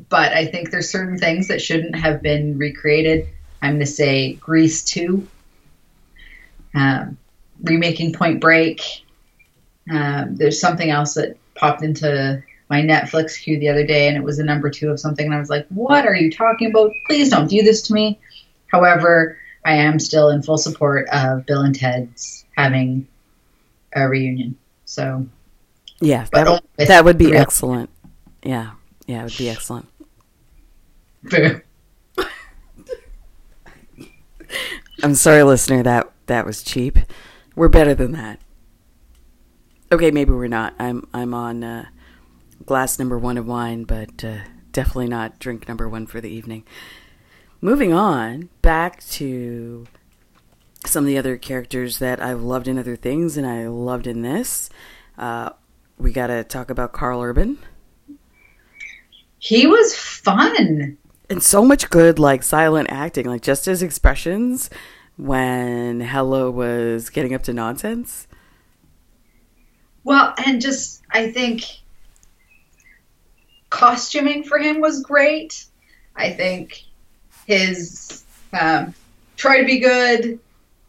but 0.09 0.33
I 0.33 0.47
think 0.47 0.71
there's 0.71 0.91
certain 0.91 1.19
things 1.19 1.49
that 1.49 1.61
shouldn't 1.61 1.97
have 1.97 2.23
been 2.23 2.59
recreated. 2.59 3.29
I'm 3.61 3.73
going 3.73 3.81
to 3.81 3.87
say 3.87 4.35
Grease 4.35 4.85
2, 4.85 5.27
um, 6.75 7.19
remaking 7.63 8.13
Point 8.13 8.41
Break. 8.41 8.81
Um, 9.91 10.37
there's 10.37 10.61
something 10.61 10.91
else 10.91 11.15
that 11.15 11.37
popped 11.55 11.83
into 11.83 12.43
my 12.71 12.81
Netflix 12.81 13.39
queue 13.39 13.59
the 13.59 13.69
other 13.69 13.87
day, 13.87 14.09
and 14.09 14.17
it 14.17 14.23
was 14.23 14.39
a 14.39 14.45
number 14.45 14.71
two 14.71 14.91
of 14.91 14.99
something, 14.99 15.27
and 15.27 15.35
I 15.35 15.39
was 15.39 15.51
like, 15.51 15.67
"What 15.69 16.07
are 16.07 16.15
you 16.15 16.31
talking 16.31 16.71
about? 16.71 16.91
Please 17.07 17.29
don't 17.29 17.49
do 17.49 17.63
this 17.63 17.83
to 17.83 17.93
me." 17.93 18.19
However, 18.69 19.37
I 19.65 19.75
am 19.75 19.99
still 19.99 20.31
in 20.31 20.43
full 20.43 20.57
support 20.57 21.07
of 21.11 21.45
Bill 21.45 21.61
and 21.61 21.75
Ted's 21.75 22.47
having 22.57 23.07
a 23.95 24.09
reunion. 24.09 24.57
So, 24.87 25.27
yeah, 26.01 26.27
that, 26.33 26.63
that 26.79 27.05
would 27.05 27.19
be 27.19 27.35
excellent. 27.35 27.91
Yeah, 28.43 28.73
yeah, 29.07 29.21
it 29.21 29.25
would 29.25 29.37
be 29.39 29.49
excellent. 29.49 29.89
I'm 35.03 35.15
sorry, 35.15 35.43
listener. 35.43 35.83
That 35.83 36.11
that 36.27 36.47
was 36.47 36.63
cheap. 36.63 36.99
We're 37.57 37.69
better 37.69 37.95
than 37.95 38.13
that. 38.13 38.41
Okay, 39.91 40.11
maybe 40.11 40.33
we're 40.33 40.49
not. 40.49 40.75
I'm 40.79 41.07
I'm 41.13 41.35
on 41.35 41.63
uh, 41.65 41.87
glass 42.65 42.99
number 42.99 43.19
one 43.19 43.37
of 43.39 43.47
wine, 43.47 43.85
but 43.85 44.25
uh, 44.25 44.39
definitely 44.73 45.09
not 45.09 45.39
drink 45.39 45.69
number 45.69 45.89
one 45.89 46.07
for 46.07 46.21
the 46.21 46.31
evening. 46.31 46.65
Moving 47.61 47.93
on 47.93 48.49
back 48.63 49.05
to 49.11 49.87
some 50.85 51.05
of 51.05 51.07
the 51.09 51.19
other 51.19 51.37
characters 51.37 51.99
that 51.99 52.21
I've 52.21 52.43
loved 52.43 52.67
in 52.67 52.79
other 52.79 52.97
things, 52.97 53.37
and 53.37 53.47
I 53.47 53.69
loved 53.69 54.07
in 54.07 54.23
this. 54.23 54.69
Uh, 55.17 55.51
we 55.99 56.13
got 56.13 56.29
to 56.29 56.43
talk 56.43 56.71
about 56.71 56.93
Karl 56.93 57.23
Urban. 57.23 57.59
He 59.43 59.67
was 59.67 59.93
fun. 59.93 60.97
And 61.29 61.43
so 61.43 61.65
much 61.65 61.91
good, 61.91 62.21
like 62.21 62.45
silent 62.45 62.93
acting, 62.93 63.27
like 63.27 63.43
just 63.43 63.65
his 63.65 63.83
expressions 63.83 64.71
when 65.17 65.99
Hela 65.99 66.49
was 66.49 67.11
getting 67.11 67.35
up 67.35 67.43
to 67.43 67.53
nonsense. 67.53 68.29
Well, 70.05 70.33
and 70.47 70.61
just, 70.61 71.03
I 71.11 71.33
think 71.33 71.65
costuming 73.69 74.45
for 74.45 74.59
him 74.59 74.81
was 74.81 75.03
great. 75.03 75.65
I 76.15 76.31
think 76.31 76.85
his 77.45 78.23
um, 78.53 78.95
try 79.37 79.61
to 79.61 79.67
be 79.67 79.81
good, 79.81 80.39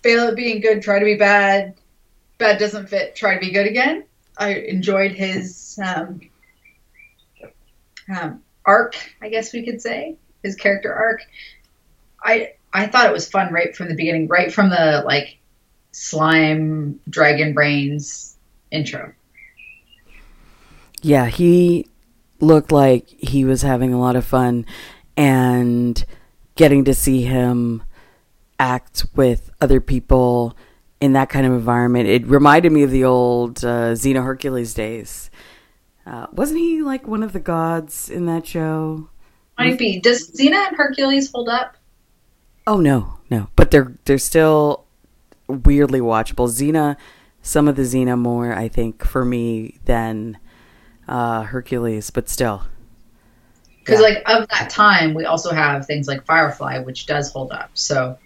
fail 0.03 0.27
at 0.27 0.35
being 0.35 0.61
good, 0.61 0.83
try 0.83 0.99
to 0.99 1.05
be 1.05 1.17
bad, 1.17 1.73
bad 2.37 2.59
doesn't 2.59 2.87
fit, 2.87 3.15
try 3.15 3.33
to 3.33 3.39
be 3.39 3.49
good 3.49 3.65
again. 3.65 4.03
I 4.37 4.53
enjoyed 4.53 5.13
his 5.13 5.79
um, 5.83 6.21
um, 8.09 8.41
arc, 8.65 8.95
I 9.21 9.29
guess 9.29 9.53
we 9.53 9.63
could 9.63 9.81
say, 9.81 10.15
his 10.41 10.55
character 10.55 10.93
arc. 10.93 11.21
I 12.23 12.53
I 12.73 12.87
thought 12.87 13.05
it 13.05 13.13
was 13.13 13.29
fun 13.29 13.53
right 13.53 13.75
from 13.75 13.89
the 13.89 13.95
beginning, 13.95 14.27
right 14.27 14.51
from 14.51 14.69
the 14.69 15.03
like 15.05 15.37
slime 15.91 16.99
dragon 17.09 17.53
brains 17.53 18.37
intro. 18.71 19.13
Yeah, 21.01 21.27
he 21.27 21.87
looked 22.39 22.71
like 22.71 23.07
he 23.07 23.45
was 23.45 23.61
having 23.61 23.93
a 23.93 23.99
lot 23.99 24.15
of 24.15 24.25
fun 24.25 24.65
and 25.15 26.03
getting 26.55 26.85
to 26.85 26.93
see 26.93 27.23
him 27.23 27.83
act 28.59 29.05
with 29.15 29.51
other 29.59 29.81
people 29.81 30.55
in 31.01 31.13
that 31.13 31.29
kind 31.29 31.45
of 31.45 31.51
environment. 31.51 32.07
It 32.07 32.25
reminded 32.25 32.71
me 32.71 32.83
of 32.83 32.91
the 32.91 33.03
old 33.03 33.63
uh, 33.63 33.93
Xena 33.93 34.23
Hercules 34.23 34.73
days. 34.73 35.29
Uh, 36.05 36.27
wasn't 36.31 36.59
he 36.59 36.81
like 36.81 37.07
one 37.07 37.23
of 37.23 37.33
the 37.33 37.39
gods 37.39 38.09
in 38.09 38.25
that 38.25 38.45
show? 38.45 39.09
Might 39.57 39.77
be. 39.77 39.99
Does 39.99 40.31
Xena 40.31 40.67
and 40.67 40.75
Hercules 40.75 41.31
hold 41.31 41.47
up? 41.47 41.77
Oh 42.65 42.79
no, 42.79 43.19
no. 43.29 43.49
But 43.55 43.71
they're 43.71 43.93
they're 44.05 44.17
still 44.17 44.85
weirdly 45.47 45.99
watchable. 45.99 46.49
Xena, 46.49 46.97
some 47.41 47.67
of 47.67 47.75
the 47.75 47.83
Xena 47.83 48.17
more, 48.17 48.53
I 48.53 48.67
think, 48.67 49.05
for 49.05 49.23
me 49.23 49.79
than 49.85 50.37
uh, 51.07 51.43
Hercules, 51.43 52.09
but 52.09 52.29
still. 52.29 52.63
Because 53.79 53.99
yeah. 53.99 54.07
like 54.07 54.23
of 54.29 54.49
that 54.49 54.69
time, 54.69 55.13
we 55.13 55.25
also 55.25 55.53
have 55.53 55.85
things 55.85 56.07
like 56.07 56.25
Firefly, 56.25 56.79
which 56.79 57.05
does 57.05 57.31
hold 57.31 57.51
up. 57.51 57.71
So 57.73 58.17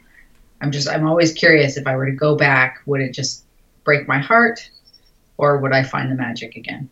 I'm 0.61 0.71
just 0.71 0.87
I'm 0.87 1.07
always 1.07 1.33
curious 1.33 1.77
if 1.77 1.87
I 1.87 1.95
were 1.95 2.05
to 2.05 2.11
go 2.11 2.35
back, 2.35 2.81
would 2.85 3.01
it 3.01 3.13
just 3.13 3.43
break 3.83 4.07
my 4.07 4.19
heart, 4.19 4.69
or 5.37 5.57
would 5.57 5.73
I 5.73 5.83
find 5.83 6.11
the 6.11 6.15
magic 6.15 6.55
again? 6.55 6.89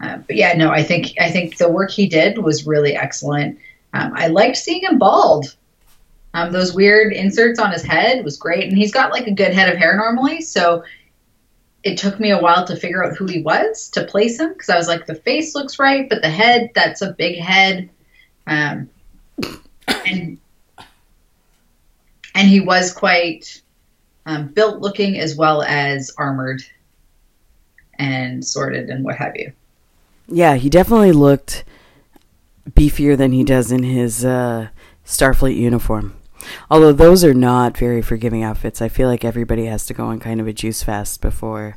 Uh, 0.00 0.18
but 0.18 0.36
yeah, 0.36 0.54
no, 0.54 0.70
I 0.70 0.82
think 0.82 1.14
I 1.20 1.30
think 1.30 1.58
the 1.58 1.70
work 1.70 1.90
he 1.90 2.06
did 2.06 2.38
was 2.38 2.66
really 2.66 2.96
excellent. 2.96 3.58
Um, 3.92 4.12
I 4.14 4.28
liked 4.28 4.56
seeing 4.56 4.82
him 4.82 4.98
bald. 4.98 5.54
Um, 6.34 6.50
those 6.50 6.72
weird 6.72 7.12
inserts 7.12 7.58
on 7.58 7.72
his 7.72 7.82
head 7.82 8.24
was 8.24 8.38
great, 8.38 8.64
and 8.64 8.76
he's 8.76 8.92
got 8.92 9.12
like 9.12 9.26
a 9.26 9.34
good 9.34 9.52
head 9.52 9.68
of 9.68 9.76
hair 9.76 9.96
normally, 9.96 10.40
so 10.40 10.82
it 11.82 11.98
took 11.98 12.20
me 12.20 12.30
a 12.30 12.38
while 12.38 12.64
to 12.66 12.76
figure 12.76 13.04
out 13.04 13.16
who 13.16 13.26
he 13.26 13.42
was 13.42 13.90
to 13.90 14.04
place 14.04 14.38
him 14.38 14.52
because 14.52 14.70
I 14.70 14.76
was 14.76 14.88
like, 14.88 15.06
the 15.06 15.14
face 15.14 15.54
looks 15.54 15.78
right, 15.78 16.08
but 16.08 16.22
the 16.22 16.30
head, 16.30 16.70
that's 16.74 17.02
a 17.02 17.12
big 17.12 17.38
head. 17.38 17.90
Um, 18.46 18.88
and 20.06 20.38
and 22.34 22.48
he 22.48 22.60
was 22.60 22.92
quite 22.92 23.62
um, 24.26 24.48
built 24.48 24.80
looking 24.80 25.18
as 25.18 25.36
well 25.36 25.62
as 25.62 26.12
armored 26.16 26.62
and 27.98 28.44
sorted 28.44 28.88
and 28.88 29.04
what 29.04 29.16
have 29.16 29.36
you. 29.36 29.52
Yeah, 30.28 30.54
he 30.54 30.70
definitely 30.70 31.12
looked 31.12 31.64
beefier 32.70 33.16
than 33.16 33.32
he 33.32 33.44
does 33.44 33.72
in 33.72 33.82
his 33.82 34.24
uh, 34.24 34.68
Starfleet 35.04 35.56
uniform. 35.56 36.16
Although 36.70 36.92
those 36.92 37.24
are 37.24 37.34
not 37.34 37.76
very 37.76 38.02
forgiving 38.02 38.42
outfits, 38.42 38.82
I 38.82 38.88
feel 38.88 39.08
like 39.08 39.24
everybody 39.24 39.66
has 39.66 39.86
to 39.86 39.94
go 39.94 40.06
on 40.06 40.18
kind 40.18 40.40
of 40.40 40.46
a 40.46 40.52
juice 40.52 40.82
fast 40.82 41.20
before 41.20 41.76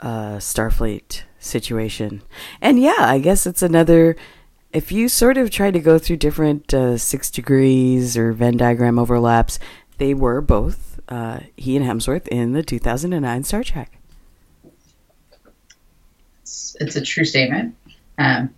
a 0.00 0.36
Starfleet 0.38 1.22
situation. 1.38 2.22
And 2.60 2.80
yeah, 2.80 2.96
I 2.98 3.18
guess 3.18 3.46
it's 3.46 3.62
another. 3.62 4.16
If 4.72 4.92
you 4.92 5.08
sort 5.08 5.38
of 5.38 5.50
try 5.50 5.70
to 5.70 5.80
go 5.80 5.98
through 5.98 6.18
different 6.18 6.74
uh, 6.74 6.98
six 6.98 7.30
degrees 7.30 8.16
or 8.16 8.32
Venn 8.32 8.58
diagram 8.58 8.98
overlaps, 8.98 9.58
they 9.96 10.12
were 10.12 10.42
both 10.42 11.00
uh, 11.08 11.40
he 11.56 11.76
and 11.76 11.86
Hemsworth 11.86 12.28
in 12.28 12.52
the 12.52 12.62
2009 12.62 13.44
Star 13.44 13.64
Trek. 13.64 13.97
It's, 16.80 16.96
a 16.96 17.00
true 17.00 17.24
statement. 17.24 17.74
Um, 18.18 18.54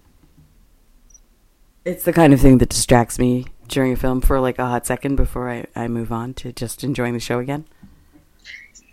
it's 1.84 2.04
the 2.04 2.12
kind 2.12 2.32
of 2.32 2.40
thing 2.40 2.58
that 2.58 2.68
distracts 2.68 3.18
me 3.18 3.46
during 3.70 3.92
a 3.92 3.96
film 3.96 4.20
for 4.20 4.40
like 4.40 4.58
a 4.58 4.66
hot 4.66 4.86
second 4.86 5.16
before 5.16 5.48
I, 5.48 5.66
I 5.74 5.88
move 5.88 6.12
on 6.12 6.34
to 6.34 6.52
just 6.52 6.84
enjoying 6.84 7.14
the 7.14 7.20
show 7.20 7.38
again? 7.38 7.64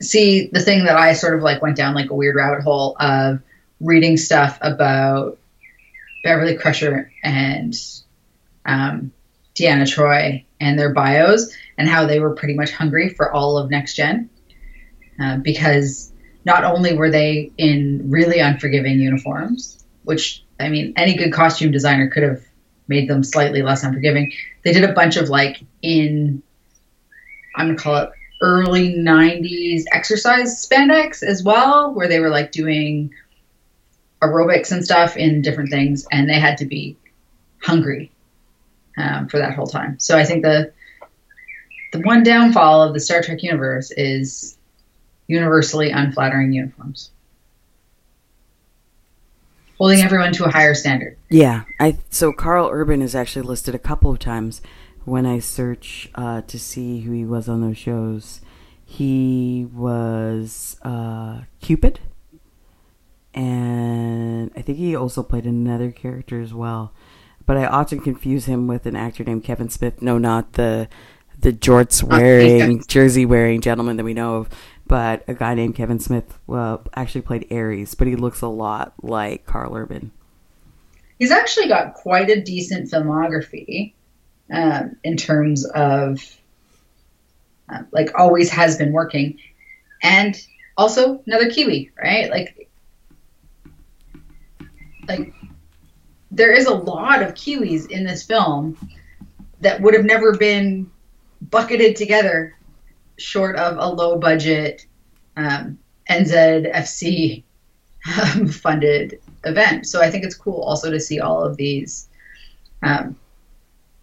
See, 0.02 0.50
the 0.52 0.62
thing 0.62 0.86
that 0.86 0.96
I 0.96 1.14
sort 1.14 1.36
of 1.36 1.42
like 1.42 1.62
went 1.62 1.76
down 1.76 1.96
like 1.96 2.12
a 2.12 2.16
weird 2.16 2.36
rabbit 2.36 2.64
hole 2.64 2.96
of 3.00 3.40
reading 3.82 4.16
stuff 4.16 4.58
about 4.62 5.38
Beverly 6.24 6.56
Crusher 6.56 7.12
and 7.24 7.76
um, 8.66 9.12
Deanna 9.56 9.88
Troi 9.88 10.46
and 10.60 10.78
their 10.78 10.94
bios 10.94 11.56
and 11.78 11.88
how 11.88 12.06
they 12.06 12.20
were 12.20 12.36
pretty 12.36 12.54
much 12.54 12.72
hungry 12.72 13.10
for 13.10 13.32
all 13.32 13.58
of 13.58 13.70
next 13.70 13.96
gen 13.96 14.30
uh, 15.20 15.38
because 15.38 16.12
not 16.48 16.64
only 16.64 16.94
were 16.94 17.12
they 17.12 17.52
in 17.58 18.10
really 18.10 18.40
unforgiving 18.40 19.02
uniforms, 19.02 19.84
which 20.04 20.46
I 20.62 20.70
mean, 20.70 20.94
any 20.96 21.14
good 21.16 21.34
costume 21.34 21.72
designer 21.72 22.10
could 22.10 22.24
have 22.24 22.42
made 22.88 23.10
them 23.10 23.22
slightly 23.22 23.62
less 23.62 23.84
unforgiving. 23.84 24.32
They 24.64 24.72
did 24.72 24.86
a 24.86 24.94
bunch 24.94 25.18
of 25.18 25.28
like 25.28 25.62
in 25.82 26.42
I'm 27.54 27.68
gonna 27.68 27.78
call 27.78 27.98
it 27.98 28.10
early 28.42 28.96
90s 28.96 29.84
exercise 29.92 30.66
spandex 30.66 31.22
as 31.22 31.44
well, 31.44 31.94
where 31.94 32.08
they 32.08 32.22
were 32.22 32.30
like 32.30 32.54
doing 32.54 33.12
aerobics 34.22 34.72
and 34.72 34.86
stuff 34.86 35.18
in 35.18 35.42
different 35.42 35.70
things, 35.70 36.08
and 36.14 36.30
they 36.30 36.40
had 36.40 36.58
to 36.60 36.66
be 36.66 36.96
hungry 37.62 38.10
um, 38.98 39.28
for 39.28 39.38
that 39.38 39.54
whole 39.54 39.68
time. 39.68 40.00
So 40.00 40.18
I 40.18 40.24
think 40.24 40.44
the 40.44 40.72
the 41.92 42.00
one 42.00 42.24
downfall 42.24 42.84
of 42.84 42.94
the 42.94 43.02
Star 43.02 43.22
Trek 43.22 43.44
universe 43.44 43.92
is 43.92 44.57
universally 45.28 45.92
unflattering 45.92 46.54
uniforms 46.54 47.12
holding 49.78 50.02
everyone 50.02 50.34
to 50.34 50.46
a 50.46 50.52
higher 50.52 50.74
standard. 50.74 51.18
Yeah, 51.30 51.64
I 51.80 51.98
so 52.10 52.34
Karl 52.34 52.70
Urban 52.72 53.02
is 53.02 53.16
actually 53.16 53.44
listed 53.44 53.76
a 53.76 53.80
couple 53.80 54.12
of 54.12 54.20
times 54.20 54.62
when 55.06 55.26
I 55.26 55.40
search 55.40 56.10
uh, 56.16 56.42
to 56.42 56.60
see 56.60 57.02
who 57.02 57.12
he 57.12 57.26
was 57.26 57.48
on 57.48 57.62
those 57.62 57.78
shows. 57.78 58.42
He 58.84 59.68
was 59.74 60.78
uh, 60.82 61.42
Cupid, 61.62 62.00
and 63.34 64.52
I 64.56 64.62
think 64.62 64.78
he 64.78 64.96
also 64.96 65.24
played 65.24 65.46
another 65.46 65.92
character 65.92 66.42
as 66.42 66.54
well. 66.54 66.94
But 67.46 67.58
I 67.58 67.66
often 67.66 68.02
confuse 68.02 68.46
him 68.46 68.68
with 68.68 68.86
an 68.86 68.96
actor 68.96 69.24
named 69.24 69.44
Kevin 69.44 69.70
Smith. 69.70 70.02
No, 70.02 70.18
not 70.18 70.54
the 70.54 70.88
the 71.40 71.54
jorts 71.54 72.02
wearing, 72.02 72.84
jersey 72.88 73.26
wearing 73.26 73.62
gentleman 73.62 73.98
that 73.98 74.04
we 74.04 74.14
know 74.14 74.38
of 74.38 74.50
but 74.88 75.24
a 75.28 75.34
guy 75.34 75.54
named 75.54 75.76
Kevin 75.76 76.00
Smith 76.00 76.40
uh, 76.50 76.78
actually 76.96 77.22
played 77.22 77.52
Ares, 77.52 77.96
but 77.96 78.08
he 78.08 78.16
looks 78.16 78.42
a 78.42 78.48
lot 78.48 78.94
like 79.02 79.46
Karl 79.46 79.76
Urban. 79.76 80.12
He's 81.20 81.32
actually 81.32 81.68
got 81.68 81.94
quite 81.94 82.30
a 82.30 82.42
decent 82.42 82.92
filmography 82.92 83.94
um, 84.52 84.96
in 85.04 85.18
terms 85.18 85.66
of, 85.66 86.20
uh, 87.70 87.84
like, 87.92 88.12
always 88.18 88.50
has 88.50 88.78
been 88.78 88.92
working. 88.92 89.40
And 90.04 90.40
also 90.78 91.22
another 91.26 91.50
Kiwi, 91.50 91.92
right? 92.02 92.30
Like, 92.30 92.70
like 95.08 95.34
there 96.30 96.52
is 96.52 96.68
a 96.68 96.74
lot 96.74 97.24
of 97.24 97.34
Kiwis 97.34 97.90
in 97.90 98.04
this 98.04 98.24
film 98.24 98.78
that 99.62 99.82
would 99.82 99.96
have 99.96 100.06
never 100.06 100.38
been 100.38 100.92
bucketed 101.42 101.96
together 101.96 102.57
short 103.18 103.56
of 103.56 103.78
a 103.78 103.94
low 103.94 104.18
budget 104.18 104.86
um, 105.36 105.78
NZFC 106.10 107.44
um, 108.22 108.48
funded 108.64 109.20
event. 109.44 109.88
So 109.88 110.02
I 110.02 110.10
think 110.10 110.24
it's 110.24 110.36
cool 110.36 110.62
also 110.62 110.92
to 110.92 111.00
see 111.00 111.20
all 111.20 111.44
of 111.44 111.58
these 111.58 112.08
um, 112.84 113.16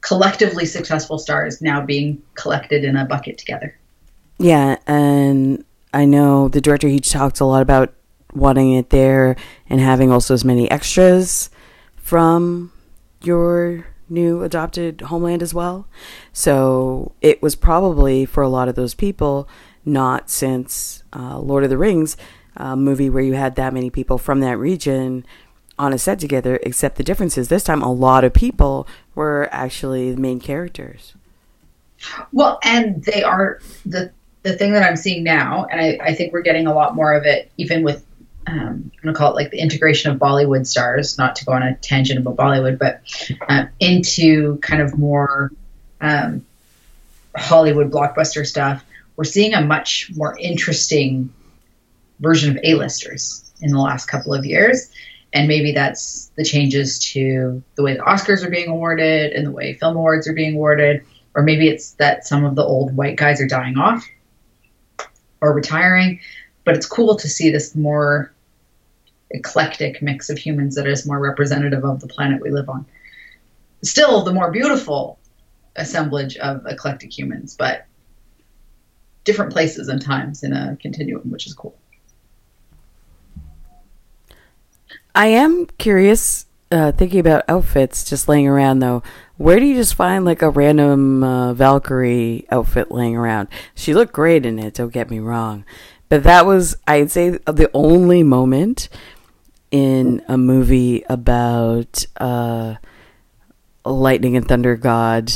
collectively 0.00 0.66
successful 0.66 1.18
stars 1.18 1.62
now 1.62 1.84
being 1.84 2.22
collected 2.34 2.84
in 2.84 2.96
a 2.96 3.04
bucket 3.04 3.38
together. 3.38 3.76
Yeah, 4.38 4.76
and 4.86 5.64
I 5.92 6.04
know 6.04 6.48
the 6.48 6.60
director 6.60 6.88
he 6.88 7.00
talked 7.00 7.40
a 7.40 7.44
lot 7.44 7.62
about 7.62 7.94
wanting 8.34 8.74
it 8.74 8.90
there 8.90 9.36
and 9.70 9.80
having 9.80 10.10
also 10.10 10.34
as 10.34 10.44
many 10.44 10.70
extras 10.70 11.50
from 11.96 12.72
your 13.22 13.86
new 14.08 14.42
adopted 14.42 15.02
homeland 15.02 15.42
as 15.42 15.54
well. 15.54 15.86
So 16.32 17.12
it 17.20 17.42
was 17.42 17.56
probably 17.56 18.24
for 18.24 18.42
a 18.42 18.48
lot 18.48 18.68
of 18.68 18.74
those 18.74 18.94
people 18.94 19.48
not 19.84 20.30
since 20.30 21.02
uh, 21.12 21.38
Lord 21.38 21.64
of 21.64 21.70
the 21.70 21.78
Rings 21.78 22.16
movie 22.58 23.10
where 23.10 23.22
you 23.22 23.34
had 23.34 23.56
that 23.56 23.74
many 23.74 23.90
people 23.90 24.18
from 24.18 24.40
that 24.40 24.58
region 24.58 25.24
on 25.78 25.92
a 25.92 25.98
set 25.98 26.20
together, 26.20 26.58
except 26.62 26.96
the 26.96 27.02
difference 27.02 27.36
is 27.36 27.48
this 27.48 27.64
time 27.64 27.82
a 27.82 27.92
lot 27.92 28.24
of 28.24 28.32
people 28.32 28.86
were 29.14 29.48
actually 29.50 30.12
the 30.12 30.20
main 30.20 30.38
characters. 30.38 31.14
Well, 32.32 32.58
and 32.62 33.02
they 33.04 33.22
are 33.22 33.60
the 33.84 34.12
the 34.42 34.52
thing 34.52 34.72
that 34.72 34.82
I'm 34.82 34.96
seeing 34.96 35.24
now, 35.24 35.64
and 35.70 35.80
I, 35.80 35.98
I 36.10 36.14
think 36.14 36.32
we're 36.32 36.42
getting 36.42 36.66
a 36.66 36.74
lot 36.74 36.94
more 36.94 37.14
of 37.14 37.24
it, 37.24 37.50
even 37.56 37.82
with 37.82 38.04
um, 38.46 38.90
I'm 38.92 38.92
gonna 39.02 39.16
call 39.16 39.30
it 39.30 39.34
like 39.34 39.50
the 39.50 39.58
integration 39.58 40.10
of 40.10 40.18
Bollywood 40.18 40.66
stars, 40.66 41.16
not 41.18 41.36
to 41.36 41.44
go 41.44 41.52
on 41.52 41.62
a 41.62 41.74
tangent 41.76 42.18
about 42.18 42.36
Bollywood, 42.36 42.78
but 42.78 43.00
uh, 43.48 43.66
into 43.80 44.58
kind 44.58 44.82
of 44.82 44.98
more 44.98 45.52
um, 46.00 46.44
Hollywood 47.36 47.90
blockbuster 47.90 48.46
stuff. 48.46 48.84
We're 49.16 49.24
seeing 49.24 49.54
a 49.54 49.62
much 49.62 50.10
more 50.14 50.36
interesting 50.38 51.32
version 52.20 52.56
of 52.56 52.62
A-listers 52.64 53.44
in 53.60 53.70
the 53.70 53.78
last 53.78 54.06
couple 54.06 54.34
of 54.34 54.44
years, 54.44 54.90
and 55.32 55.48
maybe 55.48 55.72
that's 55.72 56.30
the 56.36 56.44
changes 56.44 56.98
to 57.12 57.62
the 57.76 57.82
way 57.82 57.94
the 57.94 58.02
Oscars 58.02 58.44
are 58.44 58.50
being 58.50 58.68
awarded 58.68 59.32
and 59.32 59.46
the 59.46 59.52
way 59.52 59.74
film 59.74 59.96
awards 59.96 60.28
are 60.28 60.34
being 60.34 60.54
awarded, 60.56 61.04
or 61.34 61.42
maybe 61.42 61.68
it's 61.68 61.92
that 61.92 62.26
some 62.26 62.44
of 62.44 62.56
the 62.56 62.64
old 62.64 62.94
white 62.96 63.16
guys 63.16 63.40
are 63.40 63.46
dying 63.46 63.78
off 63.78 64.06
or 65.40 65.54
retiring. 65.54 66.20
But 66.64 66.76
it's 66.76 66.86
cool 66.86 67.16
to 67.16 67.28
see 67.28 67.50
this 67.50 67.74
more 67.74 68.32
eclectic 69.34 70.00
mix 70.00 70.30
of 70.30 70.38
humans 70.38 70.76
that 70.76 70.86
is 70.86 71.06
more 71.06 71.18
representative 71.18 71.84
of 71.84 72.00
the 72.00 72.06
planet 72.06 72.40
we 72.40 72.50
live 72.50 72.68
on. 72.68 72.86
Still, 73.82 74.22
the 74.22 74.32
more 74.32 74.50
beautiful 74.50 75.18
assemblage 75.76 76.36
of 76.36 76.64
eclectic 76.66 77.16
humans, 77.16 77.56
but 77.58 77.86
different 79.24 79.52
places 79.52 79.88
and 79.88 80.00
times 80.00 80.42
in 80.42 80.52
a 80.52 80.76
continuum, 80.80 81.30
which 81.30 81.46
is 81.46 81.54
cool. 81.54 81.76
I 85.14 85.26
am 85.26 85.66
curious, 85.78 86.46
uh, 86.70 86.92
thinking 86.92 87.20
about 87.20 87.44
outfits 87.48 88.04
just 88.04 88.28
laying 88.28 88.48
around 88.48 88.78
though. 88.80 89.02
Where 89.36 89.58
do 89.58 89.66
you 89.66 89.74
just 89.74 89.94
find 89.94 90.24
like 90.24 90.42
a 90.42 90.50
random 90.50 91.24
uh, 91.24 91.54
Valkyrie 91.54 92.46
outfit 92.50 92.90
laying 92.90 93.16
around? 93.16 93.48
She 93.74 93.94
looked 93.94 94.12
great 94.12 94.46
in 94.46 94.58
it, 94.58 94.74
don't 94.74 94.92
get 94.92 95.10
me 95.10 95.18
wrong. 95.18 95.64
But 96.08 96.22
that 96.24 96.46
was, 96.46 96.76
I'd 96.86 97.10
say, 97.10 97.30
the 97.30 97.70
only 97.74 98.22
moment 98.22 98.88
in 99.74 100.22
a 100.28 100.38
movie 100.38 101.02
about 101.08 102.06
uh, 102.18 102.76
lightning 103.84 104.36
and 104.36 104.46
thunder 104.46 104.76
god 104.76 105.32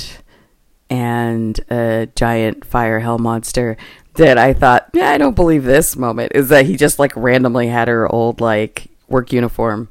and 0.89 1.59
a 1.73 2.07
giant 2.15 2.65
fire 2.65 3.01
hell 3.01 3.19
monster 3.19 3.77
that 4.15 4.39
I 4.39 4.53
thought, 4.53 4.91
yeah, 4.95 5.11
I 5.11 5.19
don't 5.19 5.35
believe 5.35 5.65
this 5.65 5.97
moment 5.97 6.31
is 6.37 6.51
that 6.51 6.67
he 6.67 6.77
just 6.77 7.01
like 7.01 7.17
randomly 7.17 7.67
had 7.67 7.89
her 7.89 8.07
old 8.07 8.41
like 8.41 8.87
work 9.09 9.33
uniform. 9.33 9.89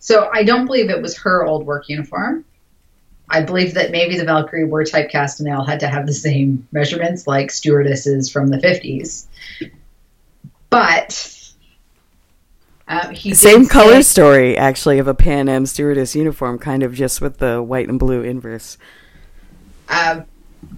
So 0.00 0.28
I 0.30 0.44
don't 0.44 0.66
believe 0.66 0.90
it 0.90 1.00
was 1.00 1.16
her 1.16 1.42
old 1.46 1.64
work 1.64 1.88
uniform. 1.88 2.44
I 3.30 3.40
believe 3.40 3.72
that 3.72 3.90
maybe 3.90 4.18
the 4.18 4.24
Valkyrie 4.26 4.66
were 4.66 4.84
typecast 4.84 5.38
and 5.38 5.46
they 5.46 5.52
all 5.52 5.64
had 5.64 5.80
to 5.80 5.88
have 5.88 6.06
the 6.06 6.12
same 6.12 6.68
measurements 6.72 7.26
like 7.26 7.50
stewardesses 7.50 8.30
from 8.30 8.48
the 8.48 8.58
50s. 8.58 9.24
But 10.68 11.39
uh, 12.90 13.14
same 13.14 13.66
color 13.66 14.02
say, 14.02 14.02
story 14.02 14.56
actually 14.58 14.98
of 14.98 15.06
a 15.06 15.14
Pan 15.14 15.48
Am 15.48 15.64
stewardess 15.64 16.16
uniform, 16.16 16.58
kind 16.58 16.82
of 16.82 16.92
just 16.92 17.20
with 17.20 17.38
the 17.38 17.62
white 17.62 17.88
and 17.88 18.00
blue 18.00 18.22
inverse. 18.22 18.78
Uh, 19.88 20.22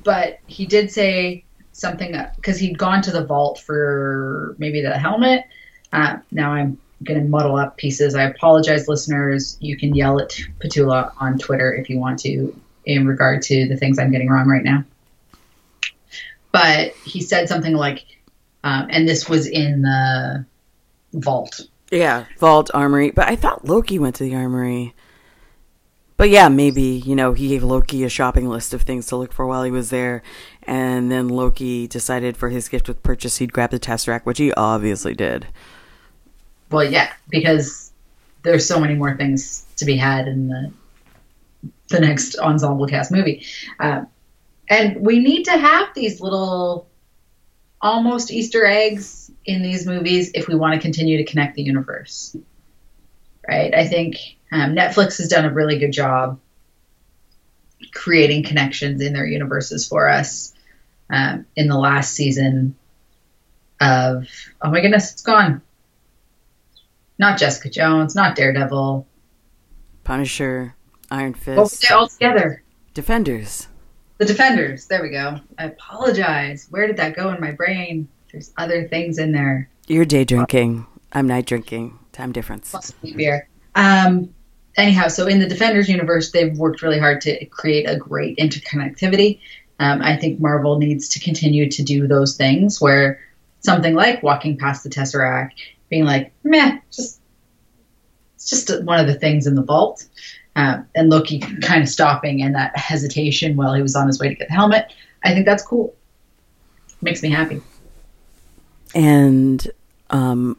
but 0.05 0.39
he 0.47 0.67
did 0.67 0.91
say 0.91 1.43
something 1.73 2.15
because 2.37 2.59
he'd 2.59 2.77
gone 2.77 3.01
to 3.01 3.11
the 3.11 3.25
vault 3.25 3.59
for 3.61 4.55
maybe 4.59 4.83
the 4.83 4.97
helmet. 4.99 5.45
Uh, 5.91 6.19
now 6.31 6.53
I'm 6.53 6.79
going 7.03 7.19
to 7.19 7.27
muddle 7.27 7.57
up 7.57 7.79
pieces. 7.79 8.15
I 8.15 8.25
apologize, 8.25 8.89
listeners. 8.89 9.57
You 9.61 9.79
can 9.79 9.95
yell 9.95 10.21
at 10.21 10.37
Petula 10.61 11.13
on 11.19 11.39
Twitter 11.39 11.75
if 11.75 11.89
you 11.89 11.99
want 11.99 12.19
to 12.21 12.55
in 12.85 13.07
regard 13.07 13.41
to 13.43 13.67
the 13.69 13.77
things 13.77 13.99
I'm 13.99 14.11
getting 14.11 14.29
wrong 14.29 14.47
right 14.47 14.63
now. 14.63 14.85
But 16.51 16.93
he 17.05 17.23
said 17.23 17.49
something 17.49 17.75
like, 17.75 18.05
um, 18.65 18.89
and 18.91 19.09
this 19.09 19.31
was 19.31 19.47
in 19.47 19.81
the 19.81 20.45
vault. 21.15 21.63
Yeah, 21.93 22.25
vault 22.39 22.71
armory. 22.73 23.11
But 23.11 23.29
I 23.29 23.37
thought 23.37 23.67
Loki 23.67 23.99
went 23.99 24.17
to 24.17 24.25
the 24.25 24.35
armory. 24.35 24.95
But 26.17 26.31
yeah, 26.31 26.49
maybe, 26.49 26.83
you 26.83 27.15
know, 27.15 27.35
he 27.35 27.49
gave 27.49 27.63
Loki 27.63 28.03
a 28.03 28.09
shopping 28.09 28.49
list 28.49 28.73
of 28.73 28.83
things 28.83 29.07
to 29.09 29.17
look 29.17 29.33
for 29.33 29.47
while 29.47 29.63
he 29.63 29.71
was 29.71 29.91
there. 29.91 30.23
And 30.63 31.13
then 31.13 31.29
Loki 31.29 31.87
decided 31.87 32.37
for 32.37 32.49
his 32.49 32.69
gift 32.69 32.89
with 32.89 33.03
purchase 33.03 33.39
he'd 33.39 33.53
grab 33.53 33.71
the 33.71 33.79
Tesseract, 33.79 34.25
which 34.25 34.39
he 34.39 34.53
obviously 34.55 35.15
did. 35.15 35.49
Well, 36.71 36.85
yeah, 36.85 37.13
because 37.29 37.93
there's 38.43 38.67
so 38.67 38.81
many 38.81 38.95
more 38.95 39.15
things 39.17 39.67
to 39.77 39.85
be 39.85 39.97
had 39.97 40.27
in 40.27 40.49
the 40.49 40.73
the 41.89 42.01
next 42.01 42.39
ensemble 42.39 42.87
cast 42.87 43.13
movie. 43.13 43.45
Uh, 43.79 44.05
and 44.69 44.97
we 45.05 45.19
need 45.19 45.45
to 45.45 45.59
have 45.59 45.89
these 45.95 46.23
little 46.23 46.89
almost 47.83 48.31
Easter 48.31 48.65
eggs 48.65 49.31
in 49.45 49.63
these 49.63 49.87
movies 49.87 50.31
if 50.35 50.47
we 50.47 50.55
want 50.55 50.75
to 50.75 50.81
continue 50.81 51.19
to 51.19 51.25
connect 51.25 51.57
the 51.57 51.63
universe. 51.63 52.37
Right? 53.47 53.75
I 53.75 53.89
think 53.89 54.17
um, 54.53 54.75
Netflix 54.75 55.19
has 55.19 55.29
done 55.29 55.45
a 55.45 55.53
really 55.53 55.79
good 55.79 55.93
job 55.93 56.39
creating 57.93 58.45
connections 58.45 59.03
in 59.03 59.13
their 59.13 59.27
universes 59.27 59.87
for 59.87 60.09
us. 60.09 60.55
Um, 61.11 61.45
in 61.57 61.69
the 61.69 61.77
last 61.77 62.15
season 62.15 62.75
of 63.81 64.29
oh 64.63 64.71
my 64.71 64.81
goodness, 64.81 65.13
it's 65.13 65.23
gone. 65.23 65.61
Not 67.19 67.39
Jessica 67.39 67.69
Jones, 67.69 68.15
not 68.15 68.35
Daredevil, 68.35 69.07
Punisher, 70.05 70.75
Iron 71.11 71.35
Fist. 71.35 71.83
They 71.83 71.95
all 71.95 72.09
together? 72.09 72.63
Defenders. 72.95 73.69
The 74.23 74.29
Defenders. 74.29 74.87
There 74.87 75.03
we 75.03 75.09
go. 75.09 75.41
I 75.59 75.65
apologize. 75.65 76.69
Where 76.71 76.87
did 76.87 76.97
that 76.99 77.17
go 77.17 77.33
in 77.33 77.41
my 77.41 77.51
brain? 77.51 78.07
There's 78.31 78.53
other 78.57 78.87
things 78.87 79.19
in 79.19 79.33
there. 79.33 79.69
You're 79.89 80.05
day 80.05 80.23
drinking. 80.23 80.87
I'm 81.13 81.27
night 81.27 81.47
drinking. 81.47 81.99
Time 82.13 82.31
difference. 82.31 82.93
Beer. 83.03 83.49
Um, 83.75 84.33
anyhow, 84.77 85.09
so 85.09 85.27
in 85.27 85.41
the 85.41 85.49
Defenders 85.49 85.89
universe, 85.89 86.31
they've 86.31 86.57
worked 86.57 86.83
really 86.83 87.01
hard 87.01 87.21
to 87.23 87.45
create 87.47 87.91
a 87.91 87.97
great 87.97 88.39
interconnectivity. 88.39 89.41
Um, 89.81 90.01
I 90.01 90.17
think 90.17 90.39
Marvel 90.39 90.79
needs 90.79 91.09
to 91.09 91.19
continue 91.19 91.69
to 91.69 91.83
do 91.83 92.07
those 92.07 92.37
things 92.37 92.81
where 92.81 93.19
something 93.59 93.97
like 93.97 94.23
walking 94.23 94.57
past 94.57 94.85
the 94.85 94.91
Tesseract, 94.91 95.55
being 95.91 96.05
like, 96.05 96.33
meh, 96.45 96.79
just 96.93 97.19
it's 98.37 98.49
just 98.49 98.85
one 98.85 99.01
of 99.01 99.09
the 99.09 99.19
things 99.19 99.49
in 99.49 99.57
the 99.57 99.65
vault. 99.65 100.07
Uh, 100.55 100.83
and 100.95 101.09
Loki 101.09 101.39
kind 101.39 101.83
of 101.83 101.89
stopping 101.89 102.43
and 102.43 102.55
that 102.55 102.77
hesitation 102.77 103.57
while 103.57 103.73
he 103.73 103.81
was 103.81 103.97
on 103.97 104.07
his 104.07 104.21
way 104.21 104.29
to 104.29 104.35
get 104.35 104.49
the 104.49 104.55
helmet. 104.55 104.93
I 105.25 105.33
think 105.33 105.47
that's 105.47 105.63
cool. 105.63 105.95
Makes 107.01 107.23
me 107.23 107.31
happy. 107.31 107.61
And 108.95 109.71
um, 110.11 110.59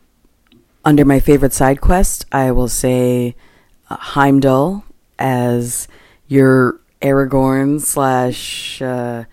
under 0.84 1.06
my 1.06 1.20
favorite 1.20 1.54
side 1.54 1.80
quest, 1.80 2.26
I 2.32 2.52
will 2.52 2.68
say 2.68 3.36
uh, 3.90 3.98
Heimdall 3.98 4.84
as 5.20 5.88
your 6.28 6.80
Aragorn 7.02 7.80
slash, 7.80 8.82
uh, 8.82 9.26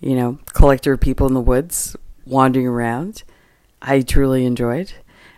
you 0.00 0.16
know, 0.16 0.38
collector 0.52 0.94
of 0.94 1.00
people 1.00 1.26
in 1.26 1.34
the 1.34 1.40
woods 1.40 1.96
wandering 2.24 2.66
around. 2.66 3.22
I 3.82 4.00
truly 4.00 4.46
enjoyed. 4.46 4.92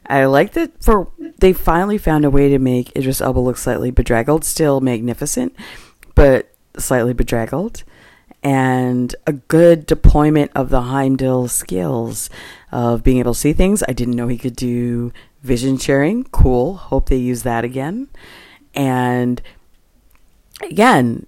I 0.09 0.25
like 0.27 0.53
that 0.53 0.83
for 0.83 1.09
they 1.39 1.53
finally 1.53 1.99
found 1.99 2.25
a 2.25 2.31
way 2.31 2.49
to 2.49 2.59
make 2.59 2.97
Idris 2.97 3.21
Elba 3.21 3.41
look 3.41 3.57
slightly 3.57 3.91
bedraggled, 3.91 4.45
still 4.45 4.81
magnificent, 4.81 5.55
but 6.15 6.55
slightly 6.79 7.13
bedraggled, 7.13 7.83
and 8.43 9.15
a 9.27 9.33
good 9.33 9.87
deployment 9.87 10.51
of 10.55 10.71
the 10.71 10.83
Heimdall 10.83 11.49
skills 11.49 12.31
of 12.71 13.03
being 13.03 13.19
able 13.19 13.35
to 13.35 13.41
see 13.41 13.53
things. 13.53 13.83
I 13.89 13.93
didn't 13.93 14.17
know 14.17 14.29
he 14.29 14.39
could 14.39 14.57
do 14.57 15.13
vision 15.43 15.79
sharing. 15.79 16.25
Cool. 16.25 16.77
Hope 16.77 17.09
they 17.09 17.17
use 17.17 17.43
that 17.43 17.65
again. 17.65 18.09
And 18.75 19.41
again, 20.63 21.27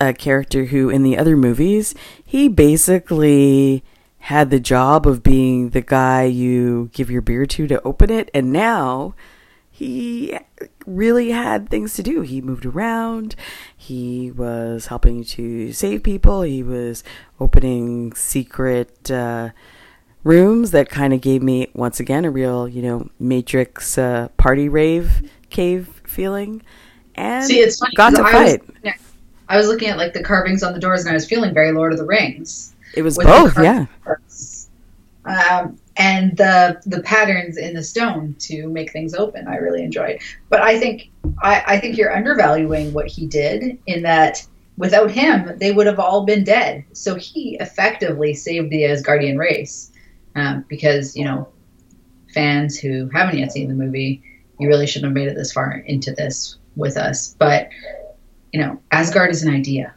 a 0.00 0.12
character 0.12 0.66
who 0.66 0.88
in 0.90 1.02
the 1.02 1.18
other 1.18 1.36
movies, 1.36 1.94
he 2.24 2.48
basically 2.48 3.82
had 4.26 4.50
the 4.50 4.58
job 4.58 5.06
of 5.06 5.22
being 5.22 5.70
the 5.70 5.80
guy 5.80 6.24
you 6.24 6.90
give 6.92 7.08
your 7.08 7.22
beer 7.22 7.46
to 7.46 7.68
to 7.68 7.80
open 7.82 8.10
it, 8.10 8.28
and 8.34 8.52
now 8.52 9.14
he 9.70 10.36
really 10.84 11.30
had 11.30 11.68
things 11.68 11.94
to 11.94 12.02
do. 12.02 12.22
He 12.22 12.40
moved 12.40 12.66
around. 12.66 13.36
He 13.76 14.32
was 14.32 14.86
helping 14.86 15.22
to 15.22 15.72
save 15.72 16.02
people. 16.02 16.42
He 16.42 16.64
was 16.64 17.04
opening 17.38 18.14
secret 18.14 19.12
uh, 19.12 19.50
rooms 20.24 20.72
that 20.72 20.88
kind 20.88 21.14
of 21.14 21.20
gave 21.20 21.40
me, 21.40 21.68
once 21.72 22.00
again, 22.00 22.24
a 22.24 22.30
real, 22.30 22.66
you 22.66 22.82
know, 22.82 23.08
Matrix 23.20 23.96
uh, 23.96 24.26
party 24.36 24.68
rave 24.68 25.30
cave 25.50 26.02
feeling. 26.04 26.62
And 27.14 27.44
See, 27.44 27.60
it's 27.60 27.78
funny, 27.78 27.94
got 27.94 28.16
to 28.16 28.22
I 28.22 28.32
fight. 28.32 28.82
Was, 28.82 28.94
I 29.48 29.56
was 29.56 29.68
looking 29.68 29.88
at 29.88 29.98
like 29.98 30.14
the 30.14 30.24
carvings 30.24 30.64
on 30.64 30.72
the 30.72 30.80
doors, 30.80 31.02
and 31.02 31.10
I 31.10 31.14
was 31.14 31.28
feeling 31.28 31.54
very 31.54 31.70
Lord 31.70 31.92
of 31.92 31.98
the 31.98 32.04
Rings. 32.04 32.72
It 32.96 33.02
was 33.02 33.18
both, 33.18 33.58
yeah. 33.58 33.86
Um, 35.26 35.78
and 35.96 36.36
the 36.36 36.80
the 36.86 37.02
patterns 37.02 37.56
in 37.56 37.74
the 37.74 37.82
stone 37.82 38.36
to 38.40 38.68
make 38.68 38.92
things 38.92 39.14
open, 39.14 39.48
I 39.48 39.56
really 39.56 39.82
enjoyed. 39.82 40.20
But 40.48 40.60
I 40.60 40.78
think 40.78 41.10
I, 41.42 41.62
I 41.66 41.80
think 41.80 41.96
you're 41.96 42.14
undervaluing 42.14 42.92
what 42.92 43.06
he 43.06 43.26
did 43.26 43.78
in 43.86 44.02
that 44.02 44.46
without 44.76 45.10
him, 45.10 45.56
they 45.58 45.72
would 45.72 45.86
have 45.86 45.98
all 45.98 46.24
been 46.24 46.44
dead. 46.44 46.84
So 46.92 47.14
he 47.14 47.56
effectively 47.60 48.34
saved 48.34 48.70
the 48.70 48.82
Asgardian 48.82 49.38
race 49.38 49.90
um, 50.34 50.64
because 50.68 51.16
you 51.16 51.24
know 51.24 51.48
fans 52.32 52.78
who 52.78 53.08
haven't 53.10 53.38
yet 53.38 53.52
seen 53.52 53.68
the 53.68 53.74
movie, 53.74 54.22
you 54.58 54.68
really 54.68 54.86
shouldn't 54.86 55.10
have 55.10 55.14
made 55.14 55.28
it 55.28 55.34
this 55.34 55.52
far 55.52 55.72
into 55.86 56.12
this 56.12 56.56
with 56.76 56.96
us. 56.96 57.34
But 57.38 57.68
you 58.52 58.60
know, 58.60 58.80
Asgard 58.92 59.30
is 59.30 59.42
an 59.42 59.52
idea. 59.52 59.94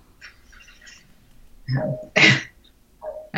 Um, 1.77 1.97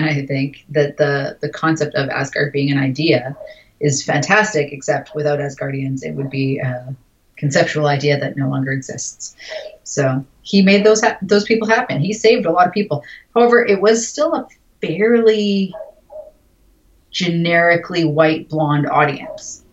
I 0.04 0.26
think 0.26 0.66
that 0.70 0.98
the 0.98 1.38
the 1.42 1.50
concept 1.50 1.96
of 1.96 2.10
Asgard 2.10 2.52
being 2.52 2.72
an 2.72 2.78
idea 2.78 3.36
is 3.80 4.04
fantastic. 4.04 4.72
Except 4.72 5.16
without 5.16 5.40
Asgardians, 5.40 6.04
it 6.04 6.14
would 6.16 6.30
be 6.30 6.60
a 6.60 6.96
conceptual 7.38 7.88
idea 7.88 8.20
that 8.20 8.38
no 8.38 8.50
longer 8.50 8.72
exists. 8.72 9.36
So 9.84 10.24
he 10.44 10.62
made 10.62 10.86
those 10.86 11.02
ha- 11.02 11.18
those 11.22 11.44
people 11.44 11.68
happen. 11.68 12.00
He 12.00 12.14
saved 12.14 12.46
a 12.46 12.52
lot 12.52 12.68
of 12.68 12.74
people. 12.74 13.04
However, 13.34 13.66
it 13.66 13.82
was 13.82 14.08
still 14.08 14.34
a 14.36 14.48
fairly 14.82 15.74
generically 17.12 18.06
white 18.06 18.48
blonde 18.48 18.88
audience 18.88 19.64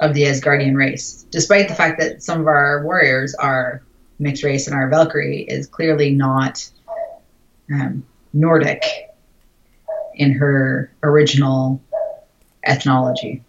of 0.00 0.12
the 0.12 0.24
Asgardian 0.24 0.76
race, 0.76 1.26
despite 1.30 1.68
the 1.68 1.74
fact 1.74 1.98
that 2.00 2.22
some 2.22 2.40
of 2.40 2.46
our 2.46 2.84
warriors 2.84 3.34
are 3.34 3.82
mixed 4.18 4.42
race 4.44 4.66
and 4.66 4.76
our 4.76 4.88
Valkyrie 4.88 5.42
is 5.42 5.66
clearly 5.66 6.10
not 6.10 6.68
um, 7.72 8.04
Nordic 8.32 8.82
in 10.14 10.32
her 10.32 10.92
original 11.02 11.80
ethnology. 12.64 13.42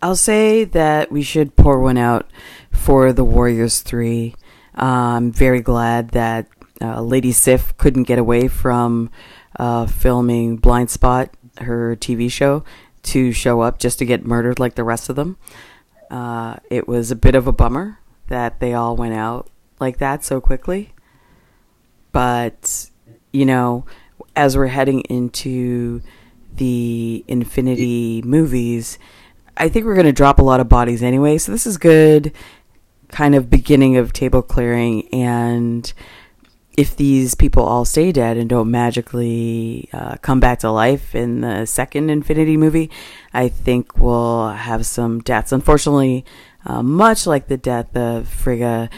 I'll 0.00 0.16
say 0.16 0.64
that 0.64 1.12
we 1.12 1.22
should 1.22 1.54
pour 1.54 1.80
one 1.80 1.96
out 1.96 2.28
for 2.72 3.12
the 3.12 3.24
Warriors 3.24 3.80
3. 3.80 4.34
Uh, 4.76 4.84
I'm 4.84 5.32
very 5.32 5.60
glad 5.60 6.10
that 6.10 6.48
uh, 6.80 7.00
Lady 7.00 7.30
Sif 7.30 7.76
couldn't 7.76 8.04
get 8.04 8.18
away 8.18 8.48
from 8.48 9.10
uh, 9.58 9.86
filming 9.86 10.58
Blindspot, 10.58 11.28
her 11.58 11.94
TV 11.94 12.30
show, 12.30 12.64
to 13.04 13.32
show 13.32 13.60
up 13.60 13.78
just 13.78 13.98
to 14.00 14.04
get 14.04 14.26
murdered 14.26 14.58
like 14.58 14.74
the 14.74 14.84
rest 14.84 15.08
of 15.08 15.14
them. 15.14 15.36
Uh, 16.10 16.56
it 16.68 16.88
was 16.88 17.10
a 17.10 17.16
bit 17.16 17.34
of 17.34 17.46
a 17.46 17.52
bummer 17.52 17.98
that 18.28 18.58
they 18.60 18.74
all 18.74 18.96
went 18.96 19.14
out 19.14 19.48
like 19.78 19.98
that 19.98 20.24
so 20.24 20.40
quickly. 20.40 20.92
But, 22.12 22.90
you 23.32 23.44
know, 23.44 23.86
as 24.36 24.56
we're 24.56 24.66
heading 24.68 25.00
into 25.02 26.02
the 26.54 27.24
Infinity 27.28 28.22
movies, 28.22 28.98
I 29.56 29.68
think 29.68 29.86
we're 29.86 29.94
going 29.94 30.06
to 30.06 30.12
drop 30.12 30.38
a 30.38 30.44
lot 30.44 30.60
of 30.60 30.68
bodies 30.68 31.02
anyway. 31.02 31.38
So 31.38 31.52
this 31.52 31.66
is 31.66 31.78
good 31.78 32.32
kind 33.08 33.34
of 33.34 33.50
beginning 33.50 33.96
of 33.98 34.12
table 34.12 34.40
clearing 34.40 35.06
and 35.12 35.92
if 36.76 36.96
these 36.96 37.34
people 37.34 37.62
all 37.62 37.84
stay 37.84 38.12
dead 38.12 38.36
and 38.36 38.48
don't 38.48 38.70
magically 38.70 39.88
uh, 39.92 40.16
come 40.22 40.40
back 40.40 40.60
to 40.60 40.70
life 40.70 41.14
in 41.14 41.42
the 41.42 41.66
second 41.66 42.08
Infinity 42.08 42.56
movie, 42.56 42.90
I 43.34 43.48
think 43.48 43.98
we'll 43.98 44.48
have 44.48 44.86
some 44.86 45.20
deaths. 45.20 45.52
Unfortunately, 45.52 46.24
uh, 46.64 46.82
much 46.82 47.26
like 47.26 47.48
the 47.48 47.58
death 47.58 47.94
of 47.96 48.26
Frigga, 48.28 48.88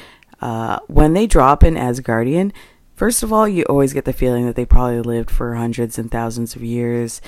uh, 0.41 0.79
when 0.87 1.15
they 1.15 1.27
drop 1.27 1.65
in 1.65 1.75
Asgardian, 1.75 2.53
first 2.95 3.23
of 3.23 3.33
all, 3.33 3.47
you 3.49 3.65
always 3.65 3.93
get 3.93 4.05
the 4.05 4.13
feeling 4.13 4.47
that 4.47 4.57
they 4.57 4.65
probably 4.65 5.01
lived 5.01 5.31
for 5.31 5.55
hundreds 5.55 5.99
and 5.99 6.11
thousands 6.11 6.57
of 6.57 6.63
years, 6.63 7.21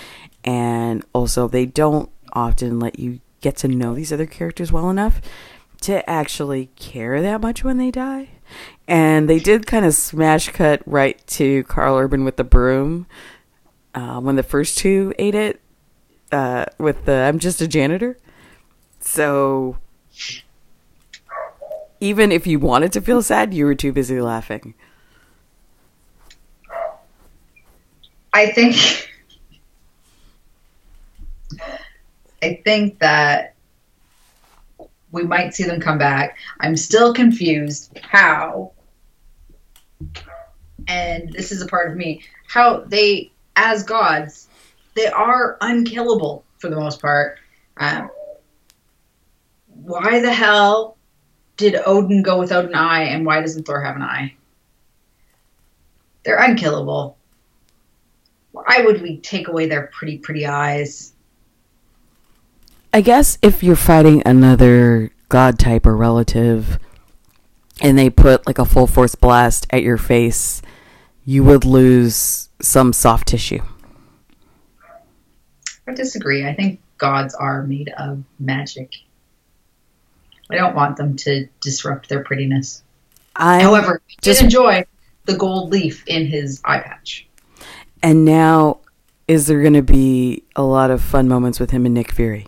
and 0.44 1.04
also 1.12 1.48
they 1.48 1.66
don't 1.66 2.10
often 2.32 2.78
let 2.78 2.98
you 2.98 3.20
get 3.40 3.56
to 3.56 3.68
know 3.68 3.94
these 3.94 4.12
other 4.12 4.26
characters 4.26 4.72
well 4.72 4.90
enough 4.90 5.20
to 5.80 6.08
actually 6.08 6.66
care 6.76 7.20
that 7.20 7.40
much 7.40 7.62
when 7.62 7.78
they 7.78 7.90
die. 7.90 8.30
And 8.88 9.28
they 9.28 9.38
did 9.38 9.66
kind 9.66 9.84
of 9.84 9.94
smash 9.94 10.48
cut 10.50 10.82
right 10.86 11.24
to 11.28 11.64
Karl 11.64 11.96
Urban 11.96 12.24
with 12.24 12.36
the 12.36 12.44
broom 12.44 13.06
uh, 13.94 14.20
when 14.20 14.36
the 14.36 14.42
first 14.42 14.78
two 14.78 15.12
ate 15.18 15.34
it 15.34 15.60
uh, 16.32 16.66
with 16.78 17.04
the 17.04 17.12
I'm 17.12 17.38
just 17.38 17.60
a 17.60 17.68
janitor. 17.68 18.18
So 19.00 19.78
even 22.00 22.32
if 22.32 22.46
you 22.46 22.58
wanted 22.58 22.92
to 22.92 23.00
feel 23.00 23.22
sad, 23.22 23.54
you 23.54 23.64
were 23.64 23.74
too 23.74 23.92
busy 23.92 24.20
laughing. 24.20 24.74
I 28.36 28.52
think 28.52 28.76
I 32.42 32.60
think 32.62 32.98
that 32.98 33.54
we 35.10 35.22
might 35.22 35.54
see 35.54 35.64
them 35.64 35.80
come 35.80 35.96
back. 35.96 36.36
I'm 36.60 36.76
still 36.76 37.14
confused 37.14 37.98
how, 38.02 38.72
and 40.86 41.32
this 41.32 41.50
is 41.50 41.62
a 41.62 41.66
part 41.66 41.90
of 41.90 41.96
me, 41.96 42.24
how 42.46 42.80
they, 42.80 43.32
as 43.56 43.84
gods, 43.84 44.48
they 44.94 45.06
are 45.06 45.56
unkillable 45.62 46.44
for 46.58 46.68
the 46.68 46.76
most 46.76 47.00
part. 47.00 47.38
Um, 47.78 48.10
why 49.68 50.20
the 50.20 50.34
hell 50.34 50.98
did 51.56 51.74
Odin 51.86 52.22
go 52.22 52.38
without 52.38 52.66
an 52.66 52.74
eye, 52.74 53.04
and 53.04 53.24
why 53.24 53.40
doesn't 53.40 53.64
Thor 53.64 53.80
have 53.80 53.96
an 53.96 54.02
eye? 54.02 54.34
They're 56.22 56.36
unkillable. 56.36 57.15
Why 58.64 58.80
would 58.80 59.02
we 59.02 59.18
take 59.18 59.48
away 59.48 59.66
their 59.66 59.88
pretty, 59.92 60.16
pretty 60.16 60.46
eyes? 60.46 61.12
I 62.90 63.02
guess 63.02 63.36
if 63.42 63.62
you're 63.62 63.76
fighting 63.76 64.22
another 64.24 65.10
god 65.28 65.58
type 65.58 65.84
or 65.84 65.94
relative 65.94 66.78
and 67.82 67.98
they 67.98 68.08
put 68.08 68.46
like 68.46 68.58
a 68.58 68.64
full 68.64 68.86
force 68.86 69.14
blast 69.14 69.66
at 69.68 69.82
your 69.82 69.98
face, 69.98 70.62
you 71.26 71.44
would 71.44 71.66
lose 71.66 72.48
some 72.62 72.94
soft 72.94 73.28
tissue. 73.28 73.60
I 75.86 75.92
disagree. 75.92 76.46
I 76.46 76.54
think 76.54 76.80
gods 76.96 77.34
are 77.34 77.62
made 77.62 77.90
of 77.98 78.22
magic. 78.40 78.94
I 80.48 80.56
don't 80.56 80.74
want 80.74 80.96
them 80.96 81.14
to 81.16 81.46
disrupt 81.60 82.08
their 82.08 82.24
prettiness. 82.24 82.82
I 83.34 83.60
However, 83.60 84.00
just- 84.22 84.40
enjoy 84.40 84.86
the 85.26 85.36
gold 85.36 85.70
leaf 85.72 86.04
in 86.06 86.24
his 86.24 86.62
eye 86.64 86.78
patch. 86.78 87.26
And 88.06 88.24
now 88.24 88.78
is 89.26 89.48
there 89.48 89.60
going 89.62 89.72
to 89.72 89.82
be 89.82 90.44
a 90.54 90.62
lot 90.62 90.92
of 90.92 91.02
fun 91.02 91.26
moments 91.26 91.58
with 91.58 91.72
him 91.72 91.84
and 91.84 91.92
Nick 91.92 92.12
Fury? 92.12 92.46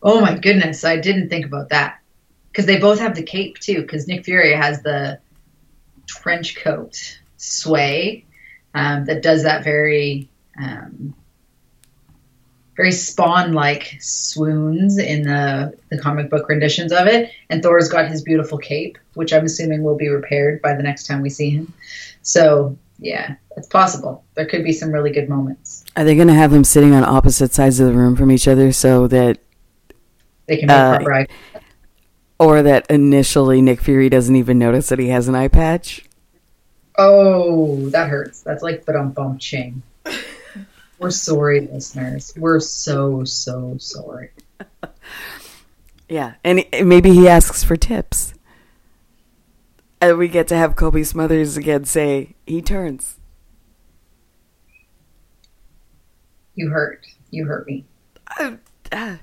Oh 0.00 0.20
my 0.20 0.38
goodness, 0.38 0.84
I 0.84 0.98
didn't 0.98 1.28
think 1.28 1.44
about 1.44 1.70
that. 1.70 1.98
Because 2.46 2.66
they 2.66 2.78
both 2.78 3.00
have 3.00 3.16
the 3.16 3.24
cape 3.24 3.58
too, 3.58 3.82
because 3.82 4.06
Nick 4.06 4.24
Fury 4.24 4.52
has 4.52 4.82
the 4.82 5.18
trench 6.06 6.54
coat 6.54 7.18
sway 7.38 8.24
um, 8.72 9.04
that 9.06 9.20
does 9.20 9.42
that 9.42 9.64
very 9.64 10.28
um, 10.56 11.12
very 12.76 12.92
spawn 12.92 13.52
like 13.52 13.96
swoons 14.00 14.96
in 14.96 15.22
the, 15.22 15.76
the 15.90 15.98
comic 15.98 16.30
book 16.30 16.48
renditions 16.48 16.92
of 16.92 17.08
it. 17.08 17.32
And 17.50 17.62
Thor's 17.64 17.88
got 17.88 18.08
his 18.08 18.22
beautiful 18.22 18.58
cape, 18.58 18.96
which 19.14 19.32
I'm 19.32 19.44
assuming 19.44 19.82
will 19.82 19.96
be 19.96 20.08
repaired 20.08 20.62
by 20.62 20.74
the 20.74 20.84
next 20.84 21.06
time 21.06 21.20
we 21.20 21.30
see 21.30 21.50
him. 21.50 21.72
So 22.22 22.78
yeah, 23.02 23.34
it's 23.56 23.66
possible. 23.66 24.24
There 24.34 24.46
could 24.46 24.64
be 24.64 24.72
some 24.72 24.92
really 24.92 25.10
good 25.10 25.28
moments. 25.28 25.84
Are 25.96 26.04
they 26.04 26.14
going 26.14 26.28
to 26.28 26.34
have 26.34 26.50
them 26.52 26.64
sitting 26.64 26.94
on 26.94 27.04
opposite 27.04 27.52
sides 27.52 27.80
of 27.80 27.88
the 27.88 27.94
room 27.94 28.16
from 28.16 28.30
each 28.30 28.46
other 28.48 28.72
so 28.72 29.06
that 29.08 29.38
They 30.46 30.58
can 30.58 30.68
make 30.68 30.76
Uh, 30.76 30.98
eye 31.10 31.26
or 32.38 32.62
that 32.62 32.86
initially 32.90 33.60
Nick 33.62 33.80
Fury 33.80 34.08
doesn't 34.08 34.34
even 34.34 34.58
notice 34.58 34.88
that 34.88 34.98
he 34.98 35.08
has 35.08 35.28
an 35.28 35.34
eye 35.34 35.48
patch? 35.48 36.04
Oh, 36.98 37.88
that 37.90 38.08
hurts. 38.08 38.42
That's 38.42 38.62
like 38.62 38.84
but 38.84 38.96
um 38.96 39.12
bump 39.12 39.40
ching. 39.40 39.82
We're 40.98 41.10
sorry, 41.10 41.60
listeners. 41.60 42.32
We're 42.36 42.60
so 42.60 43.24
so 43.24 43.76
sorry. 43.78 44.30
Yeah, 46.08 46.34
and 46.44 46.62
maybe 46.84 47.10
he 47.14 47.26
asks 47.26 47.64
for 47.64 47.74
tips. 47.74 48.34
And 50.02 50.18
we 50.18 50.26
get 50.26 50.48
to 50.48 50.56
have 50.56 50.74
Cobie 50.74 51.02
Smulders 51.02 51.56
again 51.56 51.84
say 51.84 52.34
he 52.44 52.60
turns. 52.60 53.20
You 56.56 56.70
hurt. 56.70 57.06
You 57.30 57.46
hurt 57.46 57.68
me. 57.68 57.84
Uh, 58.36 58.56
uh, 58.90 59.18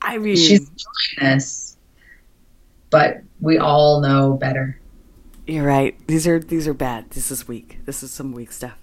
I 0.00 0.16
mean, 0.16 0.36
She's 0.36 0.60
enjoying 0.70 1.34
this, 1.34 1.76
but 2.88 3.20
we 3.38 3.58
all 3.58 4.00
know 4.00 4.32
better. 4.32 4.80
you're 5.46 5.66
right. 5.66 5.94
These 6.06 6.26
are 6.26 6.40
these 6.40 6.66
are 6.66 6.72
bad. 6.74 7.10
This 7.10 7.30
is 7.30 7.46
weak. 7.46 7.80
This 7.84 8.02
is 8.02 8.10
some 8.10 8.32
weak 8.32 8.52
stuff. 8.52 8.78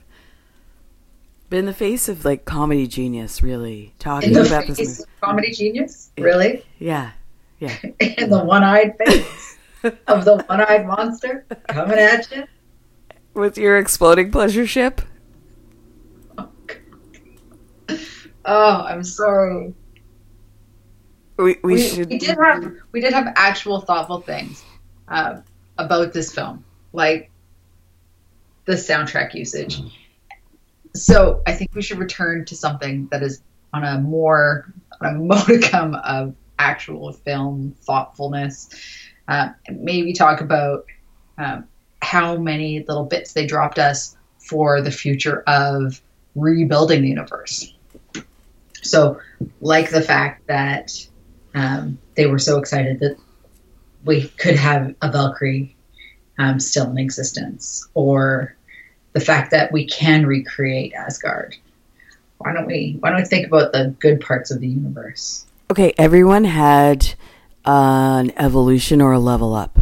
But 1.50 1.58
in 1.58 1.66
the 1.66 1.74
face 1.74 2.08
of 2.08 2.26
like 2.26 2.46
comedy 2.46 2.86
genius, 2.86 3.42
really 3.42 3.86
In 3.86 3.92
talking 3.98 4.38
about 4.38 4.68
this 4.68 4.80
movie, 4.80 5.02
of 5.02 5.20
comedy 5.20 5.52
genius, 5.52 6.12
really, 6.16 6.64
yeah, 6.78 7.12
yeah. 7.58 7.76
in 8.00 8.30
the 8.30 8.44
one-eyed 8.44 8.96
face 9.04 9.58
of 9.84 10.26
the 10.26 10.44
one-eyed 10.48 10.86
monster 10.86 11.46
coming 11.68 11.98
at 12.00 12.30
you. 12.32 12.46
With 13.34 13.58
your 13.58 13.78
exploding 13.78 14.32
pleasure 14.32 14.68
ship, 14.68 15.02
Oh, 18.46 18.82
I'm 18.82 19.04
sorry. 19.04 19.74
we 21.38 21.44
we, 21.44 21.58
we, 21.64 21.82
should. 21.82 22.10
we 22.10 22.18
did 22.20 22.38
have 22.38 22.74
we 22.92 23.00
did 23.02 23.14
have 23.14 23.32
actual 23.36 23.80
thoughtful 23.80 24.22
things 24.22 24.64
uh, 25.08 25.40
about 25.78 26.14
this 26.14 26.34
film, 26.34 26.64
like 26.92 27.32
the 28.66 28.74
soundtrack 28.74 29.34
usage. 29.34 29.80
So 30.96 31.42
I 31.48 31.54
think 31.54 31.74
we 31.74 31.82
should 31.82 31.98
return 32.00 32.46
to 32.46 32.56
something 32.56 33.08
that 33.12 33.24
is 33.24 33.42
on 33.74 33.84
a 33.84 34.00
more 34.00 34.72
on 35.02 35.16
a 35.16 35.20
modicum 35.20 35.96
of 35.96 36.36
actual 36.60 37.14
film 37.14 37.76
thoughtfulness. 37.82 38.70
Uh, 39.28 39.50
maybe 39.70 40.14
talk 40.14 40.42
about 40.42 40.86
um, 41.38 41.66
how 42.02 42.38
many 42.38 42.84
little 42.88 43.06
bits 43.06 43.34
they 43.34 43.46
dropped 43.46 43.80
us 43.80 44.16
for 44.38 44.82
the 44.82 44.92
future 44.92 45.44
of 45.48 46.02
rebuilding 46.36 47.02
the 47.02 47.08
universe. 47.08 47.74
So, 48.82 49.20
like 49.62 49.90
the 49.90 50.02
fact 50.02 50.48
that 50.48 50.92
um, 51.54 51.98
they 52.16 52.26
were 52.26 52.40
so 52.40 52.58
excited 52.58 53.00
that 53.00 53.18
we 54.04 54.28
could 54.28 54.56
have 54.56 54.94
a 55.02 55.12
Valkyrie 55.12 55.76
um, 56.38 56.60
still 56.60 56.90
in 56.90 56.98
existence, 56.98 57.88
or 57.94 58.56
the 59.14 59.22
fact 59.22 59.52
that 59.52 59.72
we 59.72 59.86
can 59.86 60.26
recreate 60.26 60.94
Asgard. 60.94 61.56
Why 62.40 62.54
don't 62.54 62.68
we? 62.68 62.98
Why 63.00 63.12
don't 63.12 63.22
we 63.22 63.26
think 63.26 63.48
about 63.48 63.72
the 63.72 63.96
good 64.00 64.20
parts 64.20 64.52
of 64.52 64.60
the 64.60 64.68
universe? 64.68 65.46
Okay, 65.72 65.94
everyone 65.98 66.44
had 66.44 67.14
an 67.66 68.32
evolution 68.38 69.02
or 69.02 69.14
a 69.14 69.20
level 69.20 69.54
up. 69.54 69.80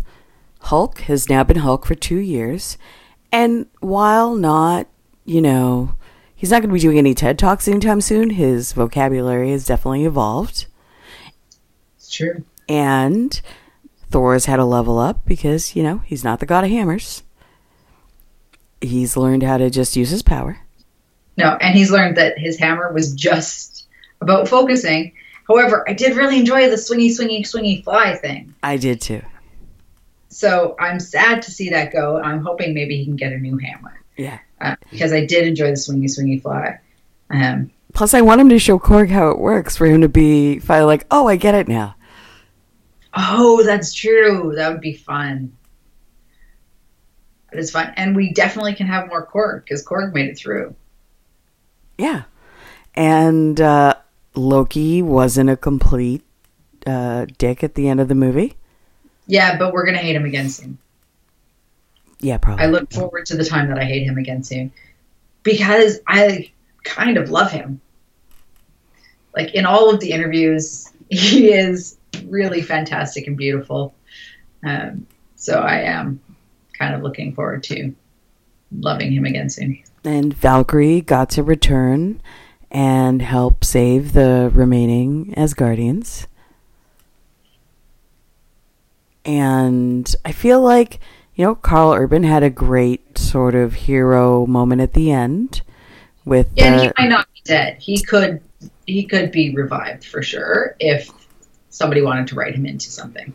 Hulk 0.62 1.00
has 1.02 1.30
now 1.30 1.44
been 1.44 1.58
Hulk 1.58 1.86
for 1.86 1.96
two 1.96 2.18
years, 2.18 2.78
and 3.32 3.66
while 3.80 4.36
not, 4.36 4.88
you 5.26 5.42
know, 5.42 5.96
he's 6.36 6.52
not 6.52 6.62
going 6.62 6.70
to 6.70 6.74
be 6.74 6.80
doing 6.80 6.98
any 6.98 7.14
TED 7.14 7.40
Talks 7.40 7.68
anytime 7.68 8.02
soon, 8.02 8.32
his 8.32 8.74
vocabulary 8.74 9.52
has 9.52 9.66
definitely 9.66 10.06
evolved. 10.06 10.68
It's 11.98 12.12
true. 12.12 12.44
And 12.70 13.42
Thor's 14.10 14.46
had 14.46 14.60
a 14.60 14.66
level 14.66 15.00
up 15.00 15.26
because, 15.26 15.76
you 15.76 15.84
know, 15.84 16.00
he's 16.00 16.24
not 16.24 16.40
the 16.40 16.46
god 16.46 16.64
of 16.64 16.70
hammers. 16.70 17.24
He's 18.82 19.16
learned 19.16 19.44
how 19.44 19.58
to 19.58 19.70
just 19.70 19.96
use 19.96 20.10
his 20.10 20.22
power. 20.22 20.60
No, 21.38 21.58
and 21.62 21.76
he's 21.76 21.92
learned 21.92 22.18
that 22.18 22.38
his 22.38 22.60
hammer 22.60 22.92
was 22.92 23.14
just 23.14 23.88
about 24.20 24.48
focusing. 24.48 25.14
However, 25.52 25.84
I 25.88 25.94
did 25.94 26.16
really 26.16 26.40
enjoy 26.40 26.70
the 26.70 26.78
swingy, 26.78 27.10
swingy, 27.10 27.42
swingy 27.42 27.84
fly 27.84 28.16
thing. 28.16 28.54
I 28.64 28.78
did 28.78 29.02
too. 29.02 29.22
So 30.30 30.78
I'm 30.80 31.00
sad 31.00 31.42
to 31.42 31.52
see 31.52 31.70
that 31.72 31.92
go. 31.92 32.22
I'm 32.22 32.42
hoping 32.42 32.74
maybe 32.74 32.96
he 32.98 33.04
can 33.04 33.18
get 33.18 33.34
a 33.34 33.38
new 33.38 33.58
hammer. 33.58 34.02
Yeah. 34.16 34.40
Uh, 34.62 34.76
because 34.90 35.12
I 35.12 35.26
did 35.26 35.46
enjoy 35.46 35.68
the 35.68 35.76
swingy, 35.76 36.06
swingy 36.06 36.42
fly. 36.42 36.80
Um, 37.30 37.70
Plus, 37.94 38.14
I 38.14 38.22
want 38.22 38.40
him 38.40 38.48
to 38.50 38.60
show 38.60 38.80
Korg 38.80 39.10
how 39.10 39.30
it 39.30 39.40
works 39.40 39.76
for 39.76 39.86
him 39.86 40.02
to 40.02 40.08
be 40.10 40.60
finally 40.60 40.86
like, 40.86 41.06
oh, 41.12 41.28
I 41.28 41.36
get 41.36 41.54
it 41.54 41.68
now. 41.68 41.96
oh, 43.14 43.62
that's 43.64 43.94
true. 43.94 44.54
That 44.56 44.72
would 44.72 44.80
be 44.80 44.94
fun. 44.94 45.52
That 47.52 47.60
is 47.60 47.72
fun. 47.72 47.92
And 47.98 48.16
we 48.16 48.32
definitely 48.32 48.76
can 48.76 48.88
have 48.88 49.10
more 49.10 49.28
Korg 49.28 49.66
because 49.66 49.86
Korg 49.86 50.14
made 50.14 50.30
it 50.30 50.38
through. 50.38 50.74
Yeah. 51.98 52.24
And 52.96 53.60
uh, 53.60 53.91
Loki 54.36 55.02
wasn't 55.02 55.50
a 55.50 55.58
complete 55.58 56.24
uh, 56.86 57.26
dick 57.38 57.64
at 57.64 57.76
the 57.76 57.88
end 57.88 58.00
of 58.00 58.08
the 58.08 58.16
movie. 58.16 58.56
Yeah, 59.28 59.58
but 59.58 59.74
we're 59.74 59.86
going 59.86 59.98
to 59.98 60.02
hate 60.04 60.16
him 60.16 60.26
again 60.26 60.50
soon. 60.50 60.78
Yeah, 62.20 62.38
probably. 62.38 62.66
I 62.66 62.68
look 62.68 62.92
forward 62.92 63.26
to 63.28 63.38
the 63.38 63.46
time 63.46 63.70
that 63.70 63.80
I 63.80 63.84
hate 63.84 64.04
him 64.04 64.18
again 64.18 64.44
soon 64.44 64.72
because 65.44 66.00
I 66.08 66.52
kind 66.84 67.18
of 67.18 67.30
love 67.30 67.52
him. 67.52 67.82
Like 69.36 69.54
in 69.56 69.66
all 69.66 69.94
of 69.94 70.00
the 70.00 70.12
interviews, 70.12 70.92
he 71.10 71.52
is 71.52 71.98
really 72.26 72.62
fantastic 72.62 73.28
and 73.28 73.38
beautiful. 73.38 73.94
Um, 74.64 75.08
so 75.36 75.60
I 75.60 75.82
am 75.82 76.22
kind 76.78 76.94
of 76.94 77.02
looking 77.02 77.34
forward 77.34 77.64
to 77.64 77.94
loving 78.72 79.12
him 79.12 79.26
again 79.26 79.50
soon. 79.50 79.82
and 80.04 80.34
Valkyrie 80.34 81.02
got 81.02 81.30
to 81.32 81.44
return 81.44 82.22
and 82.72 83.22
help 83.22 83.66
save 83.66 84.14
the 84.14 84.50
remaining 84.54 85.34
Asgardians. 85.38 86.26
And 89.26 90.16
I 90.26 90.32
feel 90.32 90.62
like, 90.62 91.00
you 91.36 91.46
know, 91.46 91.54
Karl 91.54 91.94
Urban 91.94 92.24
had 92.24 92.44
a 92.44 92.50
great 92.50 93.18
sort 93.18 93.54
of 93.54 93.74
hero 93.74 94.46
moment 94.48 94.82
at 94.82 94.94
the 94.94 95.12
end 95.12 95.62
with 96.26 96.50
Yeah, 96.56 96.66
and 96.66 96.80
the, 96.80 96.84
he 96.84 96.92
might 96.98 97.10
not 97.10 97.28
be 97.34 97.42
dead. 97.44 97.78
He 97.80 98.02
could 98.02 98.42
he 98.86 99.04
could 99.04 99.32
be 99.32 99.54
revived 99.54 100.06
for 100.06 100.22
sure 100.24 100.76
if 100.80 101.10
somebody 101.70 102.02
wanted 102.02 102.28
to 102.28 102.36
write 102.36 102.56
him 102.56 102.66
into 102.66 102.90
something. 102.90 103.34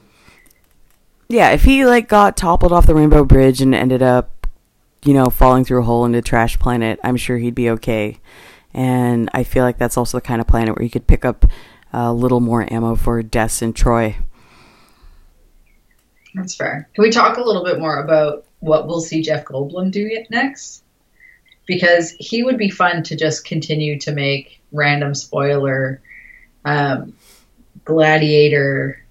yeah, 1.29 1.51
if 1.51 1.65
he 1.65 1.85
like 1.85 2.09
got 2.09 2.37
toppled 2.37 2.73
off 2.73 2.87
the 2.87 2.95
Rainbow 2.95 3.25
Bridge 3.25 3.61
and 3.61 3.75
ended 3.75 4.03
up, 4.03 4.47
you 5.05 5.15
know, 5.15 5.27
falling 5.27 5.65
through 5.65 5.81
a 5.81 5.85
hole 5.85 6.05
into 6.05 6.21
Trash 6.23 6.59
Planet, 6.59 6.99
I'm 7.05 7.17
sure 7.17 7.39
he'd 7.39 7.55
be 7.55 7.71
okay. 7.71 8.19
And 8.77 9.31
I 9.33 9.43
feel 9.43 9.65
like 9.65 9.79
that's 9.79 9.97
also 9.97 10.19
the 10.19 10.23
kind 10.23 10.39
of 10.39 10.47
planet 10.47 10.77
where 10.77 10.85
you 10.85 10.91
could 10.91 11.07
pick 11.07 11.25
up 11.25 11.47
a 11.95 12.13
little 12.13 12.41
more 12.41 12.71
ammo 12.71 12.95
for 12.95 13.23
Des 13.23 13.63
and 13.63 13.75
Troy. 13.75 14.17
That's 16.35 16.55
fair. 16.55 16.87
Can 16.95 17.03
we 17.03 17.11
talk 17.11 17.39
a 17.39 17.43
little 17.43 17.65
bit 17.65 17.81
more 17.81 17.99
about 17.99 18.45
what 18.61 18.87
we'll 18.87 19.01
see 19.01 19.23
Jeff 19.23 19.47
Goldblum 19.47 19.91
do 19.91 20.11
next? 20.29 20.85
Because 21.65 22.15
he 22.19 22.43
would 22.43 22.59
be 22.59 22.69
fun 22.69 23.03
to 23.05 23.17
just 23.17 23.47
continue 23.47 23.99
to 24.01 24.13
make 24.13 24.61
random 24.73 25.15
spoiler 25.15 26.03
um, 26.67 27.15
gladiator 27.87 29.03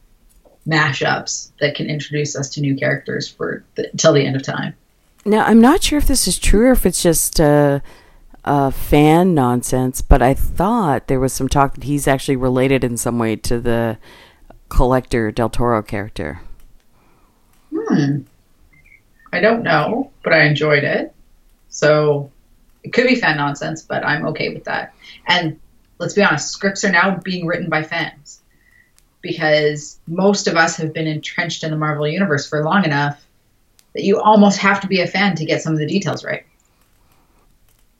mashups 0.67 1.49
that 1.59 1.73
can 1.73 1.87
introduce 1.87 2.35
us 2.35 2.51
to 2.51 2.61
new 2.61 2.75
characters 2.75 3.27
for 3.27 3.63
the, 3.73 3.89
till 3.97 4.13
the 4.13 4.23
end 4.23 4.35
of 4.35 4.43
time. 4.43 4.75
Now, 5.25 5.43
I'm 5.43 5.59
not 5.59 5.81
sure 5.81 5.97
if 5.97 6.05
this 6.05 6.27
is 6.27 6.37
true 6.37 6.67
or 6.67 6.71
if 6.73 6.85
it's 6.85 7.01
just 7.01 7.41
uh, 7.41 7.79
uh, 8.45 8.69
fan 8.69 9.33
nonsense, 9.33 10.01
but 10.01 10.21
I 10.21 10.33
thought 10.33 11.07
there 11.07 11.19
was 11.19 11.33
some 11.33 11.49
talk 11.49 11.73
that 11.75 11.83
he's 11.83 12.07
actually 12.07 12.35
related 12.35 12.83
in 12.83 12.95
some 12.95 13.19
way 13.19 13.35
to 13.37 13.59
the 13.59 13.97
collector 14.69 15.31
Del 15.31 15.49
Toro 15.49 15.81
character. 15.81 16.41
Hmm. 17.73 18.19
I 19.33 19.41
don't 19.41 19.63
know, 19.63 20.11
but 20.23 20.31
I 20.31 20.43
enjoyed 20.43 20.83
it. 20.83 21.13
So 21.69 22.31
it 22.83 22.93
could 22.93 23.07
be 23.07 23.15
fan 23.15 23.37
nonsense, 23.37 23.81
but 23.81 24.05
I'm 24.05 24.25
okay 24.27 24.53
with 24.53 24.63
that. 24.65 24.93
And 25.27 25.59
let's 25.97 26.13
be 26.13 26.23
honest, 26.23 26.49
scripts 26.49 26.85
are 26.85 26.91
now 26.91 27.17
being 27.17 27.47
written 27.47 27.67
by 27.67 27.83
fans 27.83 28.41
because 29.21 29.99
most 30.07 30.47
of 30.47 30.55
us 30.55 30.77
have 30.77 30.93
been 30.93 31.07
entrenched 31.07 31.63
in 31.63 31.71
the 31.71 31.77
Marvel 31.77 32.07
universe 32.07 32.47
for 32.47 32.63
long 32.63 32.85
enough 32.85 33.25
that 33.93 34.03
you 34.03 34.21
almost 34.21 34.59
have 34.59 34.81
to 34.81 34.87
be 34.87 35.01
a 35.01 35.07
fan 35.07 35.35
to 35.35 35.45
get 35.45 35.63
some 35.63 35.73
of 35.73 35.79
the 35.79 35.87
details 35.87 36.23
right. 36.23 36.45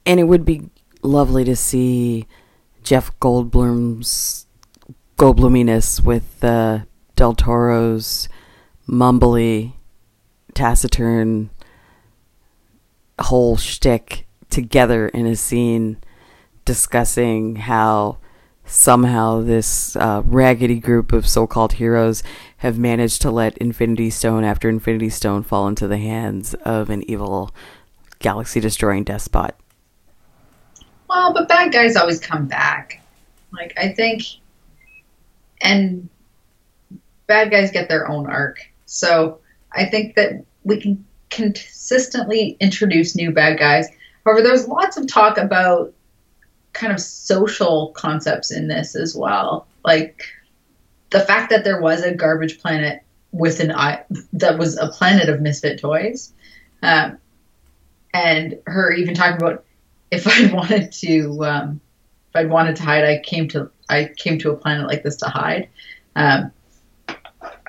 And 0.05 0.19
it 0.19 0.25
would 0.25 0.45
be 0.45 0.69
lovely 1.01 1.43
to 1.45 1.55
see 1.55 2.27
Jeff 2.83 3.17
Goldblum's 3.19 4.45
Goldbluminess 5.17 6.01
with 6.01 6.43
uh, 6.43 6.79
Del 7.15 7.33
Toro's 7.33 8.27
mumbly, 8.87 9.73
taciturn 10.53 11.49
whole 13.19 13.55
shtick 13.55 14.27
together 14.49 15.07
in 15.07 15.25
a 15.25 15.35
scene 15.35 15.97
discussing 16.65 17.55
how 17.55 18.17
somehow 18.65 19.41
this 19.41 19.95
uh, 19.95 20.21
raggedy 20.25 20.79
group 20.79 21.13
of 21.13 21.27
so-called 21.27 21.73
heroes 21.73 22.23
have 22.57 22.77
managed 22.77 23.21
to 23.21 23.31
let 23.31 23.57
Infinity 23.59 24.09
Stone 24.09 24.43
after 24.43 24.67
Infinity 24.67 25.09
Stone 25.09 25.43
fall 25.43 25.67
into 25.67 25.87
the 25.87 25.97
hands 25.97 26.53
of 26.55 26.89
an 26.89 27.09
evil 27.09 27.53
galaxy-destroying 28.19 29.03
despot. 29.03 29.55
Well, 31.09 31.33
but 31.33 31.47
bad 31.47 31.71
guys 31.71 31.95
always 31.95 32.19
come 32.19 32.47
back. 32.47 33.01
Like 33.51 33.73
I 33.77 33.89
think, 33.89 34.23
and 35.61 36.09
bad 37.27 37.51
guys 37.51 37.71
get 37.71 37.89
their 37.89 38.09
own 38.09 38.27
arc. 38.27 38.59
So 38.85 39.39
I 39.71 39.85
think 39.85 40.15
that 40.15 40.43
we 40.63 40.79
can 40.79 41.05
consistently 41.29 42.57
introduce 42.59 43.15
new 43.15 43.31
bad 43.31 43.59
guys. 43.59 43.87
However, 44.25 44.41
there's 44.41 44.67
lots 44.67 44.97
of 44.97 45.07
talk 45.07 45.37
about 45.37 45.93
kind 46.73 46.91
of 46.91 46.99
social 46.99 47.89
concepts 47.89 48.51
in 48.51 48.67
this 48.67 48.95
as 48.95 49.15
well. 49.15 49.67
Like 49.83 50.23
the 51.11 51.21
fact 51.21 51.49
that 51.51 51.63
there 51.63 51.81
was 51.81 52.01
a 52.03 52.13
garbage 52.13 52.59
planet 52.59 53.01
with 53.31 53.59
an 53.59 53.71
eye 53.71 54.03
that 54.33 54.57
was 54.57 54.77
a 54.77 54.89
planet 54.89 55.29
of 55.29 55.41
misfit 55.41 55.79
toys, 55.79 56.33
um, 56.81 57.17
and 58.13 58.59
her 58.65 58.91
even 58.91 59.13
talking 59.13 59.41
about 59.41 59.65
if 60.16 60.28
I 60.28 60.53
wanted 60.53 60.91
to, 60.93 61.45
um, 61.45 61.82
if 62.30 62.36
I 62.36 62.45
wanted 62.45 62.76
to 62.78 62.84
hide, 62.84 63.03
I 63.03 63.20
came 63.20 63.47
to 63.49 63.70
I 63.89 64.11
came 64.18 64.39
to 64.39 64.51
a 64.51 64.55
planet 64.55 64.88
like 64.88 65.03
this 65.03 65.18
to 65.18 65.28
hide. 65.28 65.70
Um, 66.16 66.51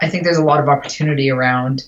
I 0.00 0.08
think 0.08 0.24
there's 0.24 0.38
a 0.38 0.44
lot 0.44 0.60
of 0.60 0.68
opportunity 0.68 1.30
around 1.30 1.86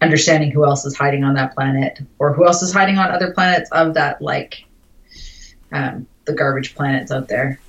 understanding 0.00 0.50
who 0.50 0.64
else 0.64 0.84
is 0.84 0.96
hiding 0.96 1.22
on 1.24 1.34
that 1.34 1.54
planet 1.54 2.00
or 2.18 2.32
who 2.32 2.46
else 2.46 2.62
is 2.62 2.72
hiding 2.72 2.98
on 2.98 3.10
other 3.10 3.32
planets 3.32 3.70
of 3.72 3.94
that 3.94 4.20
like 4.20 4.64
um, 5.70 6.06
the 6.24 6.32
garbage 6.32 6.74
planets 6.74 7.10
out 7.10 7.28
there. 7.28 7.60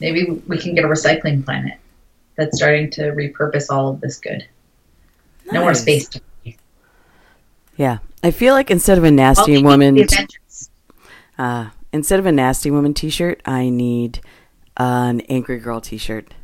Maybe 0.00 0.42
we 0.48 0.58
can 0.58 0.74
get 0.74 0.84
a 0.84 0.88
recycling 0.88 1.44
planet 1.44 1.78
that's 2.36 2.56
starting 2.56 2.90
to 2.92 3.12
repurpose 3.12 3.70
all 3.70 3.88
of 3.88 4.00
this 4.00 4.18
good. 4.18 4.46
No 5.50 5.60
more 5.60 5.74
space. 5.74 6.08
Yeah, 7.76 7.98
I 8.22 8.30
feel 8.30 8.54
like 8.54 8.70
instead 8.70 8.98
of 8.98 9.04
a 9.04 9.10
nasty 9.10 9.62
woman, 9.62 9.96
uh, 11.38 11.70
instead 11.92 12.18
of 12.18 12.26
a 12.26 12.32
nasty 12.32 12.70
woman 12.70 12.94
T-shirt, 12.94 13.40
I 13.44 13.68
need 13.68 14.20
an 14.76 15.20
angry 15.22 15.58
girl 15.58 15.80
T-shirt. 15.80 16.34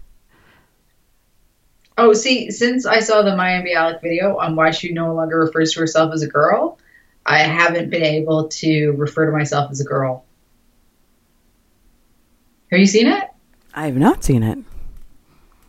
Oh, 1.97 2.13
see, 2.13 2.51
since 2.51 2.87
I 2.87 3.01
saw 3.01 3.23
the 3.23 3.33
Mayim 3.33 3.67
Bialik 3.67 4.01
video 4.01 4.37
on 4.39 4.55
why 4.55 4.71
she 4.71 4.93
no 4.93 5.15
longer 5.15 5.41
refers 5.41 5.73
to 5.73 5.81
herself 5.81 6.13
as 6.15 6.23
a 6.23 6.29
girl, 6.29 6.79
I 7.27 7.39
haven't 7.39 7.91
been 7.91 8.05
able 8.05 8.49
to 8.49 8.93
refer 8.93 9.27
to 9.27 9.33
myself 9.33 9.71
as 9.71 9.81
a 9.81 9.85
girl. 9.85 10.25
Have 12.71 12.79
you 12.79 12.87
seen 12.87 13.09
it? 13.09 13.25
I 13.75 13.87
have 13.87 13.97
not 13.97 14.23
seen 14.23 14.43
it. 14.43 14.59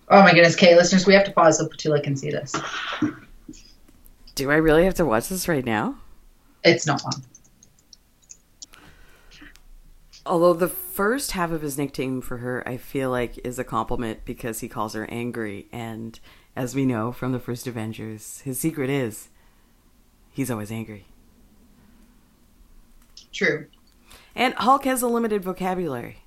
Oh 0.09 0.21
my 0.21 0.33
goodness, 0.33 0.55
okay, 0.55 0.75
listeners, 0.75 1.05
we 1.05 1.13
have 1.13 1.25
to 1.25 1.31
pause 1.31 1.57
so 1.57 1.67
Petula 1.67 2.01
can 2.01 2.15
see 2.15 2.29
this. 2.29 2.55
Do 4.35 4.51
I 4.51 4.55
really 4.55 4.85
have 4.85 4.95
to 4.95 5.05
watch 5.05 5.29
this 5.29 5.47
right 5.47 5.65
now? 5.65 5.95
It's 6.63 6.85
not 6.85 7.03
long. 7.03 7.23
Although 10.29 10.53
the 10.53 10.67
first 10.67 11.31
half 11.31 11.49
of 11.49 11.63
his 11.63 11.75
nickname 11.75 12.21
for 12.21 12.37
her, 12.37 12.61
I 12.69 12.77
feel 12.77 13.09
like, 13.09 13.39
is 13.39 13.57
a 13.57 13.63
compliment 13.63 14.25
because 14.25 14.59
he 14.59 14.67
calls 14.67 14.93
her 14.93 15.09
angry. 15.09 15.67
And 15.71 16.19
as 16.55 16.75
we 16.75 16.85
know 16.85 17.11
from 17.11 17.31
the 17.31 17.39
first 17.39 17.65
Avengers, 17.65 18.41
his 18.41 18.59
secret 18.59 18.91
is 18.91 19.29
he's 20.31 20.51
always 20.51 20.71
angry. 20.71 21.07
True. 23.33 23.65
And 24.35 24.53
Hulk 24.53 24.85
has 24.85 25.01
a 25.01 25.07
limited 25.07 25.43
vocabulary. 25.43 26.17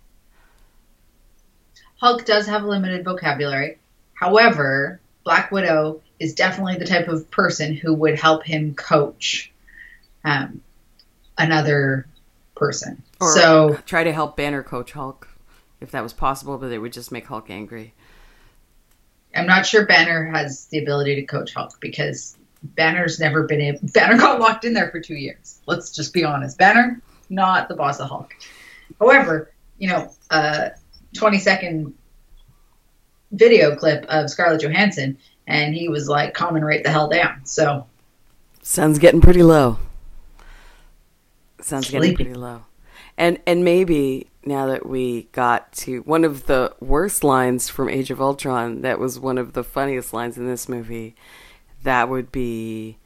Hulk 1.98 2.24
does 2.24 2.46
have 2.46 2.64
a 2.64 2.66
limited 2.66 3.04
vocabulary. 3.04 3.78
However, 4.14 5.00
Black 5.22 5.52
Widow 5.52 6.00
is 6.18 6.34
definitely 6.34 6.76
the 6.76 6.86
type 6.86 7.06
of 7.06 7.30
person 7.30 7.72
who 7.72 7.94
would 7.94 8.18
help 8.18 8.42
him 8.42 8.74
coach 8.74 9.52
um, 10.24 10.60
another 11.38 12.08
person. 12.56 13.00
Or 13.22 13.34
so 13.34 13.78
try 13.86 14.04
to 14.04 14.12
help 14.12 14.36
Banner 14.36 14.62
coach 14.62 14.92
Hulk 14.92 15.28
if 15.80 15.90
that 15.90 16.02
was 16.02 16.12
possible, 16.12 16.58
but 16.58 16.72
it 16.72 16.78
would 16.78 16.92
just 16.92 17.12
make 17.12 17.26
Hulk 17.26 17.50
angry. 17.50 17.94
I'm 19.34 19.46
not 19.46 19.66
sure 19.66 19.86
Banner 19.86 20.26
has 20.26 20.66
the 20.66 20.78
ability 20.78 21.16
to 21.16 21.22
coach 21.22 21.54
Hulk 21.54 21.80
because 21.80 22.36
Banner's 22.62 23.18
never 23.18 23.44
been 23.44 23.60
able. 23.60 23.80
Banner 23.94 24.16
got 24.16 24.40
locked 24.40 24.64
in 24.64 24.74
there 24.74 24.90
for 24.90 25.00
two 25.00 25.14
years. 25.14 25.60
Let's 25.66 25.90
just 25.90 26.12
be 26.12 26.24
honest. 26.24 26.58
Banner, 26.58 27.00
not 27.30 27.68
the 27.68 27.74
boss 27.74 28.00
of 28.00 28.08
Hulk. 28.08 28.34
However, 28.98 29.52
you 29.78 29.88
know, 29.88 30.12
uh, 30.30 30.70
20 31.16 31.38
second 31.38 31.94
video 33.32 33.74
clip 33.74 34.04
of 34.08 34.30
Scarlett 34.30 34.62
Johansson, 34.62 35.18
and 35.46 35.74
he 35.74 35.88
was 35.88 36.08
like, 36.08 36.34
"Common 36.34 36.64
rate 36.64 36.84
the 36.84 36.90
hell 36.90 37.08
down." 37.08 37.44
So 37.44 37.86
Sun's 38.62 38.98
getting 38.98 39.20
pretty 39.20 39.42
low. 39.42 39.78
Sun's 41.60 41.90
getting 41.90 42.14
pretty 42.14 42.34
low. 42.34 42.64
And 43.22 43.38
and 43.46 43.64
maybe 43.64 44.32
now 44.44 44.66
that 44.66 44.84
we 44.84 45.28
got 45.30 45.70
to 45.74 46.00
one 46.00 46.24
of 46.24 46.46
the 46.46 46.74
worst 46.80 47.22
lines 47.22 47.68
from 47.68 47.88
Age 47.88 48.10
of 48.10 48.20
Ultron, 48.20 48.80
that 48.80 48.98
was 48.98 49.20
one 49.20 49.38
of 49.38 49.52
the 49.52 49.62
funniest 49.62 50.12
lines 50.12 50.36
in 50.36 50.48
this 50.48 50.68
movie. 50.68 51.14
That 51.84 52.08
would 52.08 52.32
be 52.32 52.98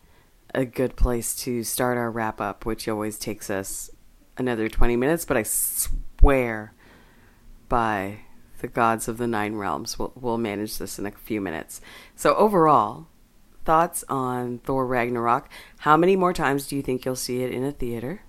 a 0.55 0.64
good 0.64 0.97
place 0.97 1.35
to 1.43 1.62
start 1.62 1.99
our 1.99 2.11
wrap 2.11 2.41
up, 2.41 2.64
which 2.64 2.89
always 2.89 3.19
takes 3.19 3.51
us 3.51 3.91
another 4.39 4.71
20 4.71 4.97
minutes, 4.97 5.27
but 5.27 5.37
I 5.37 5.43
swear 5.43 6.73
by 7.69 8.21
the 8.62 8.69
gods 8.69 9.09
of 9.09 9.19
the 9.19 9.27
nine 9.27 9.57
realms, 9.57 9.99
we'll, 9.99 10.12
we'll 10.14 10.39
manage 10.39 10.79
this 10.79 10.99
in 10.99 11.05
a 11.05 11.11
few 11.11 11.43
minutes. 11.43 11.83
So, 12.14 12.35
overall, 12.37 13.09
thoughts 13.67 14.03
on 14.09 14.61
Thor 14.61 14.87
Ragnarok? 14.87 15.51
How 15.81 15.99
many 15.99 16.17
more 16.17 16.33
times 16.33 16.69
do 16.69 16.75
you 16.75 16.81
think 16.81 17.05
you'll 17.05 17.17
see 17.17 17.43
it 17.43 17.51
in 17.51 17.64
a 17.64 17.73
theater? 17.73 18.23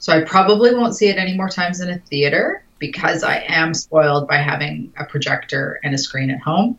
So 0.00 0.12
I 0.12 0.22
probably 0.22 0.74
won't 0.74 0.96
see 0.96 1.06
it 1.06 1.16
any 1.16 1.36
more 1.36 1.48
times 1.48 1.80
in 1.80 1.88
a 1.88 1.98
theater 1.98 2.64
because 2.78 3.22
I 3.22 3.44
am 3.46 3.74
spoiled 3.74 4.26
by 4.26 4.38
having 4.38 4.92
a 4.96 5.04
projector 5.04 5.78
and 5.84 5.94
a 5.94 5.98
screen 5.98 6.30
at 6.30 6.40
home. 6.40 6.78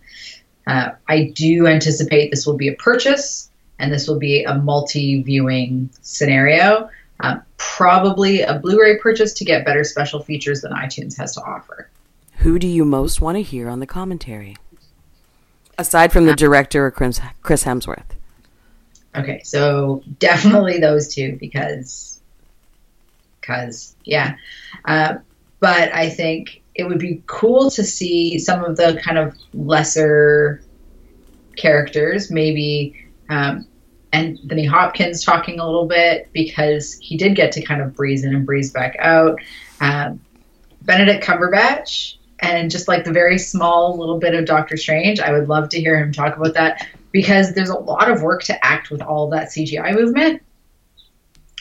Uh, 0.68 0.92
I 1.08 1.32
do 1.36 1.68
anticipate 1.68 2.32
this 2.32 2.46
will 2.46 2.58
be 2.58 2.68
a 2.68 2.76
purchase 2.76 3.50
and 3.80 3.92
this 3.92 4.08
will 4.08 4.20
be 4.20 4.44
a 4.44 4.56
multi 4.56 5.22
viewing 5.24 5.90
scenario. 6.02 6.90
Uh, 7.20 7.38
probably 7.58 8.42
a 8.42 8.58
Blu 8.60 8.82
ray 8.82 8.98
purchase 8.98 9.34
to 9.34 9.46
get 9.46 9.66
better 9.66 9.84
special 9.84 10.22
features 10.22 10.62
than 10.62 10.72
iTunes 10.72 11.18
has 11.18 11.36
to 11.36 11.42
offer. 11.42 11.90
Who 12.38 12.58
do 12.58 12.68
you 12.68 12.86
most 12.86 13.22
want 13.22 13.38
to 13.38 13.44
hear 13.44 13.70
on 13.70 13.80
the 13.80 13.88
commentary? 13.88 14.58
Aside 15.78 16.12
from 16.12 16.26
the 16.26 16.36
director 16.36 16.88
or 16.88 16.92
Chris 16.92 17.20
Chris 17.44 17.64
Hemsworth. 17.64 18.16
Okay, 19.16 19.42
so 19.44 20.04
definitely 20.20 20.80
those 20.80 21.14
two 21.14 21.38
because, 21.40 22.21
because 23.42 23.96
yeah, 24.06 24.36
uh, 24.86 25.16
but 25.60 25.94
I 25.94 26.10
think 26.10 26.62
it 26.74 26.86
would 26.86 27.00
be 27.00 27.22
cool 27.26 27.70
to 27.72 27.84
see 27.84 28.40
some 28.40 28.64
of 28.64 28.78
the 28.78 29.00
kind 29.04 29.18
of 29.18 29.36
lesser 29.54 30.64
characters, 31.58 32.32
maybe 32.32 33.08
um, 33.30 33.68
Anthony 34.14 34.66
Hopkins 34.66 35.24
talking 35.24 35.60
a 35.60 35.66
little 35.66 35.88
bit 35.88 36.30
because 36.34 36.94
he 36.94 37.18
did 37.18 37.36
get 37.36 37.52
to 37.54 37.62
kind 37.62 37.82
of 37.82 37.96
breeze 37.96 38.24
in 38.24 38.34
and 38.36 38.46
breeze 38.46 38.72
back 38.72 38.96
out. 39.00 39.40
Um, 39.80 40.22
Benedict 40.82 41.24
Cumberbatch 41.24 42.16
and 42.40 42.72
just 42.72 42.88
like 42.88 43.04
the 43.04 43.12
very 43.12 43.38
small 43.38 43.98
little 43.98 44.18
bit 44.18 44.34
of 44.34 44.46
Doctor 44.46 44.78
Strange, 44.78 45.20
I 45.20 45.32
would 45.32 45.48
love 45.48 45.70
to 45.70 45.80
hear 45.80 45.98
him 45.98 46.12
talk 46.12 46.36
about 46.36 46.56
that 46.56 46.88
because 47.12 47.54
there's 47.54 47.70
a 47.70 47.78
lot 47.78 48.10
of 48.10 48.22
work 48.22 48.44
to 48.44 48.66
act 48.66 48.90
with 48.90 49.02
all 49.02 49.30
that 49.30 49.50
CGI 49.50 49.94
movement. 49.94 50.42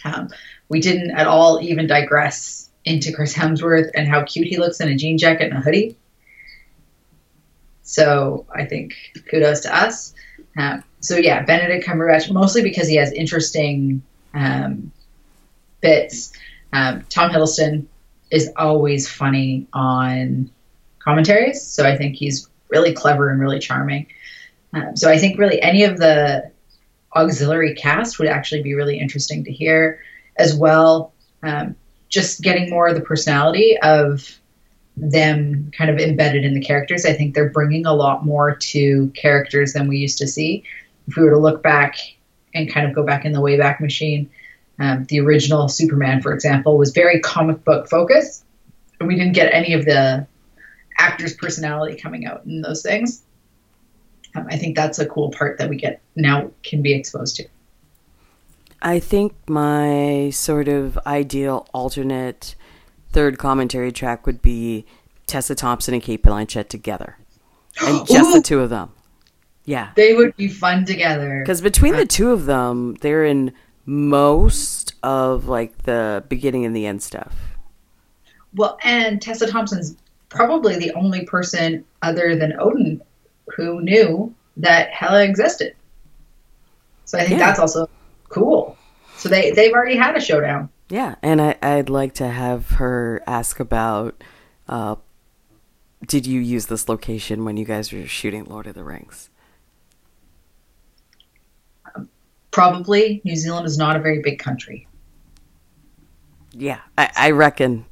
Um, 0.05 0.31
we 0.71 0.81
didn't 0.81 1.11
at 1.11 1.27
all 1.27 1.61
even 1.61 1.87
digress 1.87 2.71
into 2.85 3.13
Chris 3.13 3.35
Hemsworth 3.35 3.91
and 3.95 4.09
how 4.09 4.25
cute 4.25 4.47
he 4.47 4.57
looks 4.57 4.81
in 4.81 4.89
a 4.89 4.95
jean 4.95 5.19
jacket 5.19 5.51
and 5.51 5.59
a 5.59 5.61
hoodie. 5.61 5.97
So 7.83 8.47
I 8.55 8.65
think 8.65 8.95
kudos 9.29 9.61
to 9.61 9.77
us. 9.77 10.15
Um, 10.57 10.83
so 11.01 11.17
yeah, 11.17 11.43
Benedict 11.43 11.85
Cumberbatch, 11.87 12.33
mostly 12.33 12.63
because 12.63 12.87
he 12.87 12.97
has 12.97 13.13
interesting 13.13 14.03
um, 14.33 14.93
bits. 15.81 16.33
Um, 16.73 17.05
Tom 17.09 17.31
Hiddleston 17.31 17.87
is 18.31 18.51
always 18.57 19.09
funny 19.09 19.67
on 19.73 20.51
commentaries, 21.01 21.63
so 21.63 21.85
I 21.85 21.97
think 21.97 22.15
he's 22.15 22.49
really 22.69 22.93
clever 22.93 23.29
and 23.29 23.41
really 23.41 23.59
charming. 23.59 24.07
Um, 24.73 24.97
so 24.97 25.11
I 25.11 25.19
think 25.19 25.37
really 25.37 25.61
any 25.61 25.83
of 25.83 25.99
the 25.99 26.53
auxiliary 27.17 27.75
cast 27.75 28.21
would 28.21 28.29
actually 28.29 28.63
be 28.63 28.75
really 28.75 29.01
interesting 29.01 29.43
to 29.45 29.53
hear 29.53 30.01
as 30.41 30.55
well. 30.55 31.13
Um, 31.43 31.77
just 32.09 32.43
getting 32.43 32.69
more 32.71 32.89
of 32.89 32.95
the 32.97 33.01
personality 33.01 33.79
of 33.83 34.41
them 34.97 35.71
kind 35.77 35.91
of 35.91 35.99
embedded 35.99 36.45
in 36.45 36.55
the 36.55 36.61
characters. 36.61 37.07
I 37.07 37.13
think 37.13 37.35
they're 37.35 37.51
bringing 37.51 37.87
a 37.87 37.95
lot 37.95 38.25
more 38.25 38.57
to 38.57 39.09
characters 39.15 39.73
than 39.73 39.89
we 39.89 39.99
used 39.99 40.19
to 40.19 40.27
see. 40.27 40.65
If 41.07 41.17
we 41.17 41.23
were 41.23 41.31
to 41.31 41.39
look 41.39 41.63
back 41.63 41.97
and 42.55 42.71
kind 42.71 42.87
of 42.87 42.95
go 42.95 43.05
back 43.05 43.25
in 43.25 43.33
the 43.33 43.41
Wayback 43.41 43.81
Machine, 43.81 44.29
um, 44.79 45.05
the 45.09 45.21
original 45.21 45.69
Superman, 45.69 46.21
for 46.21 46.33
example, 46.33 46.77
was 46.77 46.91
very 46.91 47.21
comic 47.21 47.65
book 47.65 47.89
focused, 47.89 48.45
and 48.99 49.09
we 49.09 49.15
didn't 49.15 49.35
get 49.35 49.55
any 49.55 49.75
of 49.75 49.85
the 49.85 50.27
actor's 50.99 51.35
personality 51.35 51.97
coming 51.97 52.27
out 52.27 52.45
in 52.45 52.61
those 52.61 52.83
things. 52.83 53.23
Um, 54.35 54.47
I 54.49 54.57
think 54.57 54.77
that's 54.77 54.99
a 54.99 55.07
cool 55.07 55.31
part 55.31 55.59
that 55.59 55.69
we 55.69 55.77
get 55.77 56.01
now 56.17 56.51
can 56.63 56.83
be 56.83 56.95
exposed 56.95 57.37
to. 57.37 57.47
I 58.83 58.99
think 58.99 59.35
my 59.49 60.31
sort 60.31 60.69
of 60.69 60.99
ideal 61.07 61.67
alternate 61.75 62.55
third 63.13 63.39
commentary 63.39 63.93
track 63.93 64.27
would 64.27 64.41
be 64.41 64.87
Tessa 65.27 65.55
Thompson 65.55 65.95
and 65.95 66.03
Cate 66.03 66.23
Blanchett 66.23 66.69
together, 66.69 67.17
and 67.81 68.07
just 68.09 68.33
the 68.33 68.41
two 68.41 68.61
of 68.61 68.71
them. 68.71 68.91
Yeah, 69.67 69.91
They 69.95 70.15
would 70.15 70.35
be 70.37 70.49
fun 70.49 70.85
together. 70.85 71.41
because 71.45 71.61
between 71.61 71.93
the 71.95 72.03
uh, 72.03 72.07
two 72.09 72.31
of 72.31 72.47
them, 72.47 72.95
they're 73.03 73.25
in 73.25 73.53
most 73.87 74.95
of 75.03 75.47
like 75.47 75.77
the 75.83 76.25
beginning 76.29 76.65
and 76.65 76.75
the 76.75 76.87
end 76.87 77.03
stuff. 77.03 77.35
Well, 78.57 78.79
and 78.83 79.21
Tessa 79.23 79.47
Thompson's 79.47 79.97
probably 80.29 80.77
the 80.77 80.93
only 80.95 81.25
person 81.25 81.85
other 82.03 82.35
than 82.37 82.55
Odin 82.59 83.01
who 83.55 83.81
knew 83.83 84.35
that 84.57 84.91
Hela 84.91 85.23
existed. 85.23 85.75
So 87.05 87.19
I 87.19 87.25
think 87.27 87.39
Yeah. 87.39 87.47
that's 87.47 87.61
also 87.61 87.89
cool. 88.31 88.79
So 89.17 89.29
they 89.29 89.51
they've 89.51 89.73
already 89.73 89.97
had 89.97 90.17
a 90.17 90.21
showdown. 90.21 90.71
Yeah, 90.89 91.17
and 91.23 91.41
I, 91.41 91.57
I'd 91.63 91.91
like 91.91 92.15
to 92.15 92.27
have 92.29 92.71
her 92.71 93.23
ask 93.27 93.61
about 93.61 94.25
uh, 94.69 94.97
did 96.07 96.27
you 96.27 96.41
use 96.41 96.67
this 96.67 96.89
location 96.89 97.45
when 97.45 97.57
you 97.57 97.65
guys 97.65 97.93
were 97.93 98.07
shooting 98.07 98.45
Lord 98.45 98.67
of 98.67 98.75
the 98.75 98.83
Rings? 98.83 99.29
Probably 102.51 103.21
New 103.25 103.37
Zealand 103.37 103.67
is 103.67 103.79
not 103.79 103.95
a 103.95 104.01
very 104.01 104.21
big 104.21 104.39
country. 104.39 104.89
Yeah, 106.53 106.81
I, 106.99 107.11
I 107.17 107.31
reckon. 107.31 107.85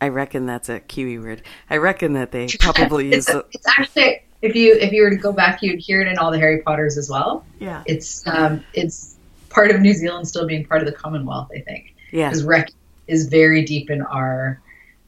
I 0.00 0.08
reckon 0.08 0.46
that's 0.46 0.68
a 0.68 0.80
Kiwi 0.80 1.18
word. 1.18 1.42
I 1.68 1.76
reckon 1.78 2.14
that 2.14 2.30
they 2.30 2.46
probably 2.60 3.06
use. 3.06 3.28
it's, 3.28 3.36
it. 3.36 3.46
it's 3.52 3.68
actually 3.68 4.22
if 4.40 4.54
you 4.54 4.74
if 4.74 4.92
you 4.92 5.02
were 5.02 5.10
to 5.10 5.16
go 5.16 5.32
back, 5.32 5.62
you'd 5.62 5.80
hear 5.80 6.00
it 6.00 6.08
in 6.08 6.18
all 6.18 6.30
the 6.30 6.38
Harry 6.38 6.60
Potters 6.62 6.96
as 6.96 7.10
well. 7.10 7.44
Yeah, 7.58 7.82
It's 7.86 8.26
um 8.26 8.64
it's 8.74 9.13
part 9.54 9.70
of 9.70 9.80
New 9.80 9.94
Zealand 9.94 10.28
still 10.28 10.46
being 10.46 10.66
part 10.66 10.80
of 10.82 10.86
the 10.86 10.92
Commonwealth. 10.92 11.48
I 11.54 11.60
think. 11.60 11.94
yeah, 12.10 12.28
because 12.28 12.44
rec 12.44 12.70
is 13.06 13.28
very 13.28 13.62
deep 13.62 13.90
in 13.90 14.02
our 14.02 14.60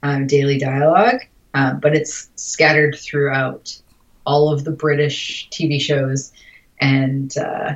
um, 0.02 0.26
daily 0.26 0.58
dialogue, 0.58 1.20
um, 1.54 1.80
but 1.80 1.94
it's 1.94 2.30
scattered 2.36 2.96
throughout 2.96 3.76
all 4.24 4.52
of 4.52 4.64
the 4.64 4.70
British 4.70 5.48
TV 5.50 5.80
shows, 5.80 6.32
and 6.80 7.36
uh, 7.36 7.74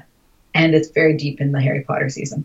and 0.55 0.75
it's 0.75 0.89
very 0.89 1.17
deep 1.17 1.41
in 1.41 1.53
the 1.53 1.61
Harry 1.61 1.83
Potter 1.83 2.09
season. 2.09 2.45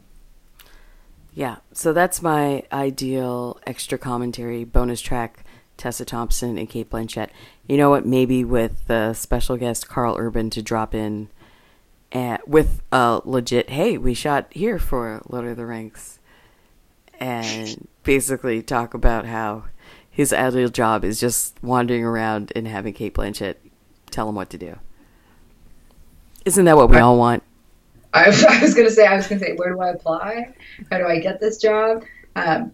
Yeah, 1.34 1.57
so 1.73 1.91
that's 1.91 2.21
my 2.21 2.63
ideal 2.71 3.59
extra 3.67 3.97
commentary 3.97 4.63
bonus 4.63 5.01
track 5.01 5.43
Tessa 5.78 6.05
Thompson 6.05 6.57
and 6.57 6.69
Cate 6.69 6.89
Blanchett. 6.89 7.30
You 7.67 7.78
know 7.78 7.89
what? 7.89 8.05
Maybe 8.05 8.43
with 8.43 8.88
the 8.88 9.13
special 9.13 9.57
guest 9.57 9.89
Karl 9.89 10.15
Urban 10.17 10.49
to 10.51 10.61
drop 10.61 10.95
in 10.95 11.28
at, 12.16 12.47
with 12.47 12.82
a 12.91 13.22
legit, 13.26 13.70
hey, 13.70 13.97
we 13.97 14.13
shot 14.13 14.47
here 14.51 14.80
for 14.80 15.22
Lord 15.28 15.45
of 15.45 15.57
the 15.57 15.66
Rings. 15.66 16.20
And 17.20 17.88
basically 18.03 18.61
talk 18.61 18.93
about 18.93 19.26
how 19.26 19.66
his 20.09 20.32
ideal 20.34 20.70
job 20.70 21.03
is 21.03 21.20
just 21.20 21.61
wandering 21.61 22.03
around 22.03 22.51
and 22.55 22.68
having 22.68 22.93
Cate 22.93 23.13
Blanchett 23.13 23.55
tell 24.11 24.30
him 24.30 24.36
what 24.36 24.49
to 24.51 24.57
do. 24.57 24.80
Isn't 26.45 26.66
that 26.66 26.78
what 26.78 26.89
we 26.89 26.97
all 26.97 27.18
want? 27.18 27.43
I, 28.13 28.26
I 28.49 28.61
was 28.61 28.74
going 28.74 28.88
to 28.88 28.93
say, 28.93 29.05
I 29.05 29.16
was 29.16 29.28
going 29.28 29.39
to 29.39 29.45
say, 29.45 29.53
where 29.55 29.74
do 29.74 29.80
I 29.82 29.89
apply? 29.89 30.53
How 30.89 30.97
do 30.97 31.05
I 31.05 31.20
get 31.20 31.39
this 31.39 31.57
job? 31.57 32.03
Um, 32.36 32.72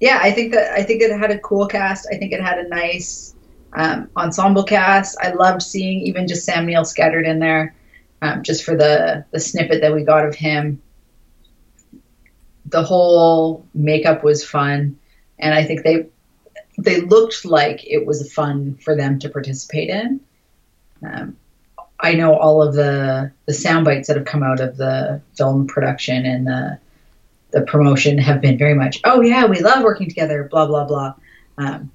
yeah, 0.00 0.20
I 0.22 0.30
think 0.30 0.52
that 0.52 0.72
I 0.72 0.82
think 0.82 1.02
it 1.02 1.10
had 1.10 1.30
a 1.30 1.38
cool 1.40 1.66
cast. 1.66 2.06
I 2.12 2.16
think 2.18 2.32
it 2.32 2.40
had 2.40 2.58
a 2.58 2.68
nice 2.68 3.34
um, 3.72 4.08
ensemble 4.16 4.62
cast. 4.62 5.16
I 5.20 5.32
loved 5.32 5.62
seeing 5.62 6.00
even 6.00 6.28
just 6.28 6.44
Sam 6.44 6.66
Neill 6.66 6.84
scattered 6.84 7.26
in 7.26 7.38
there, 7.38 7.74
um, 8.22 8.42
just 8.42 8.64
for 8.64 8.76
the 8.76 9.24
the 9.30 9.40
snippet 9.40 9.80
that 9.80 9.94
we 9.94 10.02
got 10.02 10.26
of 10.26 10.34
him. 10.34 10.82
The 12.66 12.82
whole 12.82 13.66
makeup 13.74 14.22
was 14.22 14.44
fun, 14.44 14.98
and 15.38 15.54
I 15.54 15.64
think 15.64 15.84
they 15.84 16.06
they 16.78 17.00
looked 17.00 17.44
like 17.44 17.84
it 17.86 18.06
was 18.06 18.32
fun 18.32 18.78
for 18.82 18.94
them 18.94 19.18
to 19.20 19.28
participate 19.28 19.90
in. 19.90 20.20
Um, 21.02 21.36
I 22.00 22.14
know 22.14 22.36
all 22.36 22.62
of 22.62 22.74
the 22.74 23.32
the 23.46 23.54
sound 23.54 23.84
bites 23.84 24.08
that 24.08 24.16
have 24.16 24.26
come 24.26 24.42
out 24.42 24.60
of 24.60 24.76
the 24.76 25.20
film 25.36 25.66
production 25.66 26.24
and 26.26 26.46
the 26.46 26.78
the 27.50 27.62
promotion 27.62 28.18
have 28.18 28.42
been 28.42 28.58
very 28.58 28.74
much, 28.74 29.00
oh 29.04 29.22
yeah, 29.22 29.46
we 29.46 29.60
love 29.60 29.82
working 29.82 30.08
together, 30.08 30.48
blah 30.50 30.66
blah 30.66 30.84
blah. 30.84 31.14
Um, 31.56 31.90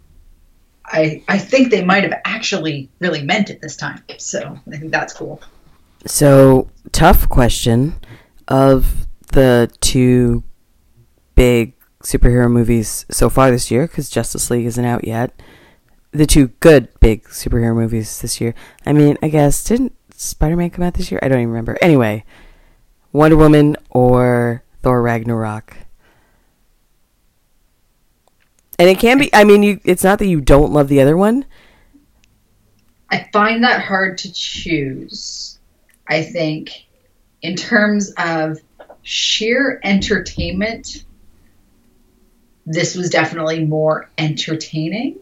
I 0.85 1.23
I 1.27 1.37
think 1.37 1.69
they 1.69 1.83
might 1.83 2.03
have 2.03 2.19
actually 2.25 2.89
really 2.99 3.23
meant 3.23 3.49
it 3.49 3.61
this 3.61 3.75
time, 3.75 4.03
so 4.17 4.59
I 4.67 4.77
think 4.77 4.91
that's 4.91 5.13
cool. 5.13 5.41
So 6.05 6.69
tough 6.91 7.29
question 7.29 7.95
of 8.47 9.07
the 9.31 9.71
two 9.79 10.43
big 11.35 11.73
superhero 12.03 12.51
movies 12.51 13.05
so 13.09 13.29
far 13.29 13.49
this 13.49 13.71
year 13.71 13.87
because 13.87 14.09
Justice 14.09 14.49
League 14.49 14.65
isn't 14.65 14.85
out 14.85 15.05
yet. 15.07 15.41
The 16.11 16.27
two 16.27 16.49
good 16.59 16.89
big 16.99 17.23
superhero 17.25 17.73
movies 17.73 18.21
this 18.21 18.39
year. 18.39 18.53
I 18.85 18.93
mean, 18.93 19.17
I 19.21 19.29
guess 19.29 19.63
didn't 19.63 19.95
Spider 20.13 20.55
Man 20.55 20.69
come 20.69 20.83
out 20.83 20.93
this 20.93 21.11
year? 21.11 21.19
I 21.23 21.27
don't 21.27 21.39
even 21.39 21.49
remember. 21.49 21.77
Anyway, 21.81 22.23
Wonder 23.11 23.37
Woman 23.37 23.77
or 23.89 24.63
Thor 24.81 25.01
Ragnarok. 25.01 25.77
And 28.77 28.89
it 28.89 28.99
can 28.99 29.17
be. 29.19 29.33
I 29.33 29.43
mean, 29.43 29.63
you. 29.63 29.79
It's 29.83 30.03
not 30.03 30.19
that 30.19 30.27
you 30.27 30.41
don't 30.41 30.73
love 30.73 30.87
the 30.87 31.01
other 31.01 31.15
one. 31.15 31.45
I 33.09 33.29
find 33.31 33.63
that 33.63 33.81
hard 33.81 34.17
to 34.19 34.33
choose. 34.33 35.52
I 36.07 36.23
think, 36.23 36.85
in 37.41 37.55
terms 37.55 38.13
of 38.17 38.59
sheer 39.01 39.79
entertainment, 39.83 41.03
this 42.65 42.95
was 42.95 43.09
definitely 43.09 43.65
more 43.65 44.09
entertaining 44.17 45.19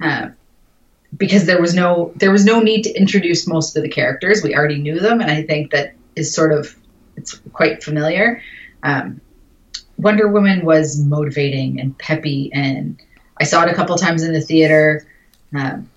uh, 0.00 0.28
because 1.16 1.46
there 1.46 1.60
was 1.60 1.74
no 1.74 2.12
there 2.16 2.30
was 2.30 2.44
no 2.44 2.60
need 2.60 2.82
to 2.82 2.92
introduce 2.92 3.46
most 3.46 3.76
of 3.76 3.82
the 3.82 3.88
characters. 3.88 4.42
We 4.42 4.54
already 4.54 4.78
knew 4.78 4.98
them, 4.98 5.20
and 5.20 5.30
I 5.30 5.42
think 5.42 5.72
that 5.72 5.94
is 6.16 6.34
sort 6.34 6.52
of 6.52 6.74
it's 7.16 7.34
quite 7.52 7.82
familiar. 7.82 8.42
Um, 8.82 9.20
Wonder 9.96 10.28
Woman 10.28 10.64
was 10.64 11.00
motivating 11.00 11.80
and 11.80 11.96
peppy, 11.96 12.50
and 12.52 13.00
I 13.38 13.44
saw 13.44 13.62
it 13.62 13.70
a 13.70 13.74
couple 13.74 13.96
times 13.96 14.22
in 14.22 14.32
the 14.32 14.40
theater, 14.40 15.06
um, 15.54 15.88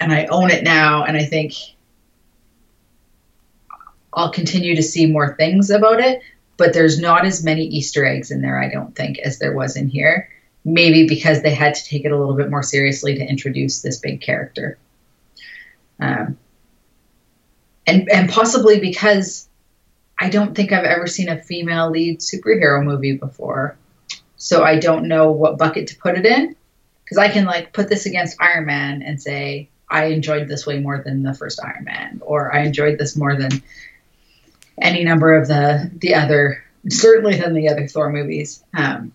and 0.00 0.12
I 0.12 0.26
own 0.26 0.50
it 0.50 0.64
now, 0.64 1.04
and 1.04 1.16
I 1.16 1.24
think 1.24 1.54
I'll 4.12 4.32
continue 4.32 4.76
to 4.76 4.82
see 4.82 5.06
more 5.06 5.34
things 5.36 5.70
about 5.70 6.00
it 6.00 6.22
but 6.58 6.74
there's 6.74 7.00
not 7.00 7.24
as 7.24 7.42
many 7.42 7.62
Easter 7.62 8.04
eggs 8.04 8.30
in 8.30 8.42
there, 8.42 8.60
I 8.60 8.68
don't 8.68 8.94
think, 8.94 9.18
as 9.20 9.38
there 9.38 9.54
was 9.54 9.76
in 9.76 9.88
here. 9.88 10.28
Maybe 10.64 11.08
because 11.08 11.40
they 11.40 11.54
had 11.54 11.74
to 11.74 11.84
take 11.84 12.04
it 12.04 12.12
a 12.12 12.18
little 12.18 12.34
bit 12.34 12.50
more 12.50 12.64
seriously 12.64 13.14
to 13.14 13.24
introduce 13.24 13.80
this 13.80 13.98
big 13.98 14.20
character. 14.20 14.76
Um, 16.00 16.36
and, 17.86 18.10
and 18.10 18.28
possibly 18.28 18.80
because 18.80 19.48
I 20.18 20.28
don't 20.28 20.54
think 20.54 20.72
I've 20.72 20.84
ever 20.84 21.06
seen 21.06 21.28
a 21.28 21.40
female 21.40 21.90
lead 21.90 22.18
superhero 22.18 22.84
movie 22.84 23.16
before. 23.16 23.78
So 24.36 24.64
I 24.64 24.80
don't 24.80 25.06
know 25.06 25.30
what 25.30 25.58
bucket 25.58 25.86
to 25.88 25.96
put 25.96 26.18
it 26.18 26.26
in. 26.26 26.56
Because 27.04 27.18
I 27.18 27.28
can 27.28 27.46
like 27.46 27.72
put 27.72 27.88
this 27.88 28.04
against 28.04 28.36
Iron 28.40 28.66
Man 28.66 29.00
and 29.02 29.22
say, 29.22 29.70
I 29.88 30.06
enjoyed 30.06 30.48
this 30.48 30.66
way 30.66 30.80
more 30.80 31.02
than 31.02 31.22
the 31.22 31.32
first 31.32 31.60
Iron 31.64 31.84
Man, 31.84 32.20
or 32.22 32.54
I 32.54 32.64
enjoyed 32.64 32.98
this 32.98 33.16
more 33.16 33.36
than 33.36 33.62
any 34.80 35.04
number 35.04 35.36
of 35.36 35.48
the 35.48 35.90
the 35.96 36.14
other 36.14 36.64
certainly 36.88 37.36
than 37.36 37.54
the 37.54 37.68
other 37.68 37.86
Thor 37.86 38.10
movies. 38.10 38.62
Um, 38.74 39.12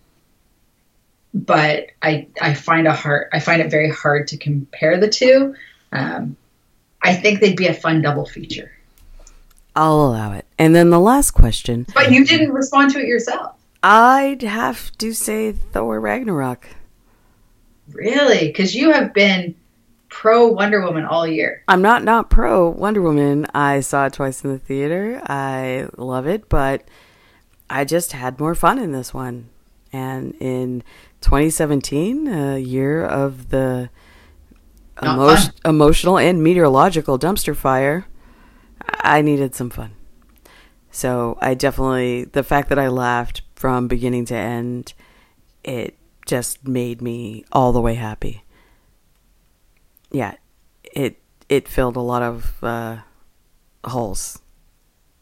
but 1.32 1.88
I 2.02 2.28
I 2.40 2.54
find 2.54 2.86
a 2.86 2.92
hard 2.92 3.28
I 3.32 3.40
find 3.40 3.60
it 3.60 3.70
very 3.70 3.90
hard 3.90 4.28
to 4.28 4.36
compare 4.36 4.98
the 4.98 5.08
two. 5.08 5.54
Um, 5.92 6.36
I 7.02 7.14
think 7.14 7.40
they'd 7.40 7.56
be 7.56 7.66
a 7.66 7.74
fun 7.74 8.02
double 8.02 8.26
feature. 8.26 8.72
I'll 9.76 10.06
allow 10.06 10.32
it. 10.32 10.46
And 10.58 10.74
then 10.74 10.90
the 10.90 11.00
last 11.00 11.32
question. 11.32 11.86
But 11.94 12.12
you 12.12 12.24
didn't 12.24 12.52
respond 12.52 12.92
to 12.92 13.00
it 13.00 13.06
yourself. 13.06 13.56
I'd 13.82 14.42
have 14.42 14.96
to 14.98 15.12
say 15.12 15.52
Thor 15.52 16.00
Ragnarok. 16.00 16.68
Really? 17.92 18.46
Because 18.46 18.74
you 18.74 18.92
have 18.92 19.12
been 19.12 19.54
pro 20.14 20.46
Wonder 20.46 20.80
Woman 20.80 21.04
all 21.04 21.26
year. 21.26 21.64
I'm 21.66 21.82
not 21.82 22.04
not 22.04 22.30
pro 22.30 22.68
Wonder 22.68 23.02
Woman. 23.02 23.46
I 23.52 23.80
saw 23.80 24.06
it 24.06 24.12
twice 24.12 24.44
in 24.44 24.52
the 24.52 24.60
theater. 24.60 25.20
I 25.26 25.88
love 25.98 26.28
it, 26.28 26.48
but 26.48 26.84
I 27.68 27.84
just 27.84 28.12
had 28.12 28.38
more 28.38 28.54
fun 28.54 28.78
in 28.78 28.92
this 28.92 29.12
one. 29.12 29.50
And 29.92 30.36
in 30.38 30.84
2017, 31.20 32.28
a 32.28 32.58
year 32.58 33.04
of 33.04 33.48
the 33.48 33.90
emo- 35.02 35.36
emotional 35.64 36.16
and 36.16 36.42
meteorological 36.42 37.18
dumpster 37.18 37.56
fire, 37.56 38.06
I 38.88 39.20
needed 39.20 39.56
some 39.56 39.68
fun. 39.68 39.96
So 40.92 41.36
I 41.40 41.54
definitely 41.54 42.24
the 42.24 42.44
fact 42.44 42.68
that 42.68 42.78
I 42.78 42.86
laughed 42.86 43.42
from 43.56 43.88
beginning 43.88 44.26
to 44.26 44.36
end, 44.36 44.94
it 45.64 45.98
just 46.24 46.68
made 46.68 47.02
me 47.02 47.44
all 47.50 47.72
the 47.72 47.80
way 47.80 47.94
happy 47.94 48.43
yeah, 50.14 50.34
it 50.84 51.18
it 51.48 51.68
filled 51.68 51.96
a 51.96 52.00
lot 52.00 52.22
of 52.22 52.62
uh, 52.62 52.98
holes. 53.84 54.40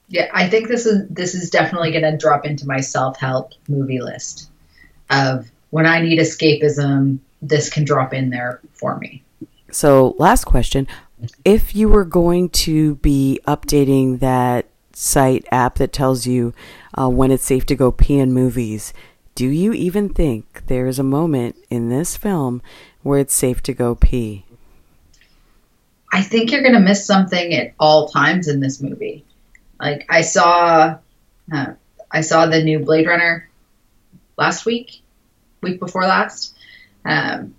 Yeah, 0.09 0.28
I 0.32 0.48
think 0.48 0.69
this 0.69 0.86
is 0.86 1.09
this 1.09 1.35
is 1.35 1.51
definitely 1.51 1.90
going 1.90 2.02
to 2.02 2.16
drop 2.16 2.44
into 2.44 2.66
my 2.66 2.81
self 2.81 3.19
help 3.19 3.52
movie 3.69 4.01
list 4.01 4.51
of 5.10 5.51
when 5.70 5.86
I 5.86 6.01
need 6.01 6.19
escapism. 6.19 7.19
This 7.40 7.69
can 7.70 7.85
drop 7.85 8.14
in 8.14 8.31
there 8.31 8.60
for 8.74 8.98
me. 8.98 9.23
So, 9.70 10.14
last 10.19 10.44
question: 10.44 10.86
If 11.44 11.74
you 11.74 11.89
were 11.89 12.05
going 12.05 12.51
to 12.51 12.97
be 12.97 13.40
updating 13.47 14.20
that 14.20 14.66
site 14.93 15.47
app 15.51 15.77
that 15.77 15.93
tells 15.93 16.27
you 16.27 16.52
uh, 16.97 17.09
when 17.09 17.31
it's 17.31 17.44
safe 17.44 17.64
to 17.66 17.74
go 17.74 17.90
pee 17.90 18.19
in 18.19 18.32
movies, 18.32 18.93
do 19.35 19.48
you 19.48 19.73
even 19.73 20.10
think 20.10 20.66
there 20.66 20.86
is 20.86 20.98
a 20.98 21.02
moment 21.02 21.56
in 21.70 21.89
this 21.89 22.19
film 22.19 22.60
where 23.02 23.19
it's 23.19 23.35
safe 23.35 23.62
to 23.62 23.73
go 23.73 23.94
pee? 23.94 24.44
I 26.12 26.22
think 26.22 26.52
you're 26.52 26.62
going 26.62 26.74
to 26.74 26.80
miss 26.80 27.06
something 27.06 27.55
at 27.55 27.72
all 27.80 28.09
times 28.09 28.47
in 28.47 28.60
this 28.60 28.82
movie. 28.82 29.24
Like 29.80 30.06
I 30.10 30.20
saw, 30.20 30.98
uh, 31.51 31.72
I 32.10 32.20
saw 32.20 32.47
the 32.47 32.62
new 32.62 32.80
Blade 32.80 33.06
Runner 33.06 33.48
last 34.36 34.66
week, 34.66 35.02
week 35.62 35.80
before 35.80 36.02
last, 36.02 36.55
um, 37.06 37.55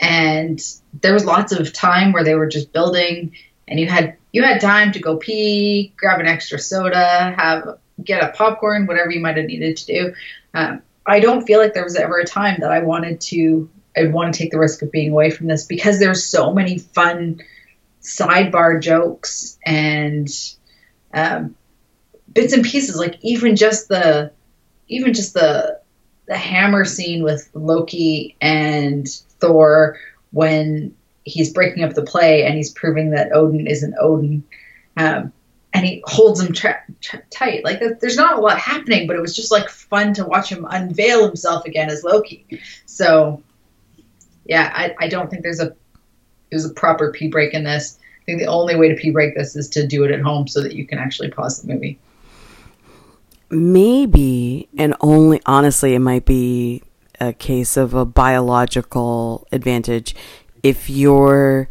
and 0.00 0.60
there 1.00 1.14
was 1.14 1.24
lots 1.24 1.52
of 1.52 1.72
time 1.72 2.12
where 2.12 2.22
they 2.22 2.34
were 2.34 2.46
just 2.46 2.72
building, 2.72 3.32
and 3.66 3.80
you 3.80 3.88
had 3.88 4.16
you 4.32 4.42
had 4.42 4.60
time 4.60 4.92
to 4.92 5.00
go 5.00 5.16
pee, 5.16 5.94
grab 5.96 6.20
an 6.20 6.26
extra 6.26 6.58
soda, 6.58 7.34
have 7.36 7.78
get 8.04 8.22
a 8.22 8.28
popcorn, 8.36 8.86
whatever 8.86 9.10
you 9.10 9.20
might 9.20 9.38
have 9.38 9.46
needed 9.46 9.78
to 9.78 9.86
do. 9.86 10.14
Um, 10.52 10.82
I 11.06 11.20
don't 11.20 11.46
feel 11.46 11.58
like 11.58 11.72
there 11.72 11.84
was 11.84 11.96
ever 11.96 12.18
a 12.18 12.26
time 12.26 12.58
that 12.60 12.70
I 12.70 12.80
wanted 12.80 13.22
to 13.22 13.70
I'd 13.96 14.12
want 14.12 14.32
to 14.32 14.38
take 14.38 14.50
the 14.50 14.58
risk 14.58 14.82
of 14.82 14.92
being 14.92 15.10
away 15.10 15.30
from 15.30 15.46
this 15.46 15.64
because 15.64 15.98
there's 15.98 16.24
so 16.24 16.52
many 16.52 16.78
fun 16.78 17.40
sidebar 18.06 18.80
jokes 18.80 19.58
and 19.66 20.28
um, 21.12 21.56
bits 22.32 22.52
and 22.52 22.64
pieces 22.64 22.96
like 22.96 23.16
even 23.22 23.56
just 23.56 23.88
the 23.88 24.30
even 24.86 25.12
just 25.12 25.34
the 25.34 25.80
the 26.26 26.36
hammer 26.36 26.84
scene 26.84 27.24
with 27.24 27.50
Loki 27.54 28.36
and 28.40 29.08
Thor 29.40 29.98
when 30.30 30.94
he's 31.24 31.52
breaking 31.52 31.82
up 31.82 31.94
the 31.94 32.04
play 32.04 32.44
and 32.44 32.54
he's 32.54 32.70
proving 32.70 33.10
that 33.10 33.32
Odin 33.32 33.66
isn't 33.66 33.94
Odin 34.00 34.44
um, 34.96 35.32
and 35.72 35.84
he 35.84 36.02
holds 36.06 36.40
him 36.40 36.52
tra- 36.52 36.82
tra- 37.00 37.22
tight. 37.30 37.64
Like 37.64 37.80
there's 38.00 38.16
not 38.16 38.38
a 38.38 38.40
lot 38.40 38.58
happening, 38.58 39.06
but 39.06 39.16
it 39.16 39.20
was 39.20 39.34
just 39.34 39.50
like 39.50 39.68
fun 39.68 40.14
to 40.14 40.24
watch 40.24 40.48
him 40.48 40.64
unveil 40.68 41.26
himself 41.26 41.64
again 41.64 41.90
as 41.90 42.04
Loki. 42.04 42.46
So 42.86 43.42
yeah, 44.44 44.72
I, 44.72 44.94
I 45.00 45.08
don't 45.08 45.28
think 45.28 45.42
there's 45.42 45.60
a 45.60 45.74
there's 46.50 46.64
a 46.64 46.70
proper 46.70 47.12
pee 47.12 47.28
break 47.28 47.54
in 47.54 47.64
this. 47.64 47.98
I 48.22 48.24
think 48.24 48.40
the 48.40 48.46
only 48.46 48.76
way 48.76 48.88
to 48.88 48.94
pee 48.94 49.10
break 49.10 49.34
this 49.34 49.56
is 49.56 49.68
to 49.70 49.86
do 49.86 50.04
it 50.04 50.10
at 50.10 50.20
home 50.20 50.48
so 50.48 50.60
that 50.62 50.74
you 50.74 50.86
can 50.86 50.98
actually 50.98 51.30
pause 51.30 51.62
the 51.62 51.72
movie. 51.72 51.98
Maybe, 53.50 54.68
and 54.76 54.94
only 55.00 55.40
honestly, 55.46 55.94
it 55.94 56.00
might 56.00 56.24
be 56.24 56.82
a 57.20 57.32
case 57.32 57.76
of 57.76 57.94
a 57.94 58.04
biological 58.04 59.46
advantage 59.52 60.14
if 60.62 60.90
your 60.90 61.68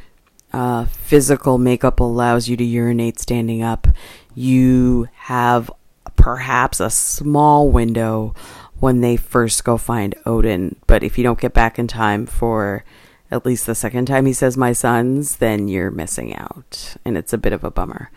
uh, 0.53 0.85
physical 0.85 1.57
makeup 1.57 1.99
allows 1.99 2.47
you 2.47 2.55
to 2.55 2.63
urinate 2.63 3.19
standing 3.19 3.61
up. 3.61 3.87
You 4.33 5.09
have 5.13 5.69
perhaps 6.15 6.79
a 6.79 6.89
small 6.89 7.69
window 7.69 8.33
when 8.79 9.01
they 9.01 9.17
first 9.17 9.63
go 9.65 9.77
find 9.77 10.15
Odin, 10.25 10.77
but 10.87 11.03
if 11.03 11.17
you 11.17 11.23
don't 11.23 11.39
get 11.39 11.53
back 11.53 11.77
in 11.77 11.87
time 11.87 12.25
for 12.25 12.85
at 13.31 13.45
least 13.45 13.65
the 13.65 13.75
second 13.75 14.05
time 14.05 14.25
he 14.25 14.33
says 14.33 14.57
my 14.57 14.73
sons, 14.73 15.37
then 15.37 15.67
you're 15.67 15.91
missing 15.91 16.35
out, 16.35 16.95
and 17.03 17.17
it's 17.17 17.33
a 17.33 17.37
bit 17.37 17.53
of 17.53 17.63
a 17.63 17.71
bummer 17.71 18.11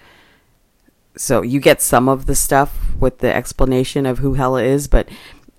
so 1.19 1.43
you 1.43 1.61
get 1.61 1.83
some 1.83 2.09
of 2.09 2.27
the 2.27 2.35
stuff 2.35 2.95
with 2.99 3.19
the 3.19 3.35
explanation 3.35 4.07
of 4.07 4.19
who 4.19 4.35
Hela 4.35 4.63
is, 4.63 4.89
but 4.89 5.09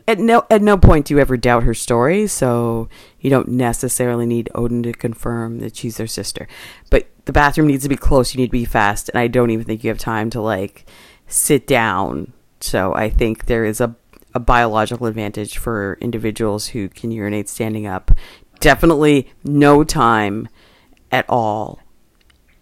at 0.07 0.17
no 0.17 0.45
at 0.49 0.61
no 0.61 0.77
point 0.77 1.05
do 1.05 1.13
you 1.13 1.19
ever 1.19 1.37
doubt 1.37 1.63
her 1.63 1.73
story. 1.73 2.25
So 2.25 2.89
you 3.19 3.29
don't 3.29 3.49
necessarily 3.49 4.25
need 4.25 4.49
Odin 4.55 4.81
to 4.83 4.93
confirm 4.93 5.59
that 5.59 5.75
she's 5.75 5.97
their 5.97 6.07
sister. 6.07 6.47
But 6.89 7.07
the 7.25 7.33
bathroom 7.33 7.67
needs 7.67 7.83
to 7.83 7.89
be 7.89 7.97
close. 7.97 8.33
You 8.33 8.39
need 8.39 8.47
to 8.47 8.51
be 8.51 8.65
fast, 8.65 9.09
and 9.09 9.19
I 9.19 9.27
don't 9.27 9.51
even 9.51 9.65
think 9.65 9.83
you 9.83 9.89
have 9.89 9.99
time 9.99 10.29
to 10.31 10.41
like 10.41 10.85
sit 11.27 11.67
down. 11.67 12.33
So 12.61 12.95
I 12.95 13.09
think 13.09 13.45
there 13.45 13.65
is 13.65 13.79
a 13.81 13.95
a 14.35 14.39
biological 14.39 15.07
advantage 15.07 15.57
for 15.57 15.97
individuals 16.01 16.67
who 16.67 16.87
can 16.87 17.11
urinate 17.11 17.49
standing 17.49 17.87
up. 17.87 18.11
Definitely 18.59 19.31
no 19.43 19.83
time 19.83 20.47
at 21.11 21.25
all 21.29 21.79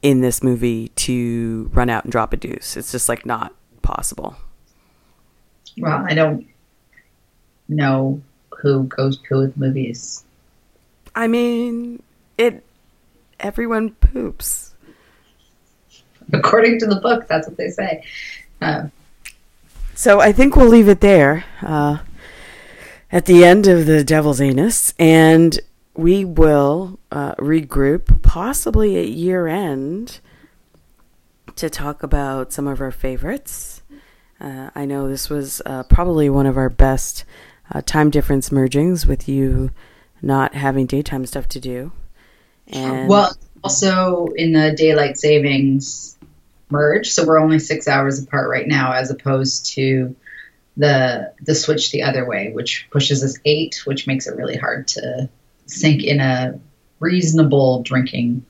in 0.02 0.22
this 0.22 0.44
movie 0.44 0.90
to 0.90 1.70
run 1.74 1.90
out 1.90 2.04
and 2.04 2.12
drop 2.12 2.34
a 2.34 2.38
deuce. 2.38 2.78
It's 2.78 2.92
just 2.92 3.10
like 3.10 3.26
not 3.26 3.54
possible. 3.82 4.36
Well, 5.78 6.06
I 6.08 6.14
don't 6.14 6.48
know 7.68 8.22
who 8.62 8.84
goes 8.84 9.18
poo 9.18 9.40
with 9.40 9.58
movies. 9.58 10.24
I 11.16 11.28
mean, 11.28 12.02
it. 12.38 12.64
Everyone 13.40 13.92
poops. 13.92 14.74
According 16.34 16.80
to 16.80 16.88
the 16.88 16.96
book, 16.96 17.28
that's 17.28 17.48
what 17.48 17.58
they 17.58 17.70
say. 17.70 18.04
Uh, 18.62 18.88
so 19.94 20.20
I 20.20 20.32
think 20.32 20.56
we'll 20.56 20.68
leave 20.68 20.88
it 20.90 21.02
there 21.02 21.46
uh, 21.62 22.00
at 23.12 23.26
the 23.26 23.46
end 23.46 23.68
of 23.68 23.86
the 23.86 24.04
Devil's 24.04 24.42
Anus, 24.42 24.94
and 24.98 25.60
we 25.98 26.24
will 26.24 27.00
uh, 27.12 27.34
regroup 27.36 28.22
possibly 28.22 29.00
at 29.00 29.10
year 29.10 29.48
end 29.48 30.20
to 31.56 31.70
talk 31.70 32.04
about 32.04 32.54
some 32.54 32.68
of 32.68 32.80
our 32.80 32.92
favorites. 32.92 33.82
Uh, 34.40 34.70
I 34.76 34.86
know 34.86 35.10
this 35.10 35.30
was 35.30 35.62
uh, 35.66 35.84
probably 35.84 36.30
one 36.30 36.46
of 36.46 36.56
our 36.56 36.70
best 36.70 37.26
uh, 37.74 37.82
time 37.82 38.12
difference 38.12 38.52
mergings 38.52 39.08
with 39.08 39.28
you 39.28 39.72
not 40.22 40.54
having 40.54 40.86
daytime 40.86 41.26
stuff 41.26 41.48
to 41.50 41.60
do. 41.60 41.92
And 42.68 43.10
well, 43.10 43.36
also 43.64 44.28
in 44.36 44.54
the 44.54 44.74
daylight 44.74 45.18
savings 45.18 46.18
merge, 46.70 47.10
so 47.10 47.26
we're 47.26 47.40
only 47.40 47.60
six 47.60 47.88
hours 47.88 48.22
apart 48.22 48.50
right 48.50 48.68
now, 48.68 48.94
as 48.94 49.10
opposed 49.10 49.74
to 49.74 50.16
the 50.76 51.34
the 51.42 51.56
switch 51.56 51.92
the 51.92 52.04
other 52.04 52.26
way, 52.26 52.52
which 52.52 52.88
pushes 52.92 53.24
us 53.24 53.40
eight, 53.46 53.82
which 53.86 54.06
makes 54.06 54.28
it 54.28 54.36
really 54.36 54.58
hard 54.58 54.88
to 54.90 55.30
sink 55.68 56.04
in 56.04 56.20
a 56.20 56.60
reasonable 57.00 57.84
drinking 57.84 58.46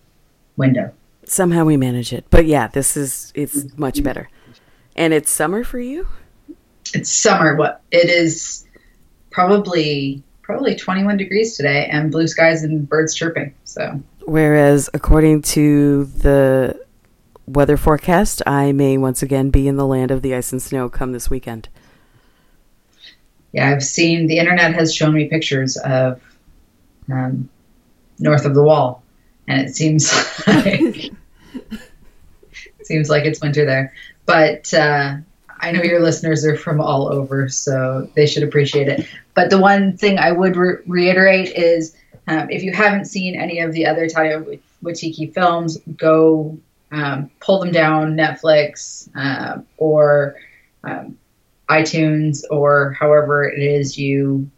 window. 0.55 0.93
Somehow 1.25 1.65
we 1.65 1.77
manage 1.77 2.13
it. 2.13 2.25
But 2.29 2.45
yeah, 2.45 2.67
this 2.67 2.95
is 2.95 3.31
it's 3.35 3.63
mm-hmm. 3.63 3.81
much 3.81 4.01
better. 4.01 4.29
And 4.95 5.13
it's 5.13 5.29
summer 5.29 5.63
for 5.63 5.79
you? 5.79 6.07
It's 6.93 7.11
summer. 7.11 7.55
What 7.55 7.81
it 7.91 8.09
is 8.09 8.65
probably 9.29 10.23
probably 10.41 10.75
21 10.75 11.17
degrees 11.17 11.57
today 11.57 11.87
and 11.91 12.09
blue 12.09 12.25
skies 12.25 12.63
and 12.63 12.87
birds 12.87 13.13
chirping. 13.13 13.53
So 13.65 14.01
whereas 14.25 14.89
according 14.93 15.41
to 15.43 16.05
the 16.05 16.79
weather 17.45 17.77
forecast, 17.77 18.41
I 18.47 18.71
may 18.71 18.97
once 18.97 19.21
again 19.21 19.49
be 19.49 19.67
in 19.67 19.75
the 19.75 19.85
land 19.85 20.11
of 20.11 20.21
the 20.21 20.33
ice 20.33 20.51
and 20.51 20.61
snow 20.61 20.89
come 20.89 21.11
this 21.11 21.29
weekend. 21.29 21.69
Yeah, 23.51 23.69
I've 23.69 23.83
seen 23.83 24.27
the 24.27 24.37
internet 24.37 24.73
has 24.73 24.93
shown 24.93 25.13
me 25.13 25.27
pictures 25.27 25.77
of 25.77 26.21
um, 27.11 27.49
north 28.19 28.45
of 28.45 28.53
the 28.53 28.63
wall, 28.63 29.03
and 29.47 29.61
it 29.61 29.75
seems 29.75 30.11
like 30.47 31.11
seems 32.83 33.09
like 33.09 33.25
it's 33.25 33.41
winter 33.41 33.65
there. 33.65 33.93
But 34.25 34.73
uh, 34.73 35.17
I 35.59 35.71
know 35.71 35.83
your 35.83 36.01
listeners 36.01 36.45
are 36.45 36.57
from 36.57 36.81
all 36.81 37.11
over, 37.11 37.49
so 37.49 38.09
they 38.15 38.25
should 38.25 38.43
appreciate 38.43 38.87
it. 38.87 39.07
But 39.33 39.49
the 39.49 39.59
one 39.59 39.97
thing 39.97 40.19
I 40.19 40.31
would 40.31 40.55
re- 40.55 40.77
reiterate 40.85 41.55
is 41.55 41.95
um, 42.27 42.49
if 42.49 42.63
you 42.63 42.73
haven't 42.73 43.05
seen 43.05 43.39
any 43.39 43.59
of 43.59 43.71
the 43.71 43.85
other 43.85 44.07
Taika 44.07 44.59
Waititi 44.83 45.33
films, 45.33 45.77
go 45.95 46.57
um, 46.91 47.29
pull 47.39 47.59
them 47.59 47.71
down 47.71 48.15
Netflix 48.15 49.09
uh, 49.15 49.61
or 49.77 50.35
um, 50.83 51.17
iTunes 51.69 52.43
or 52.49 52.93
however 52.93 53.47
it 53.47 53.61
is 53.61 53.97
you 53.97 54.49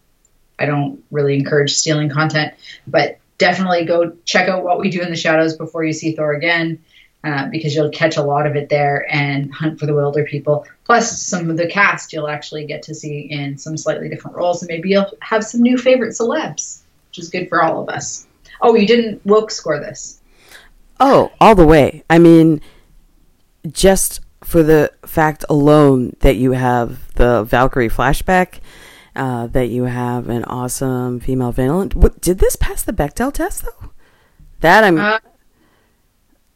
I 0.59 0.65
don't 0.65 1.03
really 1.11 1.35
encourage 1.35 1.73
stealing 1.73 2.09
content, 2.09 2.53
but 2.87 3.19
definitely 3.37 3.85
go 3.85 4.13
check 4.25 4.49
out 4.49 4.63
what 4.63 4.79
we 4.79 4.89
do 4.89 5.01
in 5.01 5.09
the 5.09 5.15
shadows 5.15 5.55
before 5.55 5.83
you 5.83 5.93
see 5.93 6.15
Thor 6.15 6.33
again, 6.33 6.79
uh, 7.23 7.47
because 7.49 7.73
you'll 7.73 7.89
catch 7.89 8.17
a 8.17 8.23
lot 8.23 8.45
of 8.45 8.55
it 8.55 8.69
there 8.69 9.07
and 9.09 9.53
hunt 9.53 9.79
for 9.79 9.85
the 9.85 9.93
Wilderpeople. 9.93 10.65
Plus, 10.85 11.21
some 11.21 11.49
of 11.49 11.57
the 11.57 11.67
cast 11.67 12.13
you'll 12.13 12.27
actually 12.27 12.65
get 12.65 12.83
to 12.83 12.95
see 12.95 13.27
in 13.31 13.57
some 13.57 13.77
slightly 13.77 14.09
different 14.09 14.37
roles, 14.37 14.61
and 14.61 14.69
maybe 14.69 14.89
you'll 14.89 15.11
have 15.21 15.43
some 15.43 15.61
new 15.61 15.77
favorite 15.77 16.11
celebs, 16.11 16.81
which 17.09 17.19
is 17.19 17.29
good 17.29 17.49
for 17.49 17.63
all 17.63 17.81
of 17.81 17.89
us. 17.89 18.27
Oh, 18.61 18.75
you 18.75 18.85
didn't 18.85 19.25
woke 19.25 19.51
score 19.51 19.79
this? 19.79 20.21
Oh, 20.99 21.31
all 21.39 21.55
the 21.55 21.65
way. 21.65 22.03
I 22.09 22.19
mean, 22.19 22.61
just 23.71 24.19
for 24.43 24.63
the 24.63 24.91
fact 25.05 25.45
alone 25.49 26.15
that 26.19 26.35
you 26.35 26.53
have 26.53 27.13
the 27.15 27.43
Valkyrie 27.43 27.89
flashback 27.89 28.59
uh, 29.19 29.47
that 29.47 29.67
you 29.67 29.83
have 29.83 30.29
an 30.29 30.45
awesome 30.45 31.19
female 31.19 31.51
villain. 31.51 31.89
What, 31.89 32.21
did 32.21 32.39
this 32.39 32.55
pass 32.55 32.83
the 32.83 32.93
Bechdel 32.93 33.33
test 33.33 33.63
though? 33.63 33.91
That 34.61 34.85
I'm. 34.85 34.97
Uh, 34.97 35.19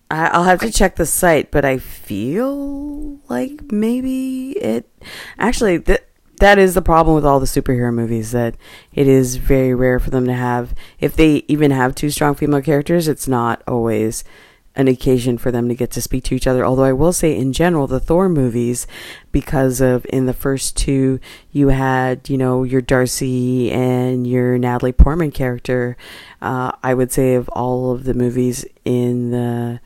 I, 0.09 0.37
will 0.37 0.45
have 0.45 0.61
to 0.61 0.71
check 0.71 0.95
the 0.95 1.05
site, 1.05 1.51
but 1.51 1.65
I 1.65 1.77
feel 1.77 3.19
like 3.27 3.71
maybe 3.71 4.51
it. 4.51 4.89
Actually, 5.37 5.77
that 5.77 6.07
that 6.39 6.57
is 6.57 6.73
the 6.73 6.81
problem 6.81 7.15
with 7.15 7.25
all 7.25 7.41
the 7.41 7.45
superhero 7.45 7.93
movies 7.93 8.31
that 8.31 8.55
it 8.93 9.07
is 9.07 9.35
very 9.35 9.73
rare 9.73 9.99
for 9.99 10.09
them 10.09 10.25
to 10.27 10.33
have. 10.33 10.73
If 10.99 11.17
they 11.17 11.43
even 11.49 11.71
have 11.71 11.95
two 11.95 12.09
strong 12.11 12.33
female 12.33 12.61
characters, 12.61 13.09
it's 13.09 13.27
not 13.27 13.61
always 13.67 14.23
an 14.75 14.87
occasion 14.87 15.37
for 15.37 15.51
them 15.51 15.69
to 15.69 15.75
get 15.75 15.91
to 15.91 16.01
speak 16.01 16.23
to 16.25 16.35
each 16.35 16.47
other. 16.47 16.65
Although 16.65 16.83
I 16.83 16.93
will 16.93 17.13
say, 17.13 17.37
in 17.37 17.53
general, 17.53 17.85
the 17.85 17.99
Thor 17.99 18.27
movies, 18.27 18.87
because 19.31 19.81
of 19.81 20.05
in 20.09 20.25
the 20.25 20.33
first 20.33 20.75
two, 20.75 21.19
you 21.51 21.67
had, 21.69 22.27
you 22.29 22.37
know, 22.37 22.63
your 22.63 22.81
Darcy 22.81 23.71
and 23.71 24.25
your 24.25 24.57
Natalie 24.57 24.91
Portman 24.91 25.31
character. 25.31 25.95
Uh, 26.41 26.71
I 26.81 26.93
would 26.93 27.11
say, 27.11 27.35
of 27.35 27.49
all 27.49 27.91
of 27.91 28.03
the 28.03 28.13
movies 28.13 28.65
in 28.83 29.31
the 29.31 29.79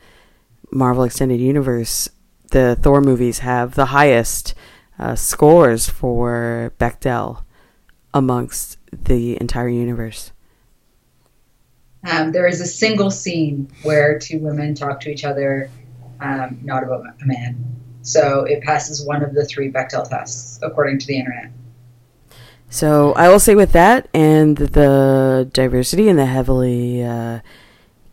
Marvel 0.70 1.04
Extended 1.04 1.40
Universe, 1.40 2.08
the 2.50 2.76
Thor 2.76 3.00
movies 3.00 3.40
have 3.40 3.74
the 3.74 3.86
highest 3.86 4.54
uh, 4.98 5.14
scores 5.14 5.88
for 5.88 6.72
Bechdel 6.78 7.44
amongst 8.14 8.78
the 8.90 9.38
entire 9.40 9.68
universe. 9.68 10.32
Um, 12.04 12.32
there 12.32 12.46
is 12.46 12.60
a 12.60 12.66
single 12.66 13.10
scene 13.10 13.70
where 13.82 14.18
two 14.18 14.38
women 14.38 14.74
talk 14.74 15.00
to 15.00 15.10
each 15.10 15.24
other, 15.24 15.70
um, 16.20 16.60
not 16.62 16.84
about 16.84 17.04
a 17.22 17.26
man. 17.26 17.64
So 18.02 18.44
it 18.44 18.62
passes 18.62 19.04
one 19.04 19.22
of 19.22 19.34
the 19.34 19.44
three 19.44 19.70
Bechdel 19.70 20.08
tests, 20.08 20.58
according 20.62 20.98
to 21.00 21.06
the 21.06 21.18
internet. 21.18 21.50
So 22.70 23.12
I 23.14 23.28
will 23.28 23.40
say 23.40 23.54
with 23.54 23.72
that 23.72 24.08
and 24.12 24.56
the 24.56 25.48
diversity 25.52 26.08
and 26.08 26.18
the 26.18 26.26
heavily 26.26 27.02
uh, 27.02 27.40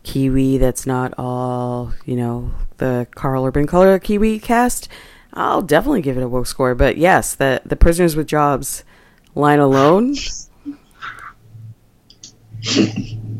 Kiwi 0.02 0.58
that's 0.58 0.86
not 0.86 1.14
all, 1.18 1.92
you 2.04 2.16
know, 2.16 2.52
the 2.78 3.06
Karl 3.14 3.44
Urban 3.44 3.66
color 3.66 3.98
Kiwi 3.98 4.38
cast, 4.38 4.88
I'll 5.32 5.62
definitely 5.62 6.02
give 6.02 6.16
it 6.16 6.22
a 6.22 6.28
woke 6.28 6.46
score. 6.46 6.74
But 6.74 6.96
yes, 6.96 7.34
the, 7.34 7.60
the 7.64 7.76
Prisoners 7.76 8.16
with 8.16 8.26
Jobs 8.26 8.84
line 9.34 9.58
alone. 9.58 10.16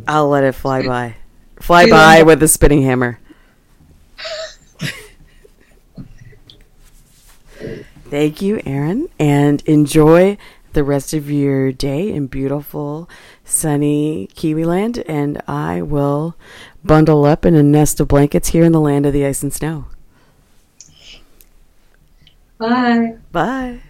I'll 0.08 0.28
let 0.28 0.44
it 0.44 0.52
fly 0.52 0.86
by. 0.86 1.16
Fly 1.60 1.88
by 1.88 2.22
with 2.22 2.40
the 2.40 2.48
spinning 2.48 2.82
hammer. 2.82 3.18
Thank 8.08 8.40
you, 8.40 8.62
Aaron, 8.64 9.08
and 9.18 9.62
enjoy 9.66 10.38
the 10.74 10.84
rest 10.84 11.12
of 11.12 11.28
your 11.28 11.72
day 11.72 12.12
in 12.12 12.28
beautiful, 12.28 13.10
sunny 13.44 14.28
Kiwiland. 14.34 15.02
And 15.08 15.42
I 15.48 15.82
will 15.82 16.36
bundle 16.84 17.24
up 17.24 17.44
in 17.44 17.56
a 17.56 17.64
nest 17.64 17.98
of 17.98 18.08
blankets 18.08 18.50
here 18.50 18.64
in 18.64 18.72
the 18.72 18.80
land 18.80 19.06
of 19.06 19.12
the 19.12 19.26
ice 19.26 19.42
and 19.42 19.52
snow. 19.52 19.86
Bye. 22.58 23.16
Bye. 23.32 23.80